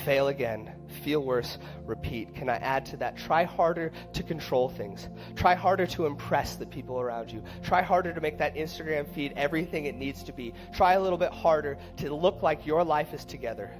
fail 0.05 0.29
again, 0.29 0.73
feel 1.02 1.22
worse, 1.24 1.58
repeat. 1.84 2.34
Can 2.34 2.48
I 2.48 2.56
add 2.56 2.86
to 2.86 2.96
that? 2.98 3.16
Try 3.16 3.44
harder 3.44 3.92
to 4.12 4.22
control 4.22 4.68
things. 4.68 5.08
Try 5.36 5.54
harder 5.54 5.86
to 5.88 6.06
impress 6.06 6.56
the 6.56 6.66
people 6.66 7.00
around 7.00 7.30
you. 7.30 7.42
Try 7.62 7.82
harder 7.82 8.12
to 8.12 8.20
make 8.20 8.38
that 8.38 8.54
Instagram 8.54 9.08
feed 9.12 9.32
everything 9.36 9.84
it 9.86 9.94
needs 9.94 10.22
to 10.24 10.32
be. 10.32 10.54
Try 10.74 10.94
a 10.94 11.00
little 11.00 11.18
bit 11.18 11.32
harder 11.32 11.78
to 11.98 12.14
look 12.14 12.42
like 12.42 12.66
your 12.66 12.84
life 12.84 13.12
is 13.14 13.24
together. 13.24 13.70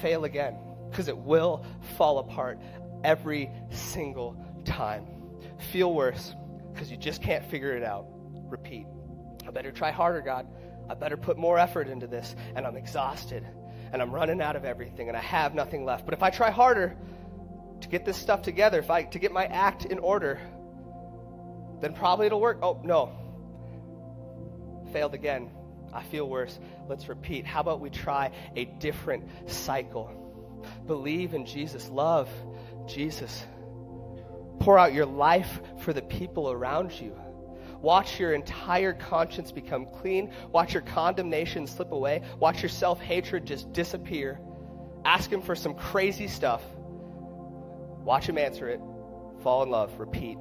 Fail 0.00 0.24
again, 0.24 0.56
because 0.90 1.08
it 1.08 1.16
will 1.16 1.64
fall 1.96 2.18
apart 2.18 2.58
every 3.02 3.50
single 3.70 4.36
time. 4.64 5.06
Feel 5.72 5.94
worse, 5.94 6.34
because 6.72 6.90
you 6.90 6.96
just 6.96 7.22
can't 7.22 7.44
figure 7.44 7.76
it 7.76 7.82
out. 7.82 8.06
Repeat. 8.48 8.86
I 9.46 9.50
better 9.50 9.72
try 9.72 9.90
harder, 9.90 10.20
God. 10.20 10.46
I 10.88 10.94
better 10.94 11.16
put 11.16 11.38
more 11.38 11.58
effort 11.58 11.88
into 11.88 12.06
this, 12.06 12.34
and 12.54 12.66
I'm 12.66 12.76
exhausted 12.76 13.46
and 13.94 14.02
I'm 14.02 14.10
running 14.10 14.42
out 14.42 14.56
of 14.56 14.64
everything 14.64 15.06
and 15.06 15.16
I 15.16 15.20
have 15.20 15.54
nothing 15.54 15.84
left. 15.84 16.04
But 16.04 16.14
if 16.14 16.22
I 16.24 16.30
try 16.30 16.50
harder 16.50 16.96
to 17.80 17.88
get 17.88 18.04
this 18.04 18.16
stuff 18.16 18.42
together, 18.42 18.80
if 18.80 18.90
I 18.90 19.04
to 19.04 19.20
get 19.20 19.30
my 19.30 19.46
act 19.46 19.84
in 19.84 20.00
order, 20.00 20.40
then 21.80 21.94
probably 21.94 22.26
it'll 22.26 22.40
work. 22.40 22.58
Oh, 22.60 22.80
no. 22.82 23.12
Failed 24.92 25.14
again. 25.14 25.48
I 25.92 26.02
feel 26.02 26.28
worse. 26.28 26.58
Let's 26.88 27.08
repeat. 27.08 27.46
How 27.46 27.60
about 27.60 27.78
we 27.78 27.88
try 27.88 28.32
a 28.56 28.64
different 28.64 29.28
cycle? 29.48 30.10
Believe 30.88 31.32
in 31.32 31.46
Jesus, 31.46 31.88
love 31.88 32.28
Jesus. 32.88 33.46
Pour 34.58 34.76
out 34.76 34.92
your 34.92 35.06
life 35.06 35.60
for 35.78 35.92
the 35.92 36.02
people 36.02 36.50
around 36.50 36.90
you. 37.00 37.16
Watch 37.84 38.18
your 38.18 38.32
entire 38.32 38.94
conscience 38.94 39.52
become 39.52 39.84
clean. 39.84 40.30
Watch 40.52 40.72
your 40.72 40.80
condemnation 40.80 41.66
slip 41.66 41.92
away. 41.92 42.22
Watch 42.40 42.62
your 42.62 42.70
self 42.70 42.98
hatred 42.98 43.44
just 43.44 43.74
disappear. 43.74 44.40
Ask 45.04 45.30
Him 45.30 45.42
for 45.42 45.54
some 45.54 45.74
crazy 45.74 46.26
stuff. 46.26 46.62
Watch 48.02 48.26
Him 48.26 48.38
answer 48.38 48.70
it. 48.70 48.80
Fall 49.42 49.64
in 49.64 49.68
love. 49.68 50.00
Repeat. 50.00 50.38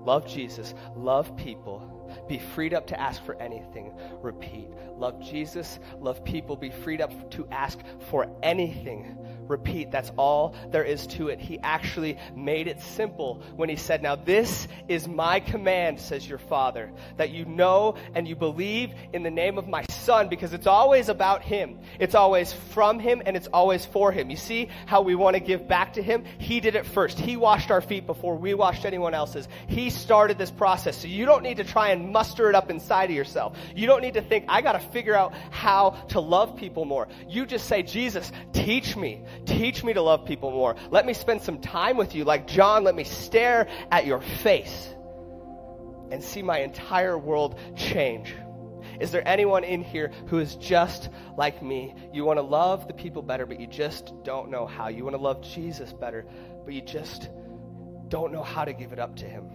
Love 0.00 0.26
Jesus. 0.26 0.72
Love 0.96 1.36
people. 1.36 2.24
Be 2.26 2.38
freed 2.38 2.72
up 2.72 2.86
to 2.86 2.98
ask 2.98 3.22
for 3.22 3.34
anything. 3.34 3.92
Repeat. 4.22 4.70
Love 4.96 5.20
Jesus. 5.20 5.80
Love 6.00 6.24
people. 6.24 6.56
Be 6.56 6.70
freed 6.70 7.02
up 7.02 7.30
to 7.32 7.46
ask 7.50 7.80
for 8.08 8.34
anything 8.42 9.14
repeat. 9.48 9.90
That's 9.90 10.10
all 10.16 10.54
there 10.70 10.84
is 10.84 11.06
to 11.08 11.28
it. 11.28 11.40
He 11.40 11.58
actually 11.60 12.18
made 12.34 12.66
it 12.66 12.80
simple 12.80 13.42
when 13.56 13.68
he 13.68 13.76
said, 13.76 14.02
Now 14.02 14.16
this 14.16 14.68
is 14.88 15.08
my 15.08 15.40
command, 15.40 16.00
says 16.00 16.28
your 16.28 16.38
Father, 16.38 16.90
that 17.16 17.30
you 17.30 17.44
know 17.44 17.96
and 18.14 18.26
you 18.26 18.36
believe 18.36 18.94
in 19.12 19.22
the 19.22 19.30
name 19.30 19.58
of 19.58 19.68
my 19.68 19.84
Son, 19.90 20.28
because 20.28 20.52
it's 20.52 20.66
always 20.66 21.08
about 21.08 21.42
him. 21.42 21.78
It's 21.98 22.14
always 22.14 22.52
from 22.52 22.98
him 22.98 23.22
and 23.24 23.36
it's 23.36 23.48
always 23.48 23.84
for 23.84 24.12
him. 24.12 24.30
You 24.30 24.36
see 24.36 24.68
how 24.86 25.02
we 25.02 25.14
want 25.14 25.34
to 25.34 25.40
give 25.40 25.68
back 25.68 25.94
to 25.94 26.02
him? 26.02 26.24
He 26.38 26.60
did 26.60 26.74
it 26.74 26.86
first. 26.86 27.18
He 27.18 27.36
washed 27.36 27.70
our 27.70 27.80
feet 27.80 28.06
before 28.06 28.36
we 28.36 28.54
washed 28.54 28.84
anyone 28.84 29.14
else's. 29.14 29.48
He 29.66 29.90
started 29.90 30.38
this 30.38 30.50
process. 30.50 30.96
So 30.98 31.08
you 31.08 31.24
don't 31.24 31.42
need 31.42 31.58
to 31.58 31.64
try 31.64 31.90
and 31.90 32.12
muster 32.12 32.48
it 32.48 32.54
up 32.54 32.70
inside 32.70 33.10
of 33.10 33.16
yourself. 33.16 33.56
You 33.74 33.86
don't 33.86 34.00
need 34.00 34.14
to 34.14 34.22
think, 34.22 34.46
I 34.48 34.62
got 34.62 34.72
to 34.72 34.80
figure 34.80 35.14
out 35.14 35.34
how 35.50 35.90
to 36.08 36.20
love 36.20 36.56
people 36.56 36.84
more. 36.84 37.08
You 37.28 37.46
just 37.46 37.66
say, 37.66 37.82
Jesus, 37.82 38.30
teach 38.52 38.96
me. 38.96 39.22
Teach 39.46 39.82
me 39.84 39.92
to 39.92 40.02
love 40.02 40.24
people 40.24 40.50
more. 40.50 40.76
Let 40.90 41.06
me 41.06 41.14
spend 41.14 41.42
some 41.42 41.60
time 41.60 41.96
with 41.96 42.14
you. 42.14 42.24
Like 42.24 42.46
John, 42.46 42.84
let 42.84 42.94
me 42.94 43.04
stare 43.04 43.68
at 43.90 44.06
your 44.06 44.20
face 44.20 44.94
and 46.10 46.22
see 46.22 46.42
my 46.42 46.58
entire 46.60 47.18
world 47.18 47.58
change. 47.76 48.34
Is 49.00 49.12
there 49.12 49.26
anyone 49.26 49.64
in 49.64 49.82
here 49.82 50.10
who 50.26 50.38
is 50.38 50.56
just 50.56 51.08
like 51.36 51.62
me? 51.62 51.94
You 52.12 52.24
want 52.24 52.38
to 52.38 52.42
love 52.42 52.88
the 52.88 52.94
people 52.94 53.22
better, 53.22 53.46
but 53.46 53.60
you 53.60 53.66
just 53.66 54.12
don't 54.24 54.50
know 54.50 54.66
how. 54.66 54.88
You 54.88 55.04
want 55.04 55.14
to 55.14 55.22
love 55.22 55.42
Jesus 55.42 55.92
better, 55.92 56.26
but 56.64 56.74
you 56.74 56.80
just 56.80 57.28
don't 58.08 58.32
know 58.32 58.42
how 58.42 58.64
to 58.64 58.72
give 58.72 58.92
it 58.92 58.98
up 58.98 59.16
to 59.16 59.24
him. 59.24 59.48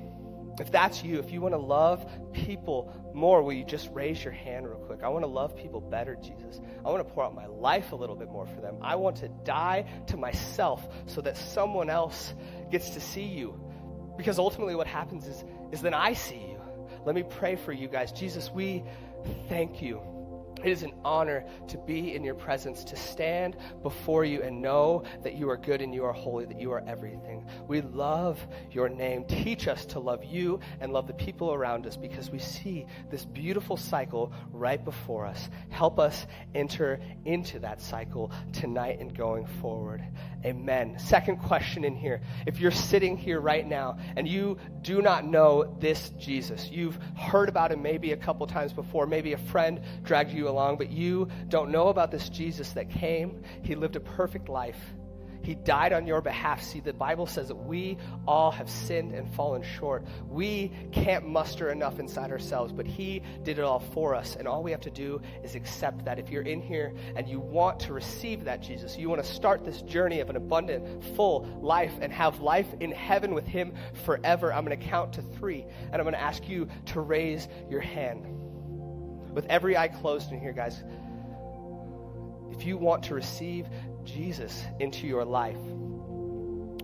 If 0.59 0.71
that's 0.71 1.03
you, 1.03 1.19
if 1.19 1.31
you 1.31 1.41
want 1.41 1.53
to 1.53 1.59
love 1.59 2.05
people 2.31 2.93
more, 3.13 3.41
will 3.41 3.53
you 3.53 3.63
just 3.63 3.89
raise 3.91 4.23
your 4.23 4.33
hand 4.33 4.67
real 4.67 4.77
quick? 4.77 5.01
I 5.03 5.09
want 5.09 5.23
to 5.23 5.29
love 5.29 5.55
people 5.55 5.81
better, 5.81 6.15
Jesus. 6.15 6.61
I 6.85 6.89
want 6.89 7.07
to 7.07 7.13
pour 7.13 7.23
out 7.23 7.33
my 7.33 7.47
life 7.47 7.91
a 7.91 7.95
little 7.95 8.15
bit 8.15 8.29
more 8.29 8.45
for 8.45 8.61
them. 8.61 8.77
I 8.81 8.95
want 8.95 9.17
to 9.17 9.29
die 9.29 9.85
to 10.07 10.17
myself 10.17 10.87
so 11.07 11.21
that 11.21 11.37
someone 11.37 11.89
else 11.89 12.33
gets 12.69 12.91
to 12.91 13.01
see 13.01 13.25
you. 13.25 13.59
Because 14.15 14.37
ultimately, 14.37 14.75
what 14.75 14.85
happens 14.85 15.27
is, 15.27 15.43
is 15.71 15.81
then 15.81 15.95
I 15.95 16.13
see 16.13 16.37
you. 16.37 16.61
Let 17.05 17.15
me 17.15 17.23
pray 17.23 17.55
for 17.55 17.71
you 17.71 17.87
guys. 17.87 18.11
Jesus, 18.11 18.51
we 18.51 18.83
thank 19.49 19.81
you 19.81 20.01
it 20.63 20.71
is 20.71 20.83
an 20.83 20.93
honor 21.03 21.45
to 21.67 21.77
be 21.77 22.15
in 22.15 22.23
your 22.23 22.35
presence, 22.35 22.83
to 22.85 22.95
stand 22.95 23.57
before 23.81 24.25
you 24.25 24.41
and 24.41 24.61
know 24.61 25.03
that 25.23 25.35
you 25.35 25.49
are 25.49 25.57
good 25.57 25.81
and 25.81 25.93
you 25.93 26.05
are 26.05 26.13
holy, 26.13 26.45
that 26.45 26.59
you 26.59 26.71
are 26.71 26.83
everything. 26.87 27.45
We 27.67 27.81
love 27.81 28.45
your 28.71 28.89
name. 28.89 29.25
Teach 29.25 29.67
us 29.67 29.85
to 29.87 29.99
love 29.99 30.23
you 30.23 30.59
and 30.79 30.93
love 30.93 31.07
the 31.07 31.13
people 31.13 31.53
around 31.53 31.85
us 31.85 31.97
because 31.97 32.29
we 32.29 32.39
see 32.39 32.85
this 33.09 33.25
beautiful 33.25 33.77
cycle 33.77 34.31
right 34.51 34.83
before 34.83 35.25
us. 35.25 35.49
Help 35.69 35.99
us 35.99 36.25
enter 36.55 36.99
into 37.25 37.59
that 37.59 37.81
cycle 37.81 38.31
tonight 38.51 38.99
and 38.99 39.15
going 39.15 39.45
forward. 39.61 40.03
Amen. 40.45 40.97
Second 40.99 41.37
question 41.37 41.83
in 41.85 41.95
here. 41.95 42.21
If 42.45 42.59
you're 42.59 42.71
sitting 42.71 43.17
here 43.17 43.39
right 43.39 43.65
now 43.65 43.97
and 44.17 44.27
you 44.27 44.57
do 44.81 45.01
not 45.01 45.25
know 45.25 45.75
this 45.79 46.09
Jesus, 46.19 46.69
you've 46.69 46.97
heard 47.17 47.49
about 47.49 47.71
him 47.71 47.81
maybe 47.81 48.11
a 48.11 48.17
couple 48.17 48.45
times 48.47 48.73
before, 48.73 49.07
maybe 49.07 49.33
a 49.33 49.37
friend 49.37 49.81
dragged 50.03 50.31
you 50.31 50.49
along, 50.53 50.77
but 50.77 50.91
you 50.91 51.27
don't 51.49 51.71
know 51.71 51.87
about 51.87 52.11
this 52.11 52.29
Jesus 52.29 52.71
that 52.71 52.89
came. 52.89 53.43
He 53.63 53.75
lived 53.75 53.95
a 53.95 53.99
perfect 53.99 54.49
life 54.49 54.79
he 55.43 55.55
died 55.55 55.91
on 55.91 56.07
your 56.07 56.21
behalf. 56.21 56.63
See, 56.63 56.79
the 56.79 56.93
Bible 56.93 57.27
says 57.27 57.49
that 57.49 57.55
we 57.55 57.97
all 58.25 58.49
have 58.51 58.69
sinned 58.69 59.13
and 59.13 59.29
fallen 59.35 59.61
short. 59.61 60.05
We 60.29 60.71
can't 60.91 61.27
muster 61.27 61.69
enough 61.69 61.99
inside 61.99 62.31
ourselves, 62.31 62.71
but 62.71 62.87
He 62.87 63.21
did 63.43 63.59
it 63.59 63.63
all 63.63 63.79
for 63.79 64.15
us. 64.15 64.37
And 64.37 64.47
all 64.47 64.63
we 64.63 64.71
have 64.71 64.81
to 64.81 64.91
do 64.91 65.21
is 65.43 65.55
accept 65.55 66.05
that. 66.05 66.13
If 66.23 66.29
you're 66.29 66.43
in 66.43 66.61
here 66.61 66.93
and 67.15 67.27
you 67.27 67.39
want 67.39 67.81
to 67.81 67.93
receive 67.93 68.45
that 68.45 68.61
Jesus, 68.61 68.97
you 68.97 69.09
want 69.09 69.21
to 69.21 69.29
start 69.29 69.65
this 69.65 69.81
journey 69.81 70.21
of 70.21 70.29
an 70.29 70.37
abundant, 70.37 71.03
full 71.15 71.45
life 71.61 71.93
and 71.99 72.13
have 72.13 72.39
life 72.39 72.67
in 72.79 72.91
heaven 72.91 73.33
with 73.33 73.45
Him 73.45 73.73
forever, 74.05 74.53
I'm 74.53 74.63
going 74.63 74.79
to 74.79 74.85
count 74.85 75.13
to 75.13 75.21
three. 75.21 75.65
And 75.91 75.95
I'm 75.95 76.03
going 76.03 76.13
to 76.13 76.21
ask 76.21 76.47
you 76.47 76.69
to 76.87 77.01
raise 77.01 77.49
your 77.69 77.81
hand. 77.81 78.42
With 79.33 79.45
every 79.47 79.75
eye 79.75 79.87
closed 79.87 80.31
in 80.31 80.39
here, 80.39 80.53
guys, 80.53 80.83
if 82.51 82.65
you 82.65 82.77
want 82.77 83.03
to 83.05 83.15
receive 83.15 83.67
Jesus 84.03 84.63
into 84.79 85.07
your 85.07 85.25
life. 85.25 85.57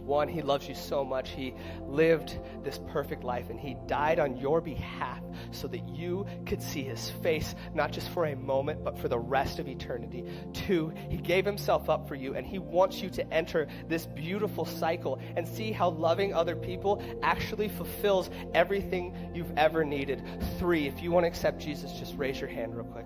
One, 0.10 0.28
he 0.28 0.41
loves 0.41 0.68
you 0.68 0.74
so 0.74 1.05
much. 1.05 1.30
He 1.30 1.53
lived 1.86 2.36
this 2.64 2.80
perfect 2.88 3.24
life 3.24 3.51
and 3.51 3.60
he 3.60 3.78
died 3.86 4.18
on 4.18 4.38
your 4.38 4.60
behalf 4.60 5.22
so 5.51 5.68
that 5.68 5.88
you 5.88 6.26
could 6.47 6.64
see 6.64 6.82
his 6.82 7.12
face, 7.22 7.53
not 7.76 7.91
just 7.91 8.10
for 8.10 8.26
a 8.26 8.36
moment, 8.36 8.84
but 8.84 8.97
for 8.97 9.07
the 9.07 9.20
rest 9.20 9.60
of 9.60 9.68
eternity. 9.68 10.26
Two, 10.51 10.91
he 11.10 11.18
gave 11.18 11.45
himself 11.45 11.91
up 11.91 12.07
for 12.07 12.16
you 12.16 12.34
and 12.34 12.43
he 12.43 12.57
wants 12.57 13.03
you 13.03 13.12
to 13.12 13.34
enter 13.34 13.68
this 13.88 14.07
beautiful 14.07 14.66
cycle 14.66 15.20
and 15.38 15.47
see 15.47 15.72
how 15.72 15.91
loving 15.91 16.34
other 16.34 16.55
people 16.55 17.03
actually 17.22 17.70
fulfills 17.70 18.32
everything 18.55 19.16
you've 19.36 19.55
ever 19.57 19.86
needed. 19.86 20.24
Three, 20.57 20.88
if 20.88 21.03
you 21.03 21.12
want 21.12 21.26
to 21.26 21.28
accept 21.28 21.62
Jesus, 21.62 21.91
just 21.91 22.18
raise 22.18 22.39
your 22.39 22.49
hand 22.49 22.76
real 22.76 22.86
quick. 22.86 23.05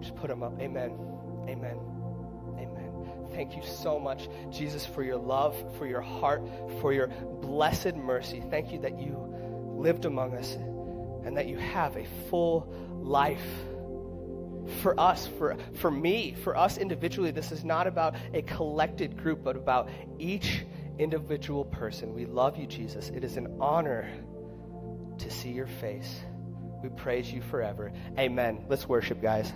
Just 0.00 0.16
put 0.16 0.28
them 0.28 0.42
up. 0.42 0.60
Amen. 0.60 0.98
Amen. 1.48 1.91
Thank 3.34 3.56
you 3.56 3.62
so 3.62 3.98
much, 3.98 4.28
Jesus, 4.50 4.84
for 4.84 5.02
your 5.02 5.16
love, 5.16 5.56
for 5.78 5.86
your 5.86 6.00
heart, 6.00 6.42
for 6.80 6.92
your 6.92 7.08
blessed 7.08 7.96
mercy. 7.96 8.42
Thank 8.50 8.72
you 8.72 8.80
that 8.80 8.98
you 8.98 9.16
lived 9.76 10.04
among 10.04 10.36
us 10.36 10.54
and 11.24 11.36
that 11.36 11.46
you 11.48 11.56
have 11.56 11.96
a 11.96 12.06
full 12.28 12.72
life 13.02 13.44
for 14.80 14.98
us, 14.98 15.26
for, 15.38 15.56
for 15.74 15.90
me, 15.90 16.34
for 16.42 16.56
us 16.56 16.78
individually. 16.78 17.30
This 17.30 17.52
is 17.52 17.64
not 17.64 17.86
about 17.86 18.14
a 18.32 18.42
collected 18.42 19.16
group, 19.16 19.42
but 19.42 19.56
about 19.56 19.88
each 20.18 20.64
individual 20.98 21.64
person. 21.64 22.14
We 22.14 22.26
love 22.26 22.56
you, 22.56 22.66
Jesus. 22.66 23.08
It 23.08 23.24
is 23.24 23.36
an 23.36 23.58
honor 23.60 24.08
to 25.18 25.30
see 25.30 25.50
your 25.50 25.66
face. 25.66 26.20
We 26.82 26.88
praise 26.90 27.32
you 27.32 27.42
forever. 27.42 27.92
Amen. 28.18 28.64
Let's 28.68 28.88
worship, 28.88 29.22
guys. 29.22 29.52